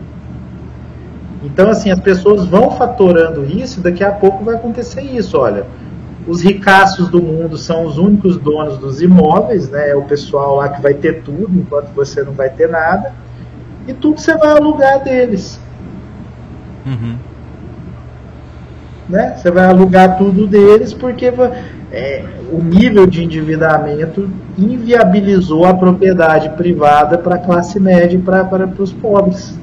[1.43, 5.37] Então, assim, as pessoas vão fatorando isso e daqui a pouco vai acontecer isso.
[5.37, 5.65] Olha,
[6.27, 9.89] os ricaços do mundo são os únicos donos dos imóveis, né?
[9.89, 13.13] É o pessoal lá que vai ter tudo, enquanto você não vai ter nada.
[13.87, 15.59] E tudo você vai alugar deles,
[16.85, 17.17] Uhum.
[19.07, 19.35] né?
[19.37, 21.33] Você vai alugar tudo deles porque
[21.91, 28.67] é, o nível de endividamento inviabilizou a propriedade privada para a classe média e para
[28.77, 29.58] os pobres.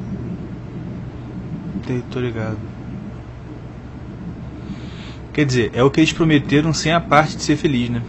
[1.87, 2.57] Tô- Tô ligado.
[5.33, 8.01] Quer dizer, é o que eles prometeram sem a parte de ser feliz, né?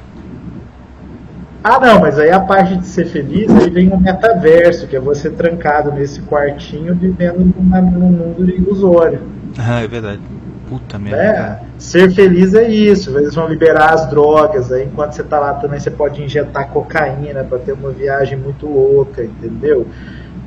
[1.64, 5.00] Ah, não, mas aí a parte de ser feliz, aí vem o metaverso, que é
[5.00, 9.20] você trancado nesse quartinho vivendo numa- num mundo ilusório.
[9.58, 10.22] Ah, é verdade.
[10.70, 11.34] Puta merda.
[11.34, 11.62] Cara.
[11.78, 13.18] Ser feliz é isso.
[13.18, 14.72] Eles vão liberar as drogas.
[14.72, 18.66] Aí, enquanto você tá lá também, você pode injetar cocaína para ter uma viagem muito
[18.68, 19.88] louca, entendeu?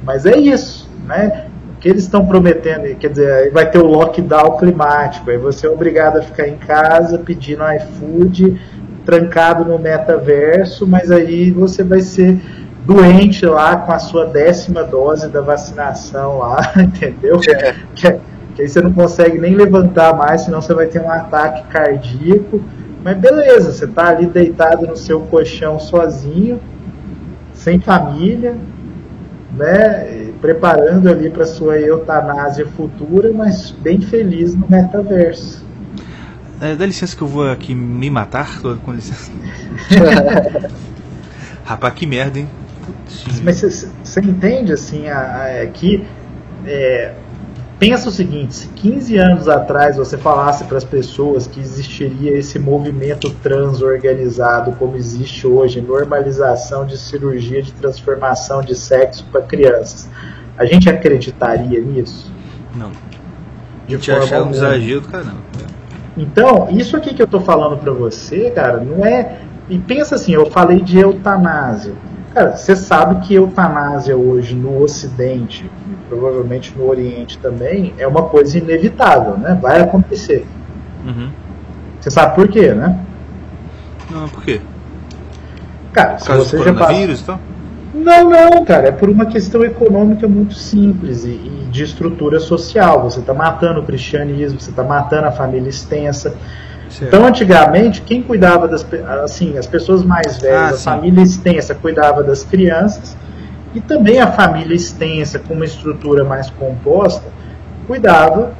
[0.05, 1.47] Mas é isso, né?
[1.81, 5.31] Que eles estão prometendo, quer dizer, aí vai ter o lockdown climático.
[5.31, 8.61] Aí você é obrigado a ficar em casa pedindo iFood,
[9.05, 12.39] trancado no metaverso, mas aí você vai ser
[12.85, 17.41] doente lá com a sua décima dose da vacinação lá, entendeu?
[17.49, 17.75] É.
[17.95, 18.21] Que,
[18.55, 22.61] que aí você não consegue nem levantar mais, senão você vai ter um ataque cardíaco.
[23.03, 26.61] Mas beleza, você está ali deitado no seu colchão sozinho,
[27.55, 28.55] sem família,
[29.57, 35.65] né, preparando ali para sua eutanásia futura, mas bem feliz no metaverso.
[36.61, 39.31] É, dá licença que eu vou aqui me matar, com licença.
[41.65, 42.49] Rapaz, que merda, hein?
[42.85, 43.41] Putz.
[43.43, 46.05] Mas você entende assim a, a, é que
[46.67, 47.15] é,
[47.81, 52.59] pensa o seguinte: se 15 anos atrás você falasse para as pessoas que existiria esse
[52.59, 60.09] movimento trans organizado como existe hoje, normalização de cirurgia de transformação de sexo para crianças,
[60.57, 62.31] a gente acreditaria nisso?
[62.77, 62.93] Não.
[63.89, 65.51] De a gente achar um exagero do caramba.
[66.17, 69.39] Então, isso aqui que eu estou falando para você, cara, não é.
[69.69, 71.95] E pensa assim: eu falei de eutanásia.
[72.35, 75.69] Cara, você sabe que eutanásia hoje no Ocidente,
[76.11, 79.57] provavelmente no Oriente também, é uma coisa inevitável, né?
[79.63, 80.45] Vai acontecer.
[81.07, 81.31] Uhum.
[82.01, 82.99] Você sabe por quê, né?
[84.11, 84.61] Não, por quê?
[85.93, 87.39] Cara, por se você já passa...
[87.95, 93.03] Não, não, cara, é por uma questão econômica muito simples e, e de estrutura social.
[93.03, 96.35] Você está matando o cristianismo, você está matando a família extensa.
[96.89, 97.09] Certo.
[97.09, 98.87] Então, antigamente, quem cuidava das
[99.25, 100.85] assim, as pessoas mais velhas, ah, a sim.
[100.85, 103.17] família extensa cuidava das crianças
[103.75, 107.25] e também a família extensa com uma estrutura mais composta
[107.87, 108.53] cuidava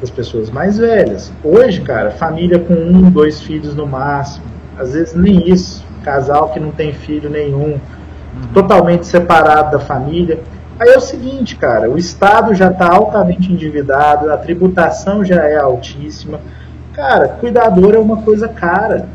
[0.00, 1.32] das pessoas mais velhas.
[1.42, 4.44] Hoje, cara, família com um, dois filhos no máximo,
[4.78, 8.52] às vezes nem isso, casal que não tem filho nenhum, uhum.
[8.52, 10.40] totalmente separado da família.
[10.78, 15.56] Aí é o seguinte, cara, o Estado já está altamente endividado, a tributação já é
[15.56, 16.40] altíssima
[16.94, 19.08] Cara, cuidador é uma coisa cara.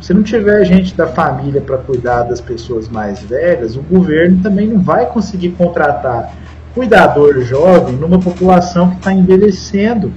[0.00, 4.66] Se não tiver gente da família para cuidar das pessoas mais velhas, o governo também
[4.66, 6.34] não vai conseguir contratar
[6.74, 10.12] cuidador jovem numa população que está envelhecendo.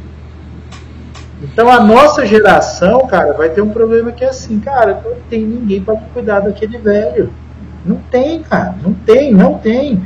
[1.42, 5.44] Então a nossa geração, cara, vai ter um problema que é assim, cara, não tem
[5.44, 7.32] ninguém para cuidar daquele velho.
[7.86, 10.02] Não tem, cara, não tem, não tem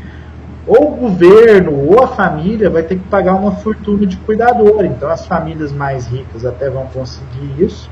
[0.67, 4.83] ou o governo ou a família vai ter que pagar uma fortuna de cuidador.
[4.83, 7.89] Então as famílias mais ricas até vão conseguir isso.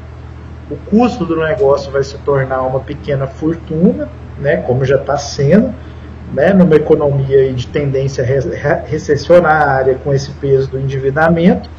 [0.70, 4.10] O custo do negócio vai se tornar uma pequena fortuna,
[4.40, 5.74] né, como já está sendo,
[6.34, 8.24] né, numa economia de tendência
[8.86, 11.70] recessionária com esse peso do endividamento.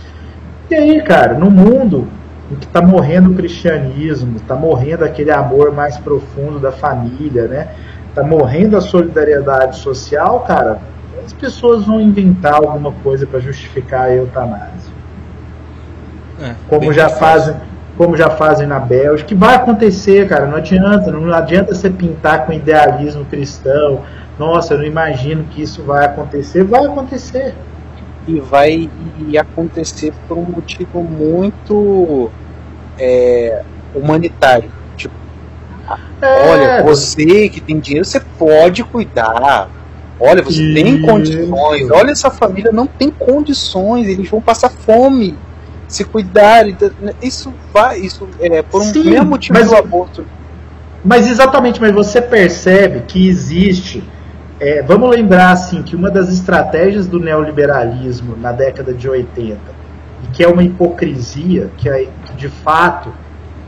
[0.71, 2.09] E aí, cara, no mundo
[2.51, 7.69] em que está morrendo o cristianismo, está morrendo aquele amor mais profundo da família, né?
[8.17, 10.79] tá morrendo a solidariedade social, cara,
[11.23, 14.97] as pessoas vão inventar alguma coisa para justificar a eutanásia.
[16.41, 17.55] É, como já fazem,
[17.97, 22.47] como já fazem na Bélgica, que vai acontecer, cara, não adianta, não adianta você pintar
[22.47, 24.03] com idealismo cristão.
[24.39, 27.55] Nossa, eu não imagino que isso vai acontecer, vai acontecer.
[28.29, 28.91] E vai
[29.29, 32.31] e acontecer por um motivo muito
[32.99, 33.63] é,
[33.95, 34.71] humanitário
[36.21, 36.49] é.
[36.49, 39.69] Olha, você que tem dinheiro, você pode cuidar.
[40.19, 41.91] Olha, você tem condições.
[41.91, 45.37] Olha, essa família não tem condições, eles vão passar fome.
[45.89, 46.65] Se cuidar,
[47.23, 50.27] isso vai, isso é por um Sim, mesmo motivo mas, do aborto.
[51.05, 54.03] Mas exatamente, mas você percebe que existe.
[54.59, 59.59] É, vamos lembrar assim que uma das estratégias do neoliberalismo na década de 80
[60.25, 63.13] e que é uma hipocrisia que, é, que de fato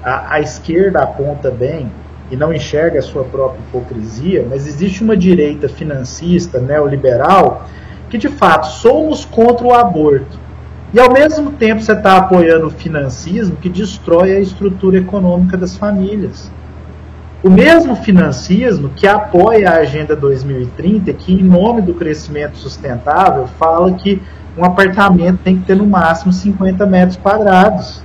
[0.02, 1.90] a, a esquerda aponta bem
[2.30, 7.66] e não enxerga a sua própria hipocrisia, mas existe uma direita financista, neoliberal,
[8.10, 10.38] que de fato somos contra o aborto.
[10.92, 15.76] E ao mesmo tempo você está apoiando o financismo que destrói a estrutura econômica das
[15.76, 16.50] famílias.
[17.42, 23.92] O mesmo financismo que apoia a Agenda 2030, que em nome do crescimento sustentável fala
[23.92, 24.20] que
[24.56, 28.02] um apartamento tem que ter no máximo 50 metros quadrados.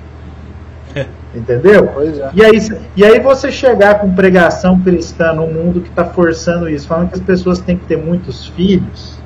[1.34, 1.89] Entendeu?
[1.99, 2.31] É.
[2.35, 2.60] E, aí,
[2.95, 7.15] e aí você chegar com pregação cristã no mundo que está forçando isso, falando que
[7.15, 9.19] as pessoas têm que ter muitos filhos.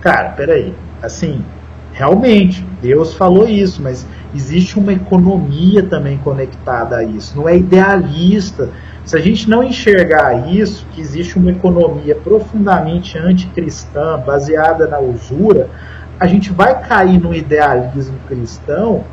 [0.00, 0.74] Cara, peraí.
[1.00, 1.44] Assim,
[2.00, 7.36] realmente, Deus falou isso, mas existe uma economia também conectada a isso.
[7.36, 8.70] Não é idealista.
[9.04, 15.68] Se a gente não enxergar isso, que existe uma economia profundamente anticristã, baseada na usura,
[16.18, 19.04] a gente vai cair no idealismo cristão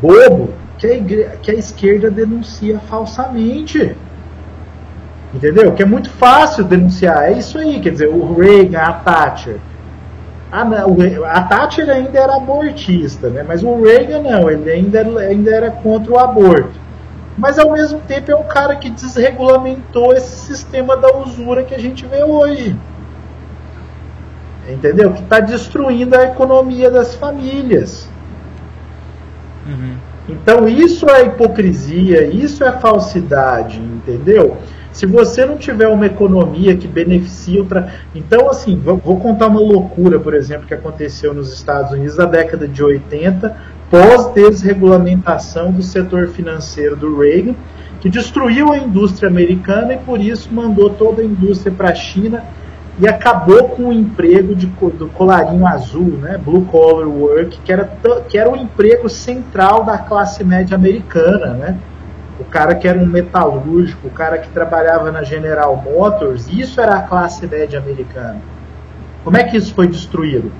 [0.00, 1.28] bobo que a, igre...
[1.42, 3.96] que a esquerda denuncia falsamente.
[5.34, 5.72] Entendeu?
[5.72, 7.32] Que é muito fácil denunciar.
[7.32, 9.56] É isso aí, quer dizer, o Reagan, a Thatcher.
[10.52, 10.62] A,
[11.32, 13.42] a Thatcher ainda era abortista, né?
[13.42, 16.78] mas o Reagan não, ele ainda, ainda era contra o aborto.
[17.38, 21.78] mas ao mesmo tempo é um cara que desregulamentou esse sistema da usura que a
[21.78, 22.76] gente vê hoje.
[24.68, 25.14] Entendeu?
[25.14, 28.08] Que está destruindo a economia das famílias.
[29.66, 29.96] Uhum.
[30.28, 34.58] Então isso é hipocrisia, isso é falsidade, entendeu?
[34.92, 37.94] Se você não tiver uma economia que beneficie para.
[38.14, 42.26] Então, assim, vou, vou, contar uma loucura, por exemplo, que aconteceu nos Estados Unidos na
[42.26, 43.56] década de 80,
[43.90, 47.54] pós-desregulamentação do setor financeiro do Reagan,
[48.00, 52.44] que destruiu a indústria americana e por isso mandou toda a indústria para a China
[52.98, 57.90] e acabou com o emprego de, do colarinho azul, né, blue collar work, que era,
[58.28, 61.78] que era o emprego central da classe média americana, né?
[62.40, 66.96] O cara que era um metalúrgico, o cara que trabalhava na General Motors, isso era
[66.96, 68.40] a classe média americana.
[69.22, 70.50] Como é que isso foi destruído?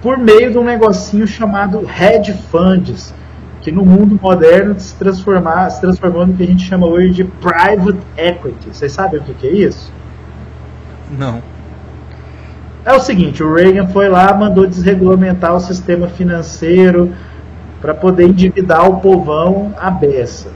[0.00, 3.14] Por meio de um negocinho chamado hedge funds,
[3.60, 7.24] que no mundo moderno se, transformar, se transformou no que a gente chama hoje de
[7.24, 8.70] private equity.
[8.72, 9.92] Vocês sabem o que, que é isso?
[11.16, 11.40] Não.
[12.84, 17.12] É o seguinte, o Reagan foi lá, mandou desregulamentar o sistema financeiro
[17.80, 20.50] para poder endividar o povão à beça.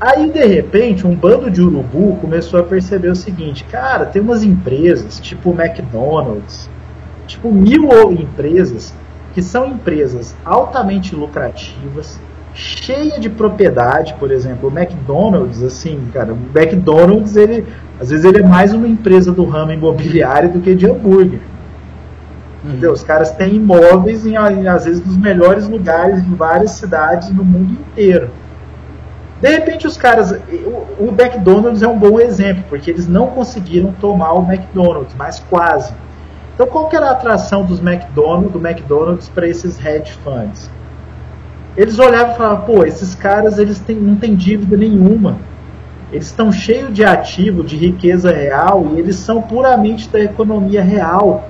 [0.00, 4.44] Aí, de repente, um bando de urubu começou a perceber o seguinte: cara, tem umas
[4.44, 6.70] empresas, tipo o McDonald's,
[7.26, 8.94] tipo mil empresas,
[9.34, 12.20] que são empresas altamente lucrativas,
[12.54, 17.66] cheia de propriedade, por exemplo, o McDonald's, assim, cara, o McDonald's, ele,
[18.00, 21.40] às vezes ele é mais uma empresa do ramo imobiliário do que de hambúrguer.
[22.62, 22.70] Uhum.
[22.70, 22.92] Entendeu?
[22.92, 27.72] Os caras têm imóveis em, às vezes, nos melhores lugares em várias cidades no mundo
[27.72, 28.30] inteiro.
[29.40, 33.92] De repente os caras, o, o McDonald's é um bom exemplo, porque eles não conseguiram
[34.00, 35.94] tomar o McDonald's, mas quase.
[36.54, 40.68] Então qual que era a atração dos McDonald's, do McDonald's para esses hedge funds?
[41.76, 45.38] Eles olhavam e falavam, pô, esses caras eles têm, não têm dívida nenhuma.
[46.10, 51.48] Eles estão cheios de ativo, de riqueza real, e eles são puramente da economia real.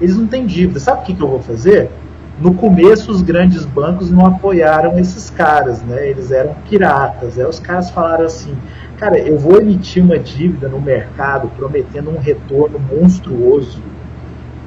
[0.00, 0.78] Eles não têm dívida.
[0.78, 1.90] Sabe o que, que eu vou fazer?
[2.38, 6.08] No começo os grandes bancos não apoiaram esses caras, né?
[6.08, 7.38] Eles eram piratas.
[7.38, 8.54] Aí os caras falaram assim,
[8.98, 13.82] cara, eu vou emitir uma dívida no mercado prometendo um retorno monstruoso.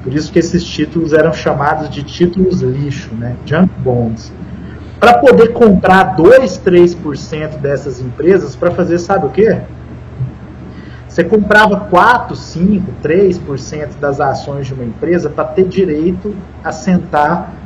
[0.02, 3.36] Por isso que esses títulos eram chamados de títulos lixo, né?
[3.44, 4.32] Junk bonds.
[4.98, 9.60] Para poder comprar 2, 3% dessas empresas para fazer sabe o quê?
[11.08, 17.59] Você comprava 4, 5, 3% das ações de uma empresa para ter direito a sentar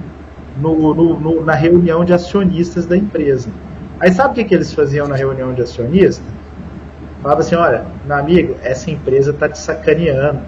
[0.57, 3.49] no, no, no, na reunião de acionistas da empresa.
[4.01, 6.25] Aí sabe o que, que eles faziam na reunião de acionistas?
[7.23, 10.41] Falava assim, olha, meu amigo, essa empresa está te sacaneando.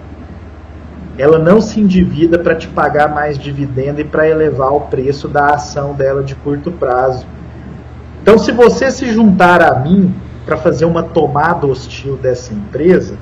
[1.17, 5.47] Ela não se endivida para te pagar mais dividendo e para elevar o preço da
[5.47, 7.25] ação dela de curto prazo.
[8.21, 10.13] Então, se você se juntar a mim
[10.45, 13.17] para fazer uma tomada hostil dessa empresa,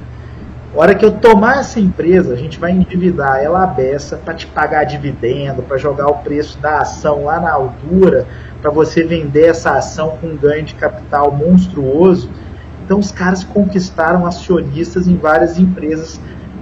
[0.75, 4.33] a hora que eu tomar essa empresa, a gente vai endividar ela a beça para
[4.33, 8.27] te pagar dividendo, para jogar o preço da ação lá na altura,
[8.61, 12.29] para você vender essa ação com um ganho de capital monstruoso.
[12.83, 16.19] Então os caras conquistaram acionistas em várias empresas,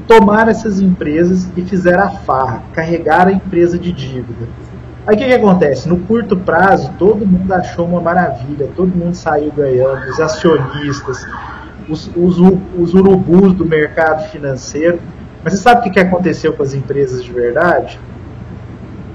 [0.08, 4.48] tomaram essas empresas e fizeram a farra, carregaram a empresa de dívida.
[5.08, 5.90] Aí o que, que acontece?
[5.90, 11.26] No curto prazo, todo mundo achou uma maravilha, todo mundo saiu ganhando, os acionistas,
[11.90, 12.38] os, os,
[12.78, 15.00] os urubus do mercado financeiro.
[15.44, 18.00] Mas você sabe o que, que aconteceu com as empresas de verdade?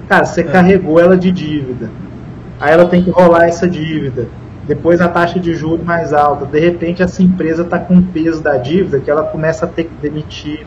[0.08, 0.44] Cara, você é.
[0.44, 1.90] carregou ela de dívida.
[2.60, 4.28] Aí ela tem que rolar essa dívida.
[4.66, 6.44] Depois a taxa de juros mais alta.
[6.44, 9.84] De repente essa empresa está com o peso da dívida que ela começa a ter
[9.84, 10.66] que demitir.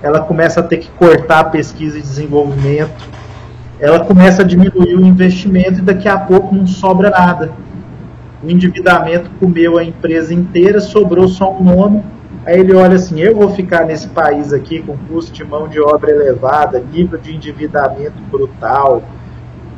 [0.00, 3.08] Ela começa a ter que cortar a pesquisa e desenvolvimento.
[3.80, 7.52] Ela começa a diminuir o investimento e daqui a pouco não sobra nada
[8.42, 12.02] o endividamento comeu a empresa inteira, sobrou só um nome.
[12.46, 15.80] Aí ele olha assim: eu vou ficar nesse país aqui com custo de mão de
[15.80, 19.02] obra elevada, nível de endividamento brutal.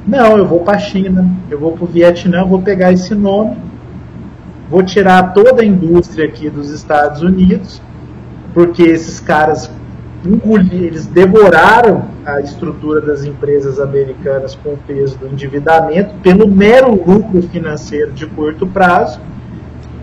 [0.07, 3.57] Não, eu vou para a China, eu vou para o Vietnã, vou pegar esse nome,
[4.69, 7.83] vou tirar toda a indústria aqui dos Estados Unidos,
[8.55, 9.71] porque esses caras
[10.71, 17.43] eles devoraram a estrutura das empresas americanas com o peso do endividamento pelo mero lucro
[17.43, 19.21] financeiro de curto prazo.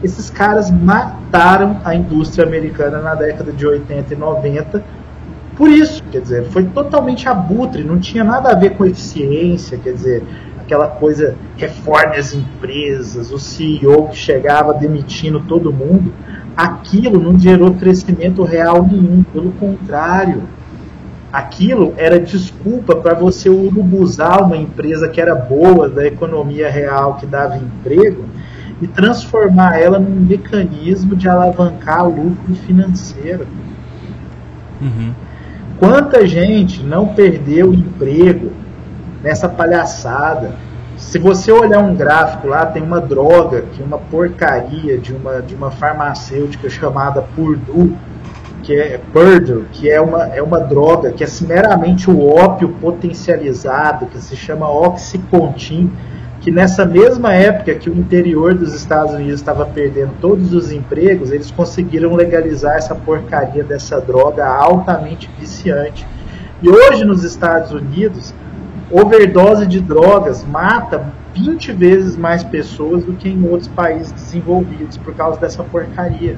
[0.03, 4.83] Esses caras mataram a indústria americana na década de 80 e 90
[5.57, 9.93] por isso, quer dizer, foi totalmente abutre, não tinha nada a ver com eficiência, quer
[9.93, 10.23] dizer,
[10.67, 16.13] aquela coisa, reforme as empresas, o CEO que chegava demitindo todo mundo
[16.57, 20.41] aquilo não gerou crescimento real nenhum, pelo contrário.
[21.31, 27.27] Aquilo era desculpa para você urubuzar uma empresa que era boa, da economia real, que
[27.27, 28.25] dava emprego,
[28.81, 33.45] e transformar ela num mecanismo de alavancar lucro financeiro.
[34.81, 35.13] Uhum.
[35.77, 38.51] Quanta gente não perdeu emprego
[39.21, 40.51] nessa palhaçada?
[40.97, 45.53] Se você olhar um gráfico lá, tem uma droga, que uma porcaria de uma, de
[45.53, 47.95] uma farmacêutica chamada Purdue,
[48.63, 54.07] que é Purdue, que é uma, é uma droga que é meramente o ópio potencializado,
[54.07, 55.91] que se chama Oxycontin,
[56.41, 61.31] que nessa mesma época que o interior dos Estados Unidos estava perdendo todos os empregos,
[61.31, 66.07] eles conseguiram legalizar essa porcaria dessa droga altamente viciante.
[66.61, 68.33] E hoje nos Estados Unidos,
[68.91, 75.13] overdose de drogas mata 20 vezes mais pessoas do que em outros países desenvolvidos por
[75.13, 76.37] causa dessa porcaria.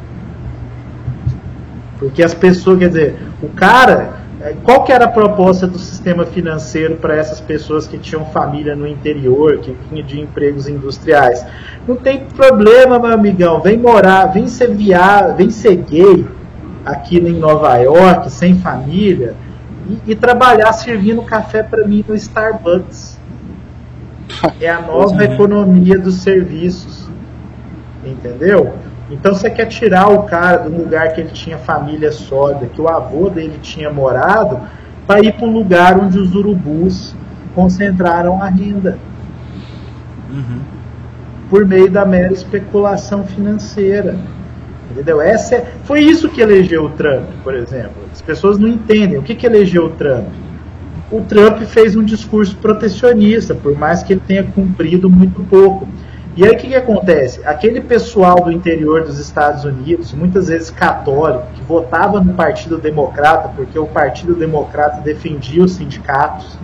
[1.98, 6.26] Porque as pessoas, quer dizer, o cara, é, qual que era a proposta do sistema
[6.26, 11.46] financeiro para essas pessoas que tinham família no interior, que vinham de empregos industriais?
[11.86, 16.26] Não tem problema, meu amigão, vem morar, vem ser viado, vem ser gay
[16.86, 19.36] aqui em Nova York, sem família,
[19.90, 23.20] e, e trabalhar servindo café para mim no Starbucks.
[24.62, 27.10] É a nova economia dos serviços.
[28.06, 28.74] Entendeu?
[29.10, 32.88] Então você quer tirar o cara do lugar que ele tinha família sólida, que o
[32.88, 34.60] avô dele tinha morado,
[35.08, 37.16] para ir para um lugar onde os urubus
[37.56, 39.00] concentraram a renda.
[40.30, 40.62] Uhum.
[41.50, 44.20] Por meio da mera especulação financeira.
[44.92, 45.22] Entendeu?
[45.22, 48.04] Essa é, foi isso que elegeu o Trump, por exemplo.
[48.12, 49.18] As pessoas não entendem.
[49.18, 50.28] O que, que elegeu o Trump?
[51.12, 55.88] O Trump fez um discurso protecionista, por mais que ele tenha cumprido muito pouco.
[56.36, 57.42] E aí o que, que acontece?
[57.46, 63.50] Aquele pessoal do interior dos Estados Unidos, muitas vezes católico, que votava no Partido Democrata,
[63.56, 66.58] porque o Partido Democrata defendia os sindicatos,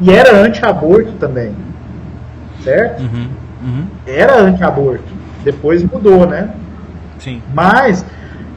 [0.00, 1.54] e era anti-aborto também.
[2.62, 3.02] Certo?
[3.02, 3.28] Uhum,
[3.62, 3.86] uhum.
[4.06, 5.12] Era anti-aborto.
[5.42, 6.50] Depois mudou, né?
[7.20, 7.40] Sim.
[7.54, 8.04] Mas,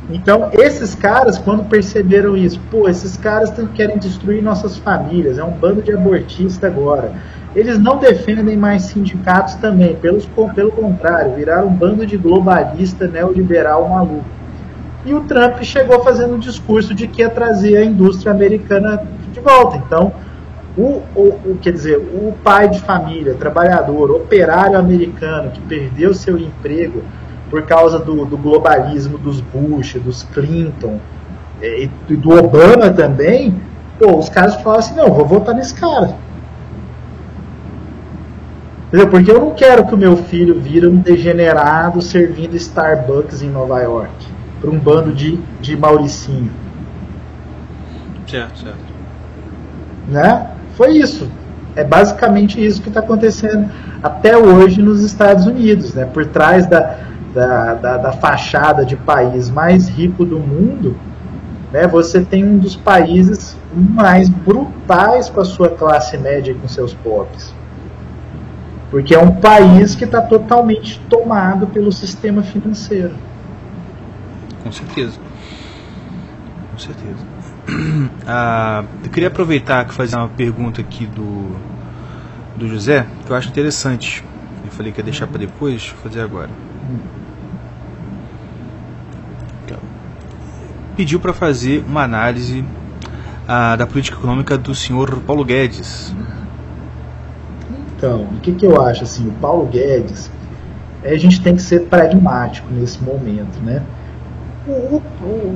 [0.09, 5.51] então, esses caras, quando perceberam isso, pô, esses caras querem destruir nossas famílias, é um
[5.51, 7.11] bando de abortistas agora
[7.55, 13.87] eles não defendem mais sindicatos também, pelos, pelo contrário, viraram um bando de globalista neoliberal
[13.87, 14.25] maluco.
[15.05, 19.39] E o Trump chegou fazendo um discurso de que ia trazer a indústria americana de
[19.39, 19.77] volta.
[19.77, 20.13] Então,
[20.75, 26.37] o, o, o, quer dizer, o pai de família, trabalhador, operário americano que perdeu seu
[26.37, 27.03] emprego
[27.53, 30.99] por causa do, do globalismo dos Bush, dos Clinton
[31.61, 33.61] e, e do Obama também,
[33.99, 36.15] pô, os caras falam assim, não, vou votar nesse cara.
[38.87, 39.07] Entendeu?
[39.07, 43.79] Porque eu não quero que o meu filho vira um degenerado servindo Starbucks em Nova
[43.81, 44.27] York
[44.59, 46.51] para um bando de, de Mauricinho.
[48.25, 48.93] Certo, certo.
[50.07, 50.49] Né?
[50.73, 51.29] Foi isso.
[51.75, 53.69] É basicamente isso que está acontecendo
[54.01, 55.93] até hoje nos Estados Unidos.
[55.93, 56.05] Né?
[56.05, 60.95] Por trás da, da, da, da fachada de país mais rico do mundo,
[61.71, 66.67] né, você tem um dos países mais brutais com a sua classe média e com
[66.67, 67.53] seus pobres.
[68.91, 73.15] Porque é um país que está totalmente tomado pelo sistema financeiro.
[74.63, 75.19] Com certeza.
[76.71, 77.33] Com certeza.
[78.25, 81.55] Ah, eu queria aproveitar que fazer uma pergunta aqui do,
[82.57, 84.23] do José, que eu acho interessante.
[84.65, 86.49] Eu falei que ia deixar para depois, vou fazer agora.
[86.83, 87.22] Então,
[90.95, 92.63] pediu para fazer uma análise
[93.47, 96.15] ah, da política econômica do senhor Paulo Guedes.
[97.95, 100.29] Então, o que, que eu acho assim, o Paulo Guedes,
[101.03, 103.81] é, a gente tem que ser pragmático nesse momento, né?
[104.65, 105.01] O,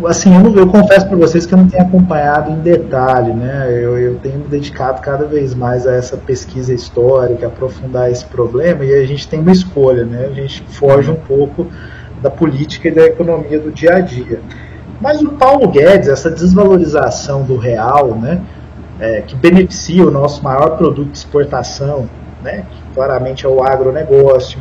[0.02, 3.34] o, assim, eu, não, eu confesso para vocês que eu não tenho acompanhado em detalhe,
[3.34, 3.68] né?
[3.70, 8.84] Eu, eu tenho me dedicado cada vez mais a essa pesquisa histórica, aprofundar esse problema
[8.84, 10.28] e a gente tem uma escolha, né?
[10.30, 11.68] A gente foge um pouco
[12.22, 14.42] da política e da economia do dia a dia.
[15.00, 18.42] Mas o Paulo Guedes, essa desvalorização do real, né?
[19.00, 22.10] É, que beneficia o nosso maior produto de exportação,
[22.44, 24.60] né, que claramente é o agronegócio.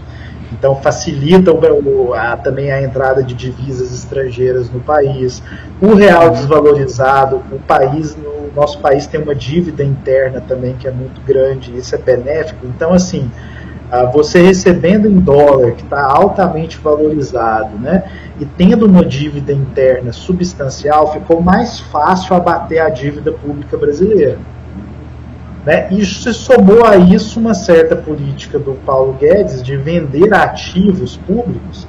[0.52, 5.42] Então facilita o, a, também a entrada de divisas estrangeiras no país.
[5.80, 10.90] O real desvalorizado, o país, o nosso país tem uma dívida interna também que é
[10.90, 12.66] muito grande, isso é benéfico.
[12.66, 13.30] Então assim,
[14.12, 18.04] você recebendo em dólar que está altamente valorizado, né,
[18.40, 24.38] e tendo uma dívida interna substancial, ficou mais fácil abater a dívida pública brasileira.
[25.64, 25.88] Né?
[25.90, 31.88] E se somou a isso uma certa política do Paulo Guedes de vender ativos públicos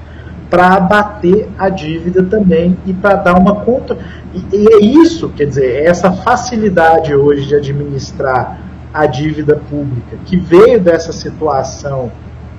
[0.50, 3.98] para abater a dívida também e para dar uma conta.
[4.34, 8.67] E, e, é isso, quer dizer, é essa facilidade hoje de administrar
[8.98, 12.12] a dívida pública que veio dessa situação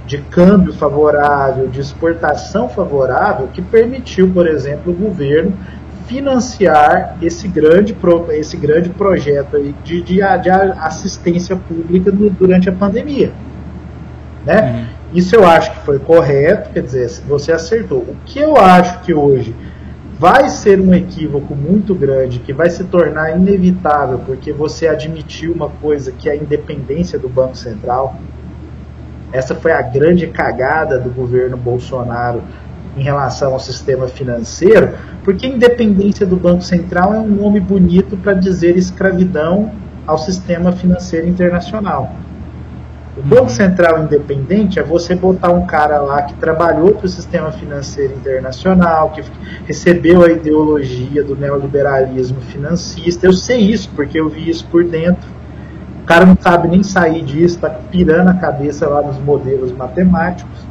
[0.06, 5.52] de câmbio favorável, de exportação favorável, que permitiu, por exemplo, o governo
[6.06, 7.94] financiar esse grande,
[8.30, 13.32] esse grande projeto aí de, de, de assistência pública no, durante a pandemia.
[14.46, 14.62] Né?
[14.62, 14.86] Uhum.
[15.18, 17.98] Isso eu acho que foi correto, quer dizer, você acertou.
[17.98, 19.54] O que eu acho que hoje
[20.18, 25.68] vai ser um equívoco muito grande, que vai se tornar inevitável, porque você admitiu uma
[25.68, 28.16] coisa que é a independência do Banco Central.
[29.32, 32.42] Essa foi a grande cagada do governo Bolsonaro
[32.96, 38.32] em relação ao sistema financeiro, porque independência do Banco Central é um nome bonito para
[38.32, 39.70] dizer escravidão
[40.04, 42.10] ao sistema financeiro internacional.
[43.18, 47.50] O Banco Central independente é você botar um cara lá que trabalhou para o sistema
[47.50, 49.24] financeiro internacional, que
[49.66, 53.26] recebeu a ideologia do neoliberalismo financista.
[53.26, 55.28] Eu sei isso porque eu vi isso por dentro.
[56.02, 60.64] O cara não sabe nem sair disso, está pirando a cabeça lá nos modelos matemáticos.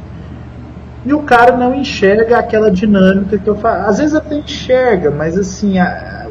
[1.04, 3.86] E o cara não enxerga aquela dinâmica que eu falo.
[3.86, 6.27] Às vezes até enxerga, mas assim, a,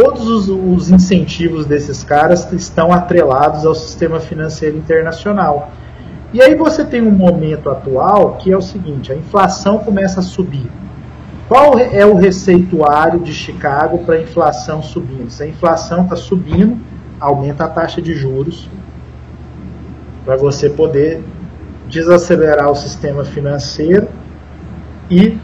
[0.00, 5.70] todos os, os, incentivos desses caras estão atrelados ao sistema financeiro internacional.
[6.32, 10.22] E aí você tem um momento atual que é o seguinte: a inflação começa a
[10.22, 10.70] subir.
[11.46, 15.28] Qual é o receituário de Chicago para a inflação subindo?
[15.28, 16.78] Se a inflação está subindo,
[17.18, 18.70] aumenta a taxa de juros
[20.24, 21.22] para você poder
[21.88, 24.08] desacelerar o sistema financeiro
[25.10, 25.36] e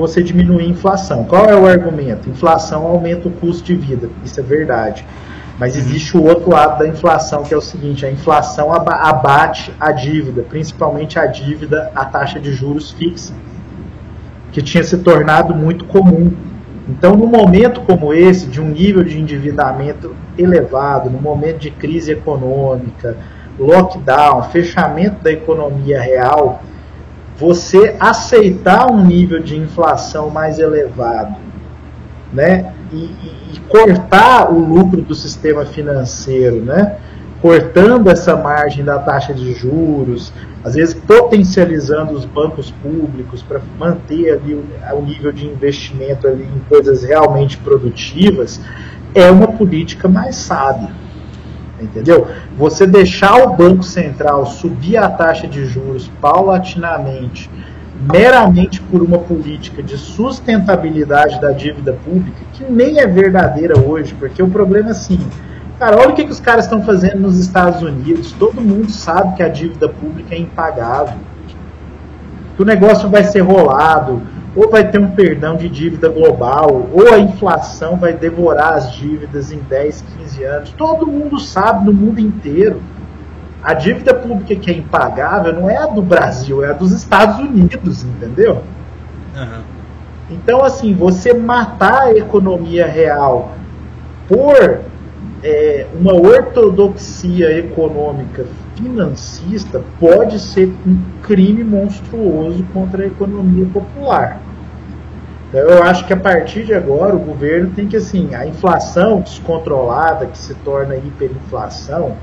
[0.00, 1.24] você diminuir a inflação.
[1.24, 2.28] Qual é o argumento?
[2.28, 4.08] Inflação aumenta o custo de vida.
[4.24, 5.04] Isso é verdade.
[5.58, 5.80] Mas uhum.
[5.80, 10.42] existe o outro lado da inflação, que é o seguinte: a inflação abate a dívida,
[10.42, 13.34] principalmente a dívida, a taxa de juros fixa,
[14.50, 16.32] que tinha se tornado muito comum.
[16.88, 22.10] Então, no momento como esse, de um nível de endividamento elevado, no momento de crise
[22.10, 23.16] econômica,
[23.58, 26.62] lockdown, fechamento da economia real,
[27.40, 31.36] você aceitar um nível de inflação mais elevado,
[32.30, 32.74] né?
[32.92, 36.98] E, e, cortar o lucro do sistema financeiro, né?
[37.40, 40.30] Cortando essa margem da taxa de juros,
[40.62, 44.64] às vezes potencializando os bancos públicos para manter ali o,
[44.94, 48.60] o nível de investimento ali em coisas realmente produtivas,
[49.14, 50.90] é uma política mais sábia
[51.82, 52.26] entendeu?
[52.56, 57.50] Você deixar o Banco Central subir a taxa de juros paulatinamente,
[58.00, 64.42] meramente por uma política de sustentabilidade da dívida pública, que nem é verdadeira hoje, porque
[64.42, 65.20] o problema é assim.
[65.78, 68.32] Cara, olha o que, que os caras estão fazendo nos Estados Unidos.
[68.32, 71.16] Todo mundo sabe que a dívida pública é impagável.
[72.54, 74.20] Que o negócio vai ser rolado
[74.54, 79.52] ou vai ter um perdão de dívida global, ou a inflação vai devorar as dívidas
[79.52, 80.70] em 10, 15 anos.
[80.70, 82.82] Todo mundo sabe no mundo inteiro.
[83.62, 87.38] A dívida pública que é impagável não é a do Brasil, é a dos Estados
[87.38, 88.62] Unidos, entendeu?
[89.36, 89.62] Uhum.
[90.30, 93.52] Então, assim, você matar a economia real
[94.26, 94.80] por
[95.42, 98.46] é, uma ortodoxia econômica
[98.80, 104.40] financista pode ser um crime monstruoso contra a economia popular.
[105.48, 109.20] Então, eu acho que a partir de agora o governo tem que assim, a inflação
[109.20, 112.16] descontrolada que se torna hiperinflação,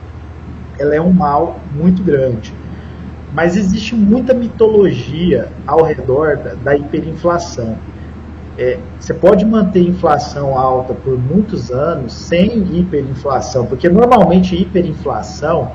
[0.79, 2.53] ela é um mal muito grande.
[3.33, 7.77] Mas existe muita mitologia ao redor da, da hiperinflação.
[8.57, 15.73] É, você pode manter inflação alta por muitos anos sem hiperinflação, porque normalmente hiperinflação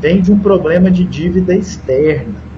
[0.00, 2.48] vem de um problema de dívida externa.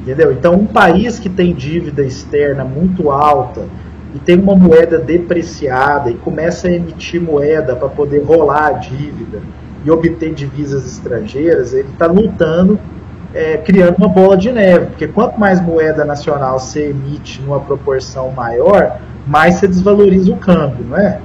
[0.00, 0.32] Entendeu?
[0.32, 3.66] Então, um país que tem dívida externa muito alta
[4.14, 9.42] e tem uma moeda depreciada e começa a emitir moeda para poder rolar a dívida
[9.84, 12.78] e obter divisas estrangeiras, ele está lutando,
[13.34, 18.30] é, criando uma bola de neve, porque quanto mais moeda nacional você emite numa proporção
[18.30, 21.20] maior, mais você desvaloriza o câmbio, não é?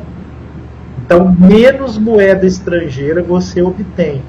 [1.05, 4.21] Então, menos moeda estrangeira você obtém.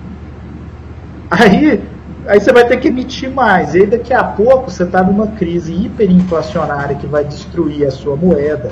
[1.32, 1.82] Aí,
[2.26, 3.74] aí você vai ter que emitir mais.
[3.74, 8.14] E aí daqui a pouco você está numa crise hiperinflacionária que vai destruir a sua
[8.16, 8.70] moeda.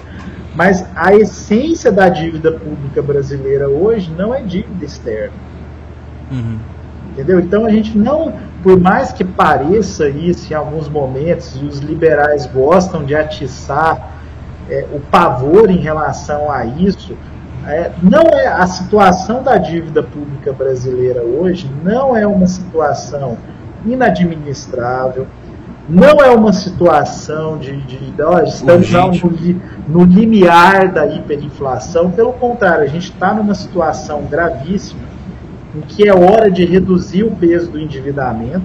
[0.54, 5.32] Mas a essência da dívida pública brasileira hoje não é dívida externa.
[6.30, 6.58] Uhum.
[7.12, 7.40] Entendeu?
[7.40, 12.46] Então a gente não, por mais que pareça isso em alguns momentos, e os liberais
[12.46, 14.16] gostam de atiçar
[14.68, 17.16] é, o pavor em relação a isso,
[17.66, 23.36] é, não é a situação da dívida pública brasileira hoje não é uma situação
[23.84, 25.26] inadministrável,
[25.88, 32.32] não é uma situação de, de, de ó, estamos no, no limiar da hiperinflação, pelo
[32.32, 35.10] contrário, a gente está numa situação gravíssima
[35.74, 38.62] em que é hora de reduzir o peso do endividamento,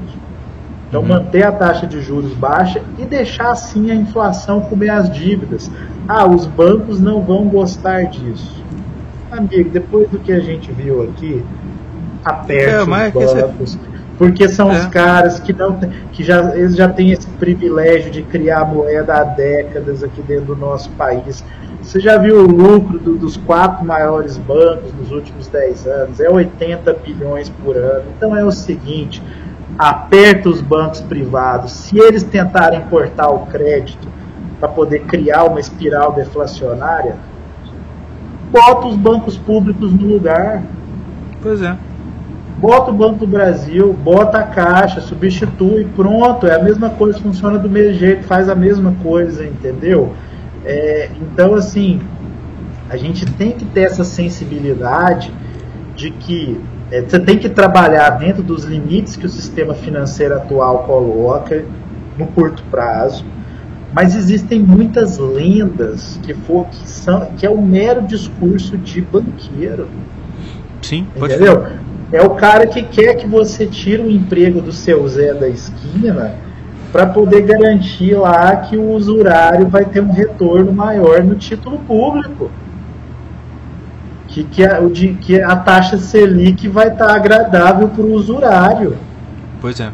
[0.88, 1.08] Então, uhum.
[1.08, 5.70] manter a taxa de juros baixa e deixar assim a inflação comer as dívidas.
[6.08, 8.64] Ah, os bancos não vão gostar disso.
[9.38, 11.44] Amigo, depois do que a gente viu aqui,
[12.24, 13.80] aperte é, os bancos.
[14.18, 14.80] Porque são é.
[14.80, 15.78] os caras que não
[16.14, 20.56] que já eles já têm esse privilégio de criar moeda há décadas aqui dentro do
[20.56, 21.44] nosso país.
[21.82, 26.20] Você já viu o lucro do, dos quatro maiores bancos nos últimos 10 anos?
[26.20, 28.06] É 80 bilhões por ano.
[28.16, 29.22] Então é o seguinte:
[29.78, 31.74] aperta os bancos privados.
[31.74, 34.08] Se eles tentarem cortar o crédito
[34.60, 37.18] para poder criar uma espiral deflacionária,
[38.52, 40.64] bota os bancos públicos no lugar.
[41.42, 41.76] Pois é.
[42.58, 46.48] Bota o Banco do Brasil, bota a caixa, substitui, pronto.
[46.48, 50.14] É a mesma coisa, funciona do mesmo jeito, faz a mesma coisa, entendeu?
[50.64, 52.00] É, então, assim,
[52.90, 55.32] a gente tem que ter essa sensibilidade
[55.96, 56.60] de que
[56.92, 61.66] é, você tem que trabalhar dentro dos limites que o sistema financeiro atual coloca
[62.18, 63.26] no curto prazo,
[63.96, 69.00] mas existem muitas lendas que, for, que, são, que é o um mero discurso de
[69.00, 69.88] banqueiro.
[70.82, 71.62] Sim, entendeu?
[71.62, 71.80] Ser.
[72.12, 76.36] É o cara que quer que você tire o emprego do seu Zé da esquina
[76.92, 82.52] para poder garantir lá que o usurário vai ter um retorno maior no título público.
[84.28, 84.82] Que, que, a,
[85.22, 88.98] que a taxa Selic vai estar tá agradável para o usurário.
[89.62, 89.90] Pois é.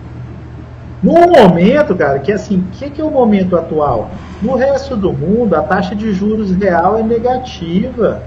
[1.04, 4.12] No momento, cara, que assim, o que, que é o momento atual?
[4.42, 8.22] No resto do mundo, a taxa de juros real é negativa.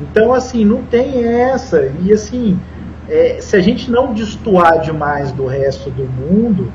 [0.00, 1.90] Então, assim, não tem essa.
[2.02, 2.58] E, assim,
[3.08, 6.72] é, se a gente não destoar demais do resto do mundo,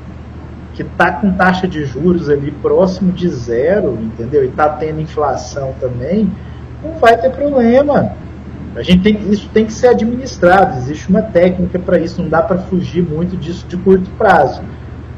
[0.74, 4.44] que está com taxa de juros ali próximo de zero, entendeu?
[4.44, 6.30] E está tendo inflação também,
[6.82, 8.12] não vai ter problema.
[8.76, 12.42] A gente tem, isso tem que ser administrado, existe uma técnica para isso, não dá
[12.42, 14.60] para fugir muito disso de curto prazo.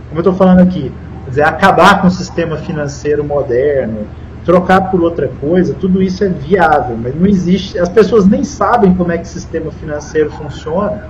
[0.08, 0.92] Como eu estou falando aqui,
[1.28, 4.06] dizer, acabar com o sistema financeiro moderno,
[4.44, 7.78] trocar por outra coisa, tudo isso é viável, mas não existe.
[7.78, 11.04] As pessoas nem sabem como é que o sistema financeiro funciona.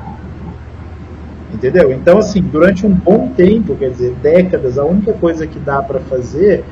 [1.53, 1.93] Entendeu?
[1.93, 6.01] Então, assim, durante um bom tempo, quer dizer, décadas, a única coisa que dá para
[6.01, 6.65] fazer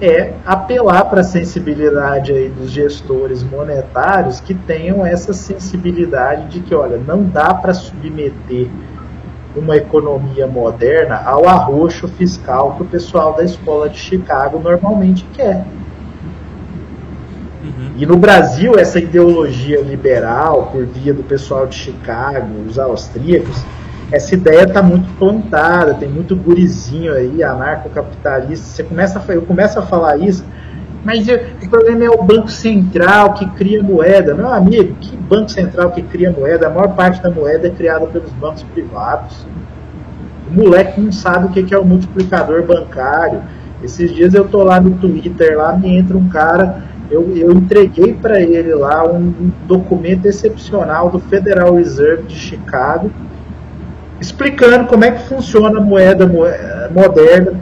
[0.00, 6.74] é apelar para a sensibilidade aí dos gestores monetários que tenham essa sensibilidade de que,
[6.74, 8.68] olha, não dá para submeter
[9.54, 15.66] uma economia moderna ao arroxo fiscal que o pessoal da escola de Chicago normalmente quer.
[17.96, 23.62] E no Brasil, essa ideologia liberal, por via do pessoal de Chicago, os austríacos,
[24.12, 28.66] essa ideia está muito plantada, tem muito gurizinho aí, anarcocapitalista.
[28.66, 30.44] Você começa a, eu começo a falar isso,
[31.04, 34.34] mas eu, o problema é o Banco Central que cria moeda.
[34.34, 36.66] Meu amigo, que Banco Central que cria moeda?
[36.66, 39.46] A maior parte da moeda é criada pelos bancos privados.
[40.50, 43.42] O moleque não sabe o que é o multiplicador bancário.
[43.82, 48.14] Esses dias eu tô lá no Twitter, lá me entra um cara eu, eu entreguei
[48.14, 53.10] para ele lá um, um, documento excepcional do Federal Reserve de Chicago,
[54.20, 57.52] explicando como é que funciona a moeda moderna.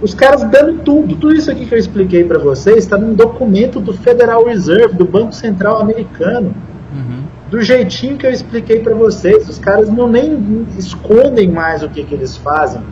[0.00, 3.80] Os caras dando tudo, tudo isso aqui que eu expliquei para vocês está num documento
[3.80, 6.54] do Federal Reserve, do Banco Central Americano.
[6.92, 7.24] Uhum.
[7.50, 12.04] Do jeitinho que eu expliquei para vocês, os caras não nem escondem mais o que,
[12.04, 12.82] que eles fazem,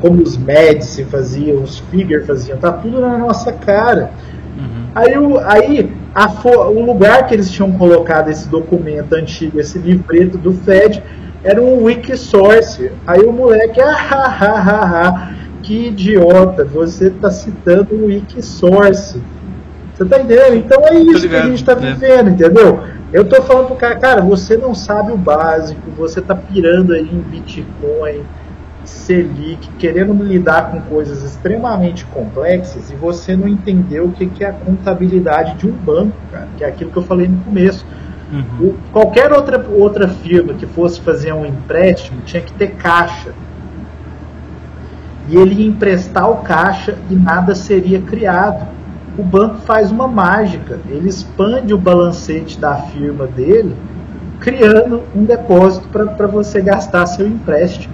[0.00, 4.10] como os Médici faziam, os Figure faziam, tá tudo na nossa cara.
[4.94, 6.26] Aí, o, aí a,
[6.68, 11.02] o lugar que eles tinham colocado esse documento antigo, esse livreto do Fed,
[11.42, 12.92] era um Wikisource.
[13.06, 19.20] Aí o moleque, ah, ah, ah, ah, que idiota, você está citando um Wikisource.
[19.94, 20.56] Você tá entendendo?
[20.56, 21.92] Então é isso que a gente está né?
[21.92, 22.30] vivendo, é.
[22.30, 22.80] entendeu?
[23.12, 27.02] Eu tô falando pro cara, cara, você não sabe o básico, você tá pirando aí
[27.02, 28.22] em Bitcoin,
[28.84, 34.52] Selic, querendo lidar com coisas extremamente complexas e você não entendeu o que é a
[34.52, 37.84] contabilidade de um banco, cara, que é aquilo que eu falei no começo.
[38.32, 38.68] Uhum.
[38.68, 43.32] O, qualquer outra, outra firma que fosse fazer um empréstimo tinha que ter caixa.
[45.28, 48.66] E ele ia emprestar o caixa e nada seria criado.
[49.18, 53.76] O banco faz uma mágica, ele expande o balancete da firma dele,
[54.38, 57.92] criando um depósito para você gastar seu empréstimo.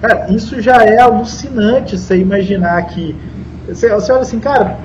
[0.00, 3.14] Cara, isso já é alucinante você imaginar que.
[3.68, 4.78] Você, você olha assim, cara,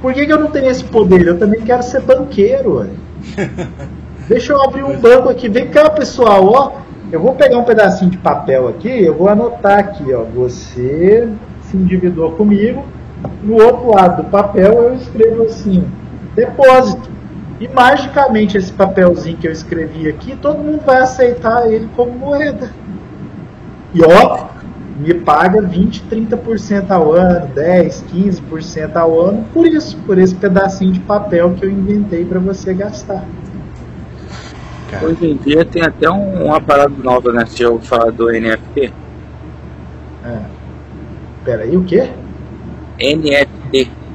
[0.00, 1.26] por que, que, eu não tenho esse poder?
[1.26, 2.88] Eu também quero ser banqueiro.
[4.28, 5.48] Deixa eu abrir um banco aqui.
[5.48, 6.72] Vem cá, pessoal, ó.
[7.10, 10.24] Eu vou pegar um pedacinho de papel aqui, eu vou anotar aqui, ó.
[10.24, 11.28] Você
[11.62, 12.84] se endividou comigo.
[13.42, 15.84] No outro lado do papel eu escrevo assim,
[16.34, 17.10] depósito.
[17.60, 22.70] E magicamente esse papelzinho que eu escrevi aqui, todo mundo vai aceitar ele como moeda.
[23.92, 24.46] E ó,
[24.98, 30.92] me paga 20, 30% ao ano, 10, 15% ao ano por isso, por esse pedacinho
[30.92, 33.24] de papel que eu inventei para você gastar.
[34.90, 35.06] Cara.
[35.06, 37.44] Hoje em dia tem até um, uma parada nova, né?
[37.46, 38.92] Se eu falar do NFT.
[40.24, 40.40] É.
[41.44, 42.10] Peraí, o quê?
[42.98, 44.07] NFT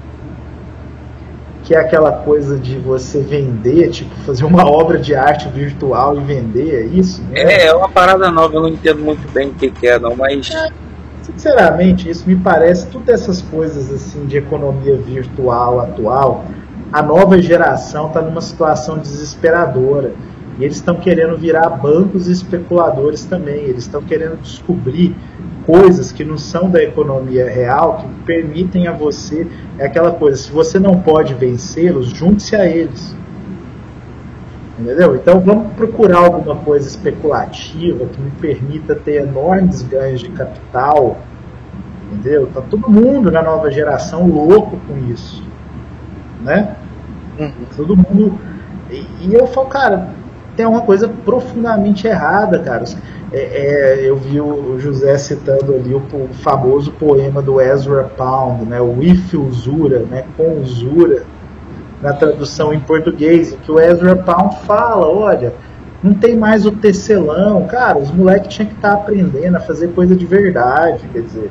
[1.73, 6.19] que é aquela coisa de você vender, tipo, fazer uma obra de arte virtual e
[6.19, 7.23] vender, é isso?
[7.23, 7.41] Né?
[7.41, 10.15] É, é uma parada nova, eu não entendo muito bem o que, que é, não,
[10.15, 10.51] mas.
[10.51, 10.69] É,
[11.23, 16.45] sinceramente, isso me parece, todas essas coisas assim de economia virtual atual,
[16.91, 20.13] a nova geração está numa situação desesperadora.
[20.59, 23.63] E eles estão querendo virar bancos e especuladores também.
[23.63, 25.15] Eles estão querendo descobrir
[25.65, 29.47] coisas que não são da economia real, que permitem a você.
[29.77, 33.15] É aquela coisa, se você não pode vencê-los, junte-se a eles.
[34.77, 35.15] Entendeu?
[35.15, 41.17] Então vamos procurar alguma coisa especulativa que me permita ter enormes ganhos de capital.
[42.11, 42.47] Entendeu?
[42.53, 45.43] Tá todo mundo na nova geração louco com isso.
[46.41, 46.75] Né?
[47.39, 47.51] Uhum.
[47.75, 48.37] Todo mundo.
[48.89, 50.09] E, e eu falo, cara,
[50.55, 52.83] tem uma coisa profundamente errada, cara.
[53.33, 58.65] É, é, eu vi o José citando ali o, o, famoso poema do Ezra Pound,
[58.65, 61.23] né, o If Usura, né, com usura,
[61.99, 65.51] na tradução em português, que o Ezra Pound fala, olha,
[66.03, 69.87] não tem mais o tecelão, cara, os moleques tinham que estar tá aprendendo a fazer
[69.93, 71.49] coisa de verdade, quer dizer,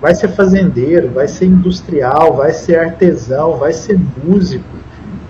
[0.00, 4.64] vai ser fazendeiro, vai ser industrial, vai ser artesão, vai ser músico.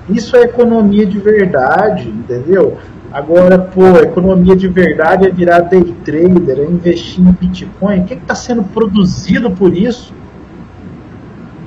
[0.07, 2.77] Isso é economia de verdade, entendeu?
[3.15, 8.01] Agora, pô, economia de verdade é virar day trader, é investir em Bitcoin.
[8.01, 10.13] O que está sendo produzido por isso?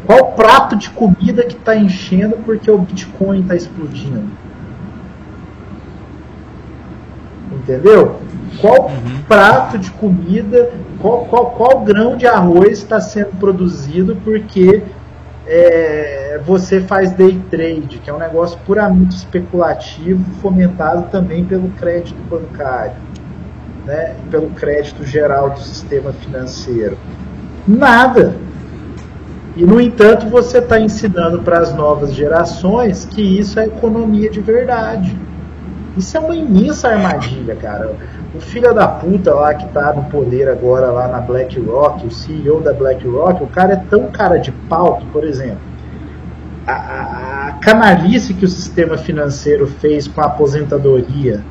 [0.05, 4.25] Qual prato de comida que está enchendo porque o Bitcoin está explodindo?
[7.49, 8.19] Entendeu?
[8.59, 9.21] Qual uhum.
[9.25, 14.83] prato de comida, qual, qual, qual grão de arroz está sendo produzido porque
[15.47, 22.17] é, você faz day trade, que é um negócio puramente especulativo, fomentado também pelo crédito
[22.29, 22.95] bancário,
[23.85, 26.97] né, pelo crédito geral do sistema financeiro.
[27.67, 28.35] Nada.
[29.55, 34.39] E, no entanto, você está ensinando para as novas gerações que isso é economia de
[34.39, 35.17] verdade.
[35.97, 37.95] Isso é uma imensa armadilha, cara.
[38.35, 42.59] O filho da puta lá que tá no poder agora lá na BlackRock, o CEO
[42.61, 45.59] da BlackRock, o cara é tão cara de pau que, por exemplo,
[46.67, 51.41] a, a canalice que o sistema financeiro fez com a aposentadoria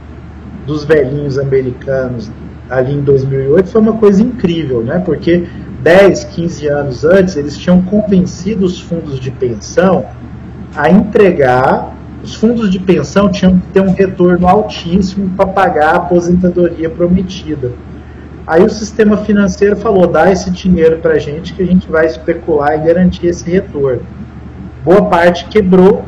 [0.66, 2.30] dos velhinhos americanos
[2.68, 4.98] ali em 2008 foi uma coisa incrível, né?
[4.98, 5.46] Porque
[5.82, 10.04] 10, 15 anos antes eles tinham convencido os fundos de pensão
[10.74, 11.95] a entregar
[12.26, 17.70] os fundos de pensão tinham que ter um retorno altíssimo para pagar a aposentadoria prometida.
[18.44, 22.04] Aí o sistema financeiro falou: dá esse dinheiro para a gente que a gente vai
[22.04, 24.02] especular e garantir esse retorno.
[24.84, 26.04] Boa parte quebrou,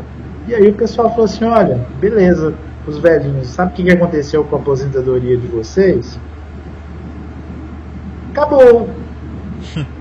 [0.49, 2.53] e aí o pessoal falou assim: olha, beleza,
[2.85, 6.19] os velhinhos, sabe o que aconteceu com a aposentadoria de vocês?
[8.33, 8.91] Acabou.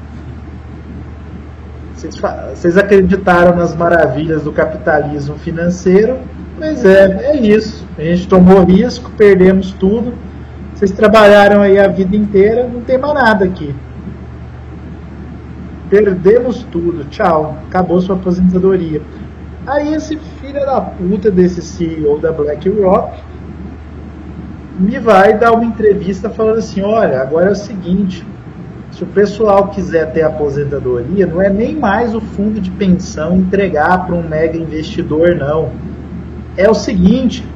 [1.98, 6.20] Vocês acreditaram nas maravilhas do capitalismo financeiro,
[6.60, 7.88] mas é, é isso.
[7.98, 10.14] A gente tomou risco, perdemos tudo.
[10.76, 13.74] Vocês trabalharam aí a vida inteira, não tem mais nada aqui.
[15.90, 19.02] Perdemos tudo, tchau, acabou sua aposentadoria.
[19.66, 23.20] Aí esse filho da puta desse CEO da BlackRock
[24.80, 28.24] me vai dar uma entrevista falando assim, olha, agora é o seguinte,
[28.98, 34.08] se o pessoal quiser ter aposentadoria, não é nem mais o fundo de pensão entregar
[34.08, 35.70] para um mega investidor, não.
[36.58, 37.48] É o seguinte: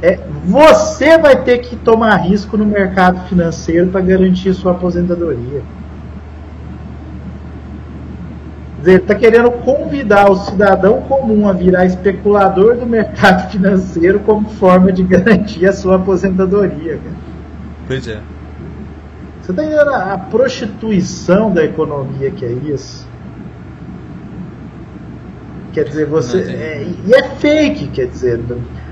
[0.00, 5.62] é, você vai ter que tomar risco no mercado financeiro para garantir sua aposentadoria.
[8.82, 14.90] Ele está querendo convidar o cidadão comum a virar especulador do mercado financeiro como forma
[14.90, 16.96] de garantir a sua aposentadoria.
[16.96, 17.16] Cara.
[17.86, 18.18] Pois é.
[19.50, 23.08] Você está entendendo a prostituição da economia que é isso?
[25.72, 26.38] Quer dizer, você.
[26.38, 28.40] É, e é fake, quer dizer.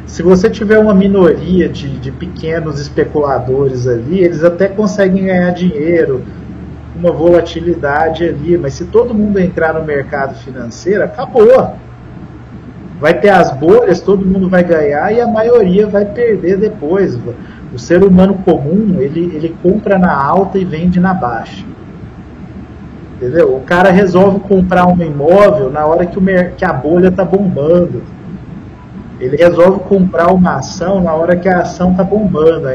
[0.06, 6.24] Se você tiver uma minoria de, de pequenos especuladores ali, eles até conseguem ganhar dinheiro,
[6.96, 11.76] uma volatilidade ali, mas se todo mundo entrar no mercado financeiro, acabou.
[13.00, 17.16] Vai ter as bolhas, todo mundo vai ganhar e a maioria vai perder depois.
[17.72, 21.64] O ser humano comum, ele, ele compra na alta e vende na baixa.
[23.16, 23.56] Entendeu?
[23.56, 26.22] O cara resolve comprar um imóvel na hora que, o,
[26.56, 28.02] que a bolha está bombando.
[29.20, 32.68] Ele resolve comprar uma ação na hora que a ação está bombando.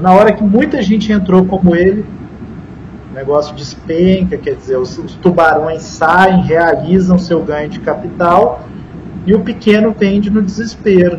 [0.00, 2.06] Na hora que muita gente entrou como ele,
[3.12, 8.62] negócio despenca, quer dizer, os, os tubarões saem, realizam seu ganho de capital
[9.26, 11.18] e o pequeno vende no desespero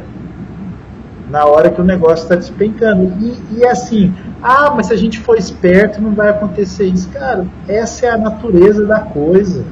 [1.29, 3.13] na hora que o negócio está despencando.
[3.19, 7.09] E, e assim, ah, mas se a gente for esperto não vai acontecer isso.
[7.09, 9.63] Cara, essa é a natureza da coisa.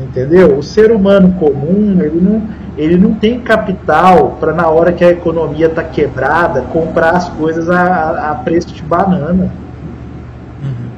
[0.00, 0.58] Entendeu?
[0.58, 2.42] O ser humano comum, ele não,
[2.76, 7.70] ele não tem capital para na hora que a economia está quebrada comprar as coisas
[7.70, 9.52] a, a preço de banana.
[10.62, 10.88] Uhum.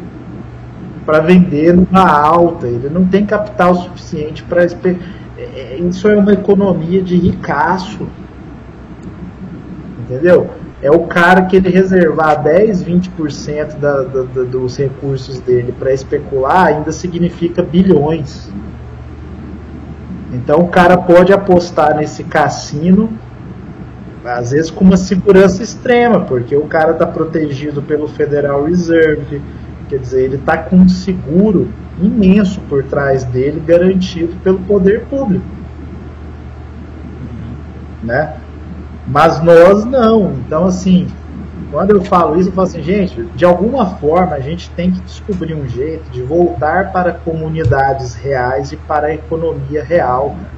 [1.05, 2.67] Para vender numa alta.
[2.67, 4.65] Ele não tem capital suficiente para.
[4.65, 4.97] É,
[5.39, 8.09] é, isso é uma economia de ricaço.
[10.09, 10.49] Entendeu?
[10.81, 15.93] É o cara que ele reservar 10, 20% da, da, da, dos recursos dele para
[15.93, 18.49] especular ainda significa bilhões.
[20.33, 23.11] Então o cara pode apostar nesse cassino,
[24.25, 29.43] às vezes com uma segurança extrema, porque o cara está protegido pelo Federal Reserve,
[29.89, 31.69] quer dizer, ele está com um seguro
[32.01, 35.45] imenso por trás dele, garantido pelo poder público.
[38.05, 38.37] Né?
[39.07, 40.33] Mas nós não.
[40.45, 41.07] Então, assim,
[41.71, 45.01] quando eu falo isso, eu falo assim, gente, de alguma forma a gente tem que
[45.01, 50.31] descobrir um jeito de voltar para comunidades reais e para a economia real.
[50.31, 50.57] Cara.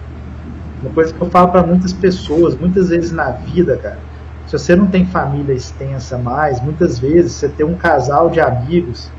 [0.82, 3.98] Uma coisa que eu falo para muitas pessoas, muitas vezes na vida, cara,
[4.46, 9.10] se você não tem família extensa mais, muitas vezes você tem um casal de amigos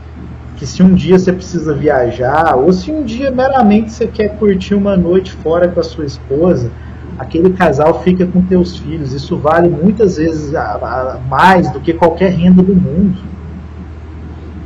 [0.55, 4.73] que se um dia você precisa viajar, ou se um dia meramente você quer curtir
[4.73, 6.69] uma noite fora com a sua esposa,
[7.19, 9.11] aquele casal fica com teus filhos.
[9.11, 10.53] Isso vale muitas vezes
[11.27, 13.19] mais do que qualquer renda do mundo.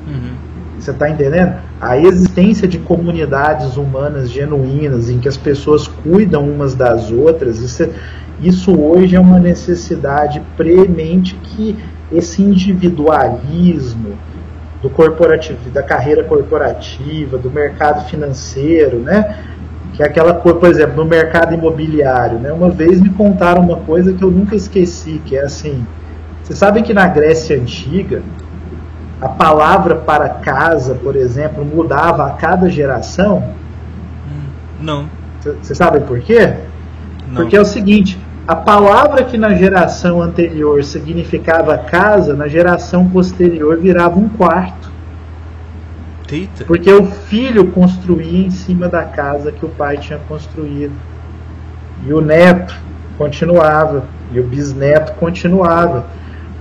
[0.07, 0.35] Uhum.
[0.80, 1.55] Você está entendendo?
[1.81, 7.84] A existência de comunidades humanas genuínas em que as pessoas cuidam umas das outras, isso,
[7.84, 7.89] é,
[8.39, 11.75] isso hoje é uma necessidade premente que
[12.11, 14.13] esse individualismo
[14.80, 19.43] do corporativo, da carreira corporativa, do mercado financeiro, né?
[19.93, 22.51] Que é aquela coisa, por exemplo, no mercado imobiliário, né?
[22.51, 25.85] Uma vez me contaram uma coisa que eu nunca esqueci, que é assim,
[26.43, 28.21] vocês sabem que na Grécia antiga
[29.21, 33.53] a palavra para casa, por exemplo, mudava a cada geração?
[34.81, 35.07] Não.
[35.41, 36.53] Vocês sabem por quê?
[37.27, 37.35] Não.
[37.35, 43.77] Porque é o seguinte, a palavra que na geração anterior significava casa, na geração posterior
[43.77, 44.91] virava um quarto.
[46.31, 46.65] Eita.
[46.65, 50.93] Porque o filho construía em cima da casa que o pai tinha construído.
[52.05, 52.75] E o neto
[53.17, 54.05] continuava.
[54.31, 56.05] E o bisneto continuava.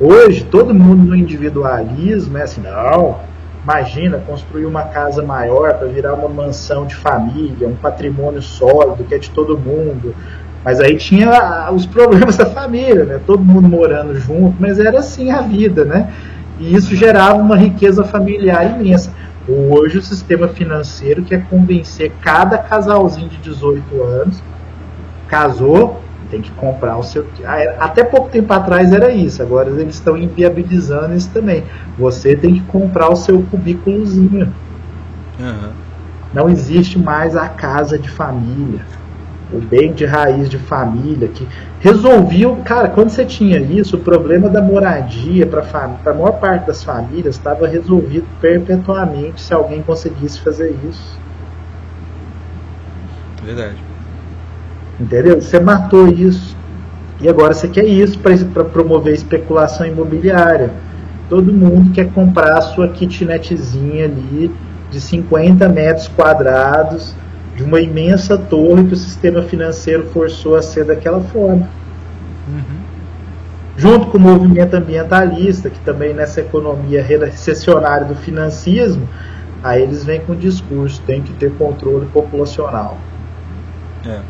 [0.00, 3.20] Hoje, todo mundo no individualismo é assim, não,
[3.62, 9.14] imagina construir uma casa maior para virar uma mansão de família, um patrimônio sólido que
[9.14, 10.14] é de todo mundo.
[10.64, 13.20] Mas aí tinha os problemas da família, né?
[13.24, 16.12] Todo mundo morando junto, mas era assim a vida, né?
[16.58, 19.12] E isso gerava uma riqueza familiar imensa.
[19.48, 24.42] Hoje o sistema financeiro quer convencer cada casalzinho de 18 anos,
[25.26, 26.00] casou,
[26.30, 27.26] tem que comprar o seu.
[27.44, 31.64] Ah, até pouco tempo atrás era isso, agora eles estão inviabilizando isso também.
[31.98, 34.52] Você tem que comprar o seu cubículozinho.
[35.40, 35.70] Uhum.
[36.32, 38.86] Não existe mais a casa de família
[39.52, 41.46] o bem de raiz de família, que
[41.80, 46.82] resolviam, cara, quando você tinha isso, o problema da moradia para a maior parte das
[46.82, 51.18] famílias estava resolvido perpetuamente se alguém conseguisse fazer isso.
[53.44, 53.76] Verdade.
[54.98, 55.40] Entendeu?
[55.40, 56.56] Você matou isso.
[57.20, 60.70] E agora você quer isso para promover especulação imobiliária.
[61.28, 64.52] Todo mundo quer comprar a sua kitnetzinha ali
[64.90, 67.14] de 50 metros quadrados
[67.54, 71.68] de uma imensa torre que o sistema financeiro forçou a ser daquela forma.
[72.48, 72.82] Uhum.
[73.76, 79.08] Junto com o movimento ambientalista, que também nessa economia recessionária do financismo,
[79.62, 82.98] aí eles vêm com o discurso, tem que ter controle populacional.
[84.06, 84.20] É.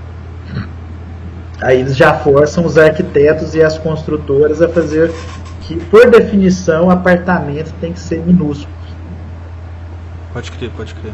[1.61, 5.13] Aí eles já forçam os arquitetos e as construtoras a fazer
[5.63, 8.73] que, por definição, apartamento tem que ser minúsculo.
[10.33, 11.13] Pode crer, pode crer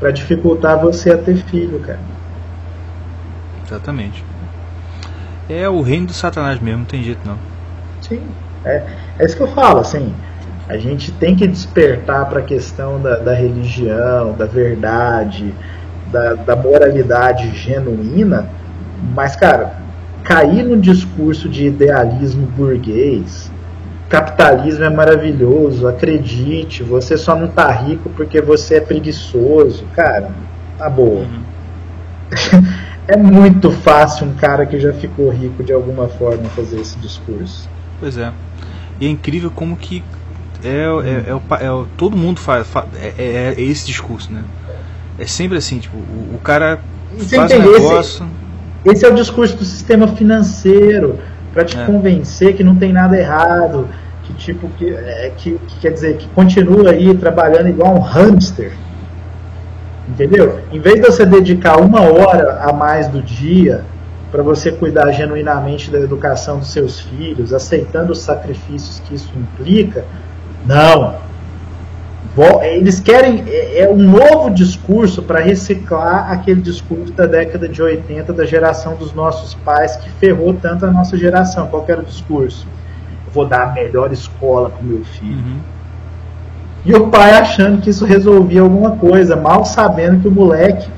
[0.00, 2.00] para dificultar você a ter filho, cara.
[3.66, 4.24] Exatamente.
[5.48, 7.36] É o reino do satanás mesmo, não tem jeito não.
[8.00, 8.22] Sim,
[8.64, 8.82] é,
[9.18, 10.14] é isso que eu falo, assim,
[10.68, 15.54] a gente tem que despertar para a questão da, da, religião, da verdade,
[16.10, 18.48] da, da moralidade genuína,
[19.14, 19.80] mas, cara,
[20.22, 23.49] cair no discurso de idealismo burguês,
[24.10, 29.84] capitalismo é maravilhoso, acredite, você só não tá rico porque você é preguiçoso.
[29.94, 30.32] Cara,
[30.76, 31.20] tá boa.
[31.20, 31.42] Uhum.
[33.06, 37.70] é muito fácil um cara que já ficou rico de alguma forma fazer esse discurso.
[38.00, 38.32] Pois é.
[39.00, 40.02] E é incrível como que
[40.64, 44.32] é, é, é, o, é o, todo mundo faz, faz é, é, é, esse discurso,
[44.32, 44.42] né?
[45.20, 46.80] É sempre assim, tipo, o, o cara
[47.16, 48.26] Você faz um negócio.
[48.84, 51.18] Esse, esse, é o discurso do sistema financeiro
[51.52, 51.84] para te é.
[51.84, 53.88] convencer que não tem nada errado,
[54.24, 58.72] que tipo que, é, que, que, quer dizer que continua aí trabalhando igual um hamster,
[60.08, 60.60] entendeu?
[60.72, 63.84] Em vez de você dedicar uma hora a mais do dia
[64.30, 70.04] para você cuidar genuinamente da educação dos seus filhos, aceitando os sacrifícios que isso implica,
[70.64, 71.29] não.
[72.62, 78.32] Eles querem é, é um novo discurso para reciclar aquele discurso da década de 80
[78.32, 81.66] da geração dos nossos pais que ferrou tanto a nossa geração.
[81.66, 82.66] Qual era o discurso?
[83.26, 85.38] Eu vou dar a melhor escola para o meu filho.
[85.38, 85.58] Uhum.
[86.84, 90.88] E o pai achando que isso resolvia alguma coisa, mal sabendo que o moleque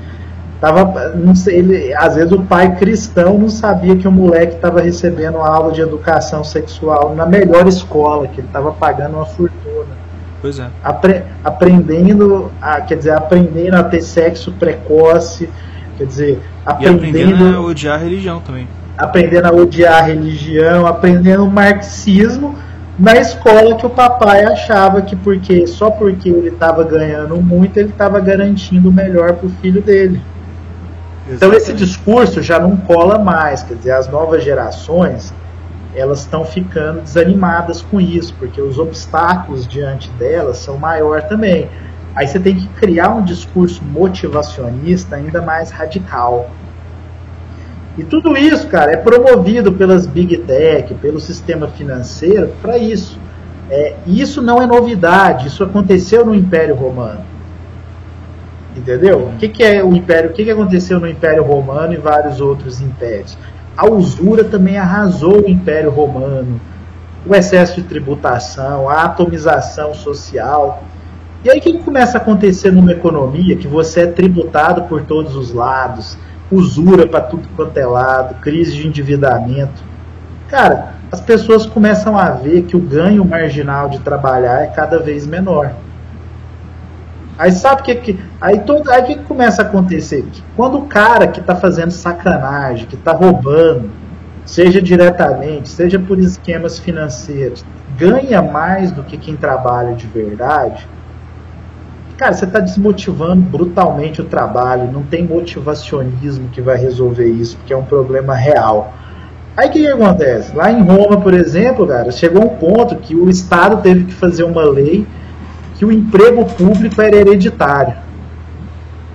[0.61, 4.79] tava, não sei, ele, às vezes o pai cristão não sabia que o moleque estava
[4.79, 10.02] recebendo aula de educação sexual na melhor escola, que ele estava pagando uma fortuna.
[10.43, 10.67] Pois é.
[10.83, 15.49] Apre, aprendendo, a, quer dizer, aprendendo a ter sexo precoce,
[15.97, 18.67] quer dizer, aprendendo, e aprendendo a odiar a religião também.
[18.97, 22.59] Aprendendo a odiar a religião, aprendendo o marxismo
[22.99, 27.89] na escola que o papai achava que porque só porque ele estava ganhando muito ele
[27.89, 30.21] estava garantindo o melhor para o filho dele.
[31.31, 35.33] Então esse discurso já não cola mais, quer dizer, as novas gerações
[35.95, 41.69] elas estão ficando desanimadas com isso, porque os obstáculos diante delas são maior também.
[42.15, 46.49] Aí você tem que criar um discurso motivacionista ainda mais radical.
[47.97, 53.19] E tudo isso, cara, é promovido pelas big tech, pelo sistema financeiro para isso.
[53.69, 57.21] É, isso não é novidade, isso aconteceu no Império Romano.
[58.75, 59.27] Entendeu?
[59.27, 60.31] O que, que é o Império?
[60.31, 63.37] O que, que aconteceu no Império Romano e vários outros impérios?
[63.75, 66.59] A usura também arrasou o Império Romano.
[67.25, 70.83] O excesso de tributação, a atomização social.
[71.43, 75.35] E aí o que começa a acontecer numa economia que você é tributado por todos
[75.35, 76.17] os lados,
[76.51, 79.83] usura para tudo quanto é lado, crise de endividamento.
[80.47, 85.25] Cara, as pessoas começam a ver que o ganho marginal de trabalhar é cada vez
[85.25, 85.73] menor.
[87.37, 90.23] Aí sabe o que, que aí todo aí que começa a acontecer?
[90.31, 93.89] Que quando o cara que está fazendo sacanagem, que está roubando,
[94.45, 97.65] seja diretamente, seja por esquemas financeiros,
[97.97, 100.87] ganha mais do que quem trabalha de verdade,
[102.17, 107.73] cara, você está desmotivando brutalmente o trabalho, não tem motivacionismo que vai resolver isso, porque
[107.73, 108.93] é um problema real.
[109.57, 110.55] Aí o que, que acontece?
[110.55, 114.43] Lá em Roma, por exemplo, cara, chegou um ponto que o Estado teve que fazer
[114.43, 115.05] uma lei
[115.75, 117.95] que o emprego público era hereditário.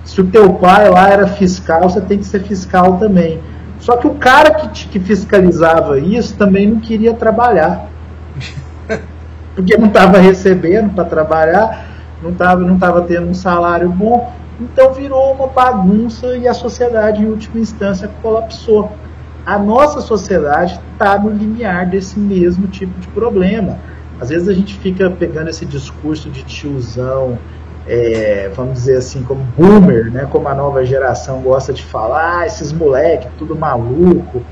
[0.03, 3.39] Se o teu pai lá era fiscal, você tem que ser fiscal também.
[3.79, 7.87] Só que o cara que, que fiscalizava isso também não queria trabalhar.
[9.55, 11.85] Porque não estava recebendo para trabalhar,
[12.21, 14.33] não estava não tava tendo um salário bom.
[14.59, 18.91] Então virou uma bagunça e a sociedade, em última instância, colapsou.
[19.45, 23.77] A nossa sociedade está no limiar desse mesmo tipo de problema.
[24.19, 27.37] Às vezes a gente fica pegando esse discurso de tiozão,
[27.87, 32.45] é, vamos dizer assim, como boomer, né, como a nova geração gosta de falar, ah,
[32.45, 34.43] esses moleques, tudo maluco.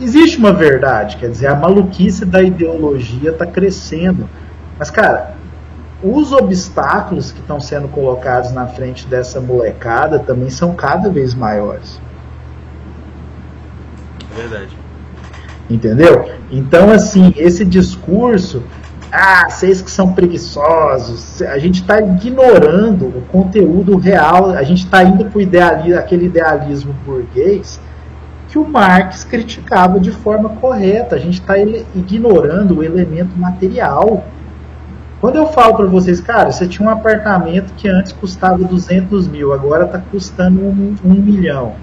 [0.00, 4.28] Existe uma verdade, quer dizer, a maluquice da ideologia está crescendo.
[4.78, 5.34] Mas, cara,
[6.02, 12.00] os obstáculos que estão sendo colocados na frente dessa molecada também são cada vez maiores.
[14.36, 14.87] Verdade.
[15.68, 16.30] Entendeu?
[16.50, 18.62] Então, assim, esse discurso,
[19.12, 25.02] ah, vocês que são preguiçosos, a gente está ignorando o conteúdo real, a gente está
[25.02, 27.80] indo para idealismo, aquele idealismo burguês
[28.48, 31.16] que o Marx criticava de forma correta.
[31.16, 34.24] A gente está ignorando o elemento material.
[35.20, 39.52] Quando eu falo para vocês, cara, você tinha um apartamento que antes custava 200 mil,
[39.52, 41.74] agora está custando um, um milhão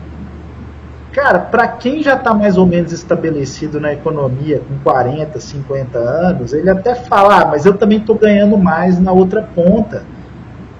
[1.15, 6.51] Cara, para quem já está mais ou menos estabelecido na economia com 40, 50 anos,
[6.51, 10.03] ele até fala, ah, mas eu também estou ganhando mais na outra ponta.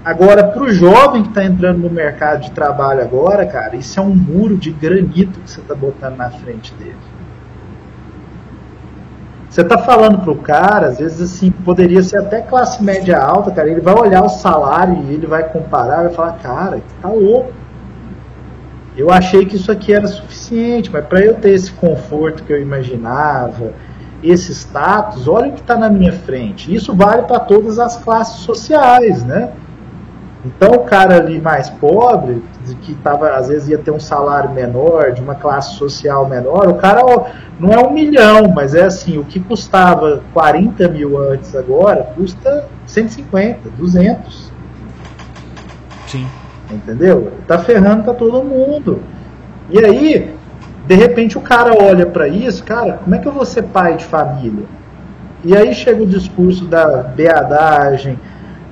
[0.04, 4.04] Agora, para o jovem que está entrando no mercado de trabalho agora, cara, isso é
[4.04, 6.98] um muro de granito que você está botando na frente dele.
[9.50, 13.52] Você está falando para o cara, às vezes assim, poderia ser até classe média alta,
[13.52, 17.54] cara, ele vai olhar o salário e ele vai comparar, vai falar, cara, tá louco
[18.98, 22.62] eu achei que isso aqui era suficiente, mas para eu ter esse conforto que eu
[22.62, 23.74] imaginava,
[24.24, 26.74] esse status, olha o que está na minha frente.
[26.74, 29.52] Isso vale para todas as classes sociais, né?
[30.46, 32.44] Então o cara ali mais pobre,
[32.82, 36.76] que tava, às vezes ia ter um salário menor, de uma classe social menor, o
[36.76, 37.26] cara ó,
[37.60, 42.68] não é um milhão, mas é assim, o que custava 40 mil antes agora, custa
[42.86, 44.52] 150, 200.
[46.08, 46.28] Sim.
[46.72, 47.32] Entendeu?
[47.48, 49.02] Tá ferrando pra todo mundo.
[49.70, 50.36] E aí,
[50.88, 53.98] de repente o cara olha para isso, cara, como é que eu vou ser pai
[53.98, 54.66] de família?
[55.44, 58.20] E aí chega o discurso da beadagem,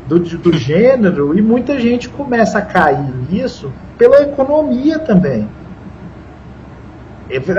[0.07, 5.47] do, do gênero, e muita gente começa a cair nisso pela economia também.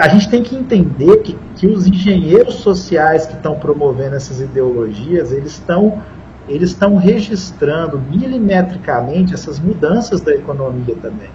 [0.01, 5.33] A gente tem que entender que, que os engenheiros sociais que estão promovendo essas ideologias,
[5.33, 6.01] eles estão
[6.49, 11.31] eles estão registrando milimetricamente essas mudanças da economia também.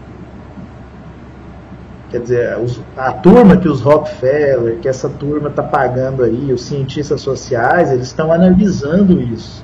[2.11, 2.57] Quer dizer,
[2.97, 8.07] a turma que os Rockefeller, que essa turma está pagando aí, os cientistas sociais, eles
[8.07, 9.63] estão analisando isso.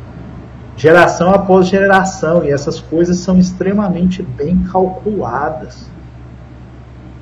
[0.78, 5.90] Geração após geração, e essas coisas são extremamente bem calculadas.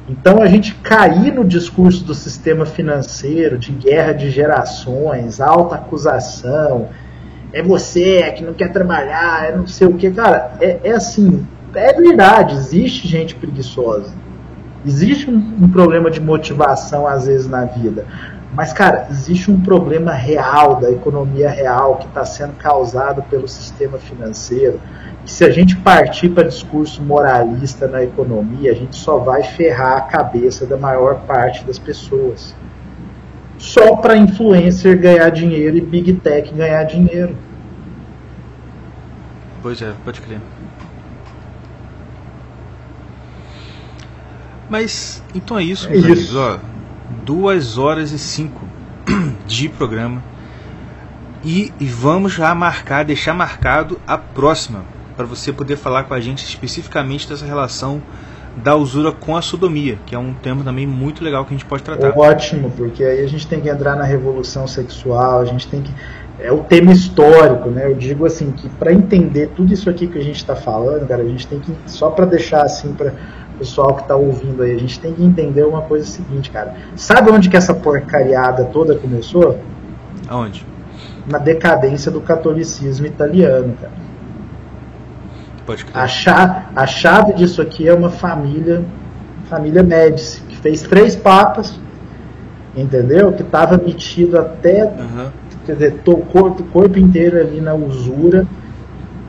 [0.10, 6.90] Então a gente cair no discurso do sistema financeiro, de guerra de gerações, alta acusação,
[7.54, 11.46] é você que não quer trabalhar, é não sei o que, cara, é, é assim,
[11.76, 14.12] é verdade, existe gente preguiçosa
[14.86, 18.06] Existe um, um, problema de motivação às vezes na vida,
[18.54, 23.98] mas cara, existe um problema real da economia real que está sendo causado pelo sistema
[23.98, 24.82] financeiro.
[25.26, 30.02] Se a gente partir para discurso moralista na economia, a gente só vai ferrar a
[30.02, 32.54] cabeça da maior parte das pessoas.
[33.64, 37.34] Só para influencer ganhar dinheiro e big tech ganhar dinheiro.
[39.62, 40.42] Pois é, pode crer.
[44.70, 46.36] Mas então é isso, meus é amigos.
[46.36, 46.60] Ó,
[47.24, 48.68] duas horas e cinco
[49.48, 50.22] de programa.
[51.42, 54.84] E, e, vamos já marcar, deixar marcado a próxima,
[55.16, 58.02] para você poder falar com a gente especificamente dessa relação
[58.56, 61.66] da usura com a sodomia, que é um tema também muito legal que a gente
[61.66, 62.18] pode tratar.
[62.18, 65.92] Ótimo, porque aí a gente tem que entrar na revolução sexual, a gente tem que
[66.40, 67.88] é o tema histórico, né?
[67.88, 71.22] Eu digo assim que para entender tudo isso aqui que a gente está falando, cara,
[71.22, 73.14] a gente tem que só para deixar assim para
[73.58, 76.76] pessoal que está ouvindo aí, a gente tem que entender uma coisa seguinte, cara.
[76.96, 79.60] Sabe onde que essa porcariada toda começou?
[80.28, 80.66] Aonde?
[81.28, 84.03] Na decadência do catolicismo italiano, cara.
[85.94, 88.84] A chave, a chave disso aqui é uma família,
[89.46, 91.80] família Médici, que fez três papas,
[92.76, 93.32] entendeu?
[93.32, 95.30] Que estava metido até, uhum.
[95.66, 98.46] quer dizer, o corpo, corpo inteiro ali na usura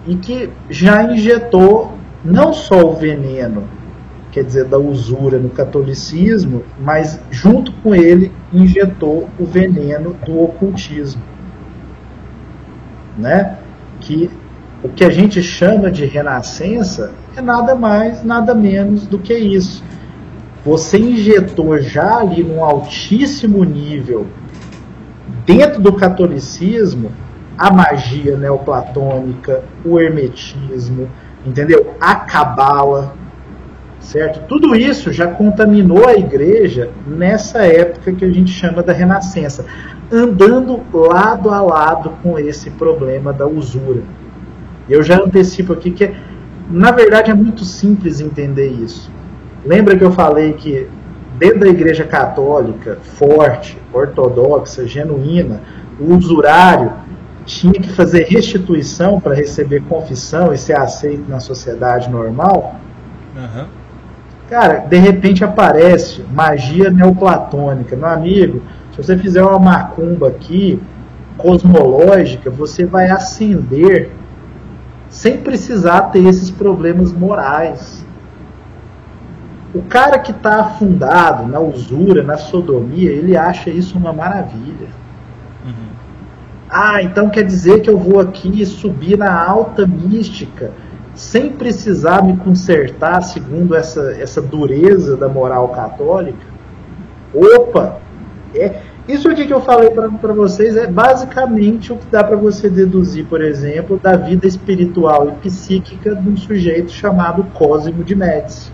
[0.06, 3.64] e que já injetou não só o veneno
[4.34, 11.22] quer dizer, da usura no catolicismo, mas junto com ele injetou o veneno do ocultismo.
[13.16, 13.56] Né?
[14.00, 14.28] Que
[14.84, 19.82] o que a gente chama de renascença é nada mais, nada menos do que isso.
[20.62, 24.26] Você injetou já ali num altíssimo nível,
[25.46, 27.10] dentro do catolicismo,
[27.56, 31.08] a magia neoplatônica, o hermetismo,
[31.46, 31.94] entendeu?
[31.98, 33.14] A cabala,
[34.00, 34.46] certo?
[34.46, 39.64] Tudo isso já contaminou a igreja nessa época que a gente chama da Renascença,
[40.12, 44.02] andando lado a lado com esse problema da usura.
[44.88, 46.14] Eu já antecipo aqui que,
[46.70, 49.10] na verdade, é muito simples entender isso.
[49.64, 50.88] Lembra que eu falei que
[51.38, 55.60] dentro da igreja católica, forte, ortodoxa, genuína,
[55.98, 56.92] o usurário
[57.44, 62.76] tinha que fazer restituição para receber confissão e ser aceito na sociedade normal?
[63.36, 63.66] Uhum.
[64.48, 67.96] Cara, de repente aparece magia neoplatônica.
[67.96, 68.62] Meu amigo,
[68.92, 70.80] se você fizer uma macumba aqui,
[71.36, 74.10] cosmológica, você vai ascender
[75.14, 78.04] sem precisar ter esses problemas morais.
[79.72, 84.88] O cara que está afundado na usura, na sodomia, ele acha isso uma maravilha.
[85.64, 85.88] Uhum.
[86.68, 90.72] Ah, então quer dizer que eu vou aqui subir na alta mística
[91.14, 96.44] sem precisar me consertar segundo essa, essa dureza da moral católica.
[97.32, 97.98] Opa!
[98.52, 102.70] É, isso aqui que eu falei para vocês é basicamente o que dá para você
[102.70, 108.72] deduzir, por exemplo, da vida espiritual e psíquica de um sujeito chamado Cosimo de Médici,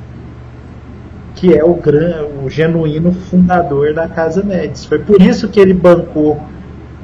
[1.34, 4.86] que é o, gran, o genuíno fundador da Casa Médici.
[4.86, 6.40] Foi por isso que ele bancou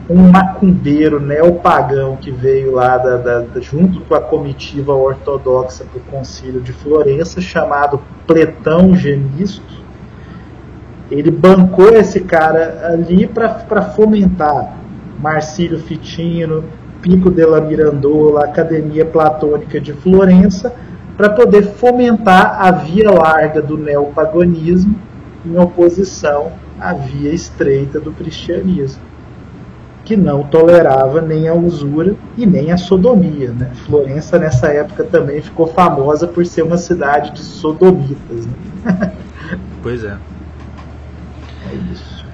[0.08, 6.04] um macumbeiro neopagão que veio lá da, da, junto com a comitiva ortodoxa para o
[6.04, 9.84] concílio de Florença, chamado Pletão Genisto.
[11.10, 14.76] Ele bancou esse cara ali para fomentar
[15.20, 16.64] Marcílio Fitino,
[17.00, 20.72] Pico della Mirandola, Academia Platônica de Florença,
[21.16, 24.94] para poder fomentar a via larga do neopaganismo
[25.44, 29.00] em oposição à via estreita do cristianismo,
[30.04, 33.50] que não tolerava nem a usura e nem a sodomia.
[33.50, 33.70] Né?
[33.86, 38.46] Florença, nessa época, também ficou famosa por ser uma cidade de sodomitas.
[38.46, 39.12] Né?
[39.80, 40.16] Pois é.
[41.70, 42.24] É isso.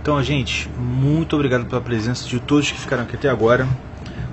[0.00, 3.66] Então, gente, muito obrigado pela presença de todos que ficaram aqui até agora.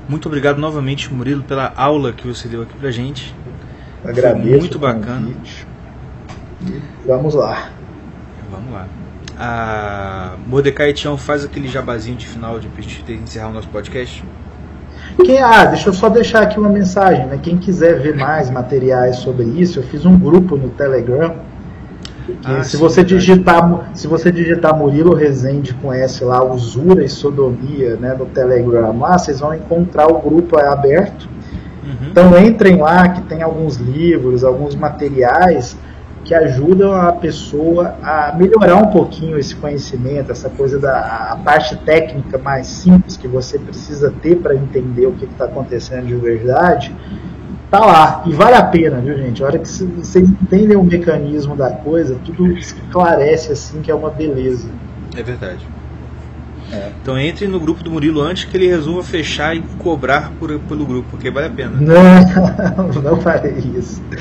[0.07, 3.33] Muito obrigado novamente, Murilo, pela aula que você deu aqui pra gente.
[4.05, 4.49] Agradeço.
[4.49, 5.31] Foi muito bacana.
[6.61, 7.69] E vamos lá.
[8.51, 8.87] Vamos lá.
[9.37, 14.23] A Mordecai Tião faz aquele jabazinho de final de de encerrar o nosso podcast.
[15.25, 17.39] Quem, ah, deixa eu só deixar aqui uma mensagem, né?
[17.41, 21.35] Quem quiser ver mais materiais sobre isso, eu fiz um grupo no Telegram
[22.45, 27.09] ah, se, sim, você digitar, se você digitar Murilo Rezende com S lá, usura e
[27.09, 31.27] sodomia né, no Telegram lá, vocês vão encontrar o grupo é aberto.
[31.83, 32.09] Uhum.
[32.09, 35.77] Então entrem lá que tem alguns livros, alguns materiais
[36.23, 41.75] que ajudam a pessoa a melhorar um pouquinho esse conhecimento, essa coisa da a parte
[41.77, 46.95] técnica mais simples que você precisa ter para entender o que está acontecendo de verdade
[47.73, 48.23] tá lá.
[48.27, 49.43] E vale a pena, viu, gente?
[49.43, 54.11] A hora que vocês entendem o mecanismo da coisa, tudo esclarece assim que é uma
[54.11, 54.69] beleza.
[55.17, 55.65] É verdade.
[56.71, 56.91] É.
[57.01, 60.85] Então entre no grupo do Murilo antes que ele resolva fechar e cobrar por, pelo
[60.85, 61.75] grupo, porque vale a pena.
[61.79, 64.01] Não, não farei isso.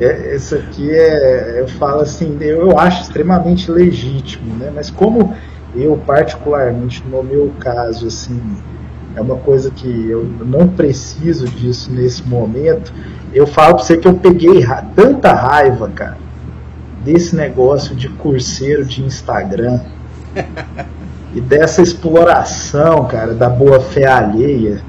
[0.00, 4.72] é, isso aqui é, eu falo assim, eu, eu acho extremamente legítimo, né?
[4.74, 5.36] Mas como
[5.74, 8.40] eu particularmente no meu caso assim
[9.16, 12.92] é uma coisa que eu não preciso disso nesse momento.
[13.32, 16.18] Eu falo pra você que eu peguei ra tanta raiva, cara,
[17.04, 19.80] desse negócio de curseiro de Instagram
[21.34, 24.82] e dessa exploração, cara, da boa fé alheia.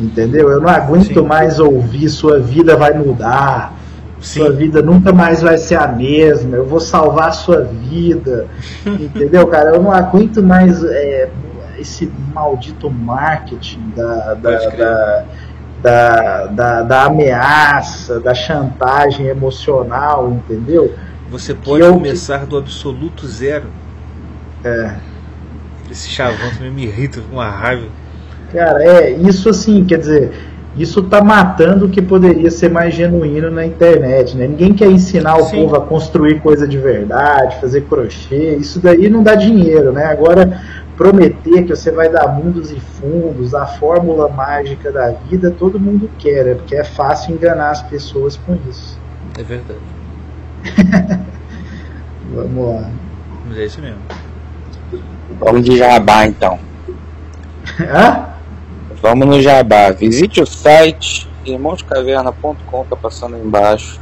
[0.00, 0.50] Entendeu?
[0.50, 1.26] Eu não aguento Sim.
[1.26, 3.74] mais ouvir sua vida vai mudar.
[4.20, 4.40] Sim.
[4.40, 6.56] Sua vida nunca mais vai ser a mesma.
[6.56, 8.46] Eu vou salvar a sua vida.
[8.84, 9.70] entendeu, cara?
[9.70, 11.30] Eu não aguento mais é,
[11.84, 15.24] esse maldito marketing da, da, da,
[15.82, 20.94] da, da, da ameaça, da chantagem emocional, entendeu?
[21.30, 23.66] Você pode eu, começar do absoluto zero.
[24.64, 24.94] É.
[25.90, 27.86] Esse chavão também me irrita com uma raiva.
[28.50, 30.32] Cara, é, isso assim, quer dizer,
[30.76, 34.46] isso tá matando o que poderia ser mais genuíno na internet, né?
[34.46, 35.56] Ninguém quer ensinar o Sim.
[35.56, 40.06] povo a construir coisa de verdade, fazer crochê, isso daí não dá dinheiro, né?
[40.06, 40.60] Agora,
[40.96, 46.08] prometer que você vai dar mundos e fundos, a fórmula mágica da vida, todo mundo
[46.18, 48.98] quer, é porque é fácil enganar as pessoas com isso.
[49.38, 49.78] É verdade.
[52.32, 52.90] Vamos lá.
[53.46, 54.00] Mas é isso mesmo.
[55.38, 56.58] Vamos de jabá então.
[57.80, 58.28] Hã?
[59.02, 59.90] Vamos no jabá.
[59.90, 64.00] Visite o site irmãoscaverna.com, tá passando aí embaixo.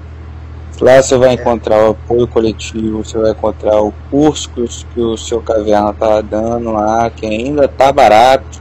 [0.80, 5.00] Lá você vai encontrar o apoio coletivo, você vai encontrar o curso que o, que
[5.00, 8.60] o seu caverna tá dando lá, que ainda tá barato.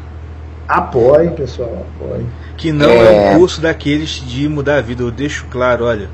[0.68, 2.26] Apoie, pessoal, apoie.
[2.58, 3.32] Que não é...
[3.32, 6.10] é um curso daqueles de mudar a vida, eu deixo claro, olha.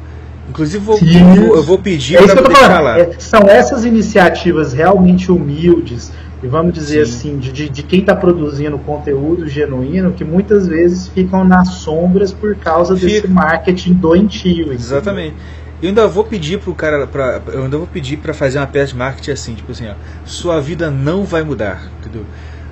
[0.49, 2.99] Inclusive vou, vou, eu vou pedir é para deixar lá.
[2.99, 6.09] É, são essas iniciativas realmente humildes
[6.41, 7.35] e vamos dizer Sim.
[7.35, 12.55] assim, de, de quem está produzindo conteúdo genuíno, que muitas vezes ficam nas sombras por
[12.55, 13.07] causa Fica.
[13.07, 14.71] desse marketing doentio.
[14.71, 15.35] Exatamente.
[15.81, 18.87] Eu ainda vou pedir pro cara, pra, eu ainda vou pedir para fazer uma peça
[18.87, 19.93] de marketing assim, tipo assim, ó,
[20.25, 22.25] sua vida não vai mudar, entendeu?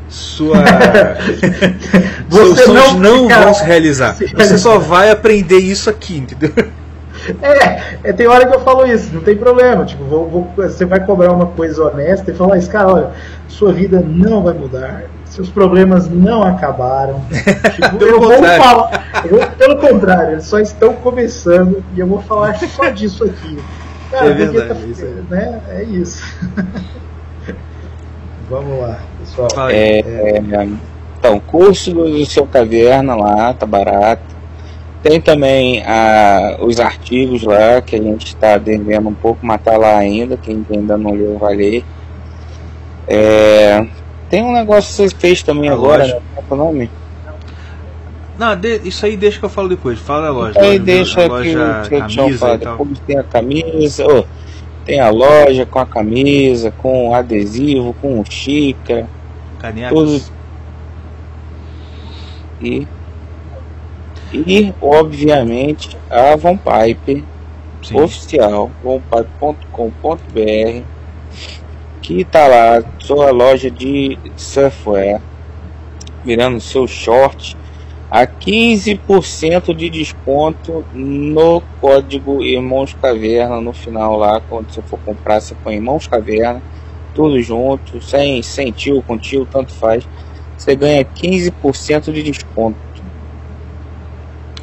[0.09, 0.55] Sua,
[2.31, 4.15] seus sonhos não, não vão se realizar.
[4.15, 6.51] Você só vai aprender isso aqui, entendeu?
[7.41, 9.83] É, é, tem hora que eu falo isso, não tem problema.
[9.83, 13.11] Tipo, vou, vou, você vai cobrar uma coisa honesta e falar, esse cara, olha,
[13.47, 15.05] sua vida não vai mudar
[15.35, 17.21] seus problemas não acabaram.
[17.75, 22.21] Tipo, eu vou falar, eu vou, pelo contrário, eles só estão começando e eu vou
[22.21, 23.57] falar só disso aqui.
[24.09, 25.61] Cara, é verdade, tá, isso né?
[25.69, 26.23] É isso.
[28.49, 29.69] Vamos lá, pessoal.
[29.69, 30.67] É, é,
[31.17, 34.35] então, curso do seu caverna lá, tá barato.
[35.01, 39.97] Tem também a, os artigos lá que a gente está devendo um pouco, matar lá
[39.97, 40.37] ainda.
[40.37, 41.83] Quem ainda não leu vai ler.
[43.07, 43.85] É,
[44.29, 46.15] tem um negócio que você fez também a agora, loja.
[46.15, 46.21] né?
[46.35, 46.89] Qual é o nome?
[48.37, 49.97] Não, de, isso aí deixa que eu falo depois.
[49.99, 50.59] Fala a loja.
[50.59, 54.25] Aí loja, deixa a loja, que, eu tinha Depois tem a camisa, oh,
[54.85, 59.07] tem a loja com a camisa, com adesivo, com xícara.
[59.59, 59.93] Canecas.
[59.93, 60.21] Tudo.
[62.61, 62.87] E,
[64.33, 66.59] e, obviamente, a Von
[67.81, 68.01] Sim.
[68.01, 70.94] oficial, vonpipe.com.br
[72.05, 75.19] que está lá, sua loja de software.
[76.23, 77.57] virando seu short
[78.09, 85.39] a 15% de desconto no código Irmãos Caverna no final lá, quando você for comprar,
[85.39, 86.61] você põe Irmãos Caverna,
[87.15, 90.07] tudo junto, sem, sem tio, com tio, tanto faz.
[90.55, 92.77] Você ganha 15% de desconto.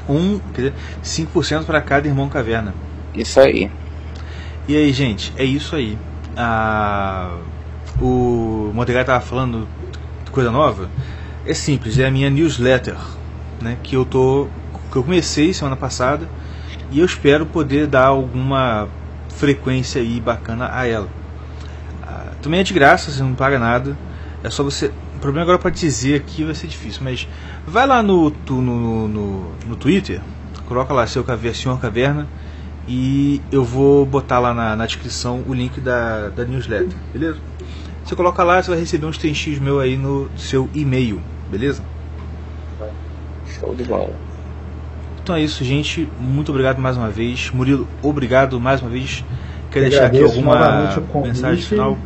[0.09, 0.75] Um, quer dizer,
[1.05, 2.75] 5% para cada irmão caverna.
[3.15, 3.71] Isso aí.
[4.67, 5.97] E aí, gente, é isso aí.
[8.01, 9.69] O Montegai estava falando
[10.25, 10.89] de coisa nova.
[11.47, 12.97] É simples, é a minha newsletter
[13.61, 14.49] né, que eu tô
[14.91, 16.29] que eu comecei semana passada
[16.91, 18.87] e eu espero poder dar alguma
[19.31, 21.09] frequência aí bacana a ela.
[22.03, 23.97] Ah, também é de graça, você não paga nada.
[24.45, 24.93] É só você.
[25.17, 27.27] O problema agora para dizer aqui vai ser difícil, mas
[27.67, 30.21] vai lá no, no, no, no Twitter,
[30.67, 32.29] coloca lá seu caverna, senhor caverna
[32.87, 37.39] e eu vou botar lá na, na descrição o link da, da newsletter, beleza?
[38.05, 41.83] Você coloca lá, você vai receber uns 3x meu aí no seu e-mail, beleza?
[43.47, 44.11] Show de bola.
[45.23, 46.09] Então é isso, gente.
[46.19, 47.51] Muito obrigado mais uma vez.
[47.53, 49.25] Murilo, obrigado mais uma vez.
[49.71, 51.35] Quer Eu deixar aqui alguma novamente o convite.
[51.35, 51.97] mensagem final?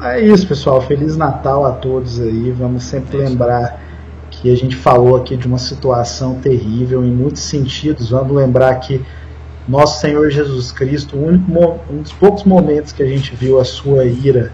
[0.00, 0.80] É isso, pessoal.
[0.80, 2.50] Feliz Natal a todos aí.
[2.52, 3.80] Vamos sempre É lembrar
[4.30, 8.10] que a gente falou aqui de uma situação terrível em muitos sentidos.
[8.10, 9.04] Vamos lembrar que
[9.68, 11.50] nosso Senhor Jesus Cristo, único
[11.90, 14.52] um dos poucos momentos que a gente viu a sua ira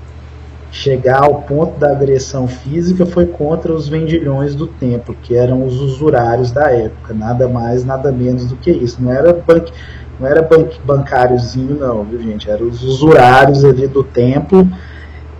[0.72, 5.78] chegar ao ponto da agressão física foi contra os vendilhões do templo, que eram os
[5.78, 9.00] usurários da época, nada mais, nada menos do que isso.
[9.02, 9.70] Não era banque,
[10.18, 12.50] não era banque, bancáriozinho, não, viu gente?
[12.50, 14.66] Eram os usurários ali do templo.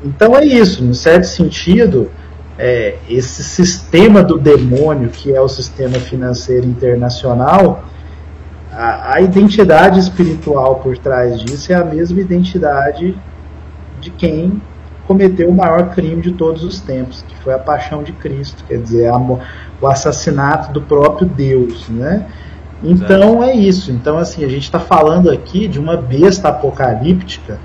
[0.05, 2.11] Então é isso, em certo sentido,
[2.59, 7.85] é, esse sistema do demônio, que é o sistema financeiro internacional,
[8.73, 13.17] a, a identidade espiritual por trás disso é a mesma identidade
[14.01, 14.61] de quem
[15.07, 18.79] cometeu o maior crime de todos os tempos, que foi a paixão de Cristo, quer
[18.79, 22.27] dizer, a o assassinato do próprio Deus, né?
[22.83, 23.91] Então é isso.
[23.93, 27.59] Então assim a gente está falando aqui de uma besta apocalíptica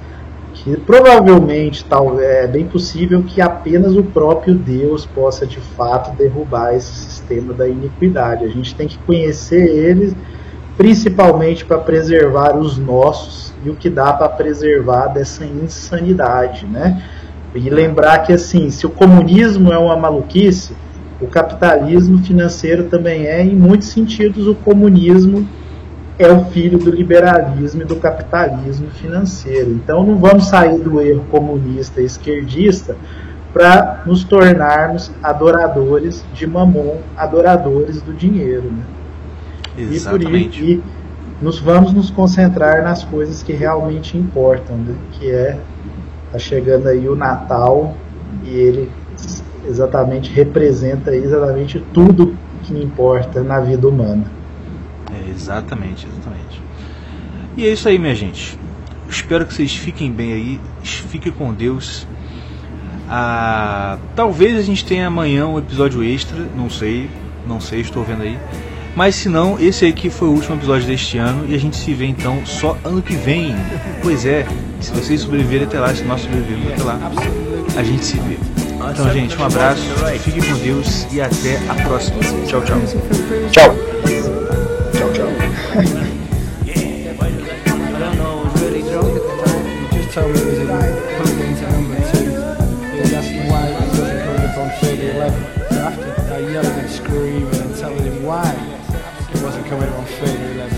[0.54, 6.74] que provavelmente tal é bem possível que apenas o próprio Deus possa de fato derrubar
[6.74, 8.44] esse sistema da iniquidade.
[8.44, 10.16] A gente tem que conhecer ele
[10.78, 17.04] principalmente para preservar os nossos e o que dá para preservar dessa insanidade, né?
[17.56, 20.76] E lembrar que assim, se o comunismo é uma maluquice,
[21.20, 25.48] o capitalismo financeiro também é, em muitos sentidos o comunismo
[26.20, 29.72] é o filho do liberalismo e do capitalismo financeiro.
[29.72, 32.96] Então não vamos sair do erro comunista e esquerdista
[33.52, 38.84] para nos tornarmos adoradores de mamon, adoradores do dinheiro, né?
[39.78, 40.64] E por isso Exatamente.
[40.64, 40.84] e
[41.42, 44.96] nos vamos nos concentrar nas coisas que realmente importam, né?
[45.12, 45.60] Que é
[46.32, 47.96] tá chegando aí o Natal
[48.44, 48.92] e ele
[49.68, 54.26] exatamente representa exatamente tudo que importa na vida humana.
[55.14, 56.62] É, exatamente, exatamente.
[57.56, 58.58] E é isso aí, minha gente.
[59.10, 60.60] Espero que vocês fiquem bem aí.
[60.84, 62.06] Fiquem com Deus.
[63.10, 66.38] Ah, talvez a gente tenha amanhã um episódio extra.
[66.56, 67.10] Não sei.
[67.48, 68.38] Não sei, estou vendo aí.
[68.98, 71.46] Mas se não, esse aí que foi o último episódio deste ano.
[71.48, 73.56] E a gente se vê então só ano que vem.
[74.02, 74.44] Pois é,
[74.82, 77.00] se vocês sobreviverem até lá, se nós sobrevivermos até lá,
[77.78, 78.40] a gente se vê.
[78.92, 79.84] Então, gente, um abraço.
[80.24, 82.18] Fiquem com Deus e até a próxima.
[82.48, 82.82] Tchau, tchau.
[83.52, 83.76] Tchau.
[84.94, 85.12] Tchau,
[90.10, 90.57] tchau.
[99.68, 100.77] coming on fair level.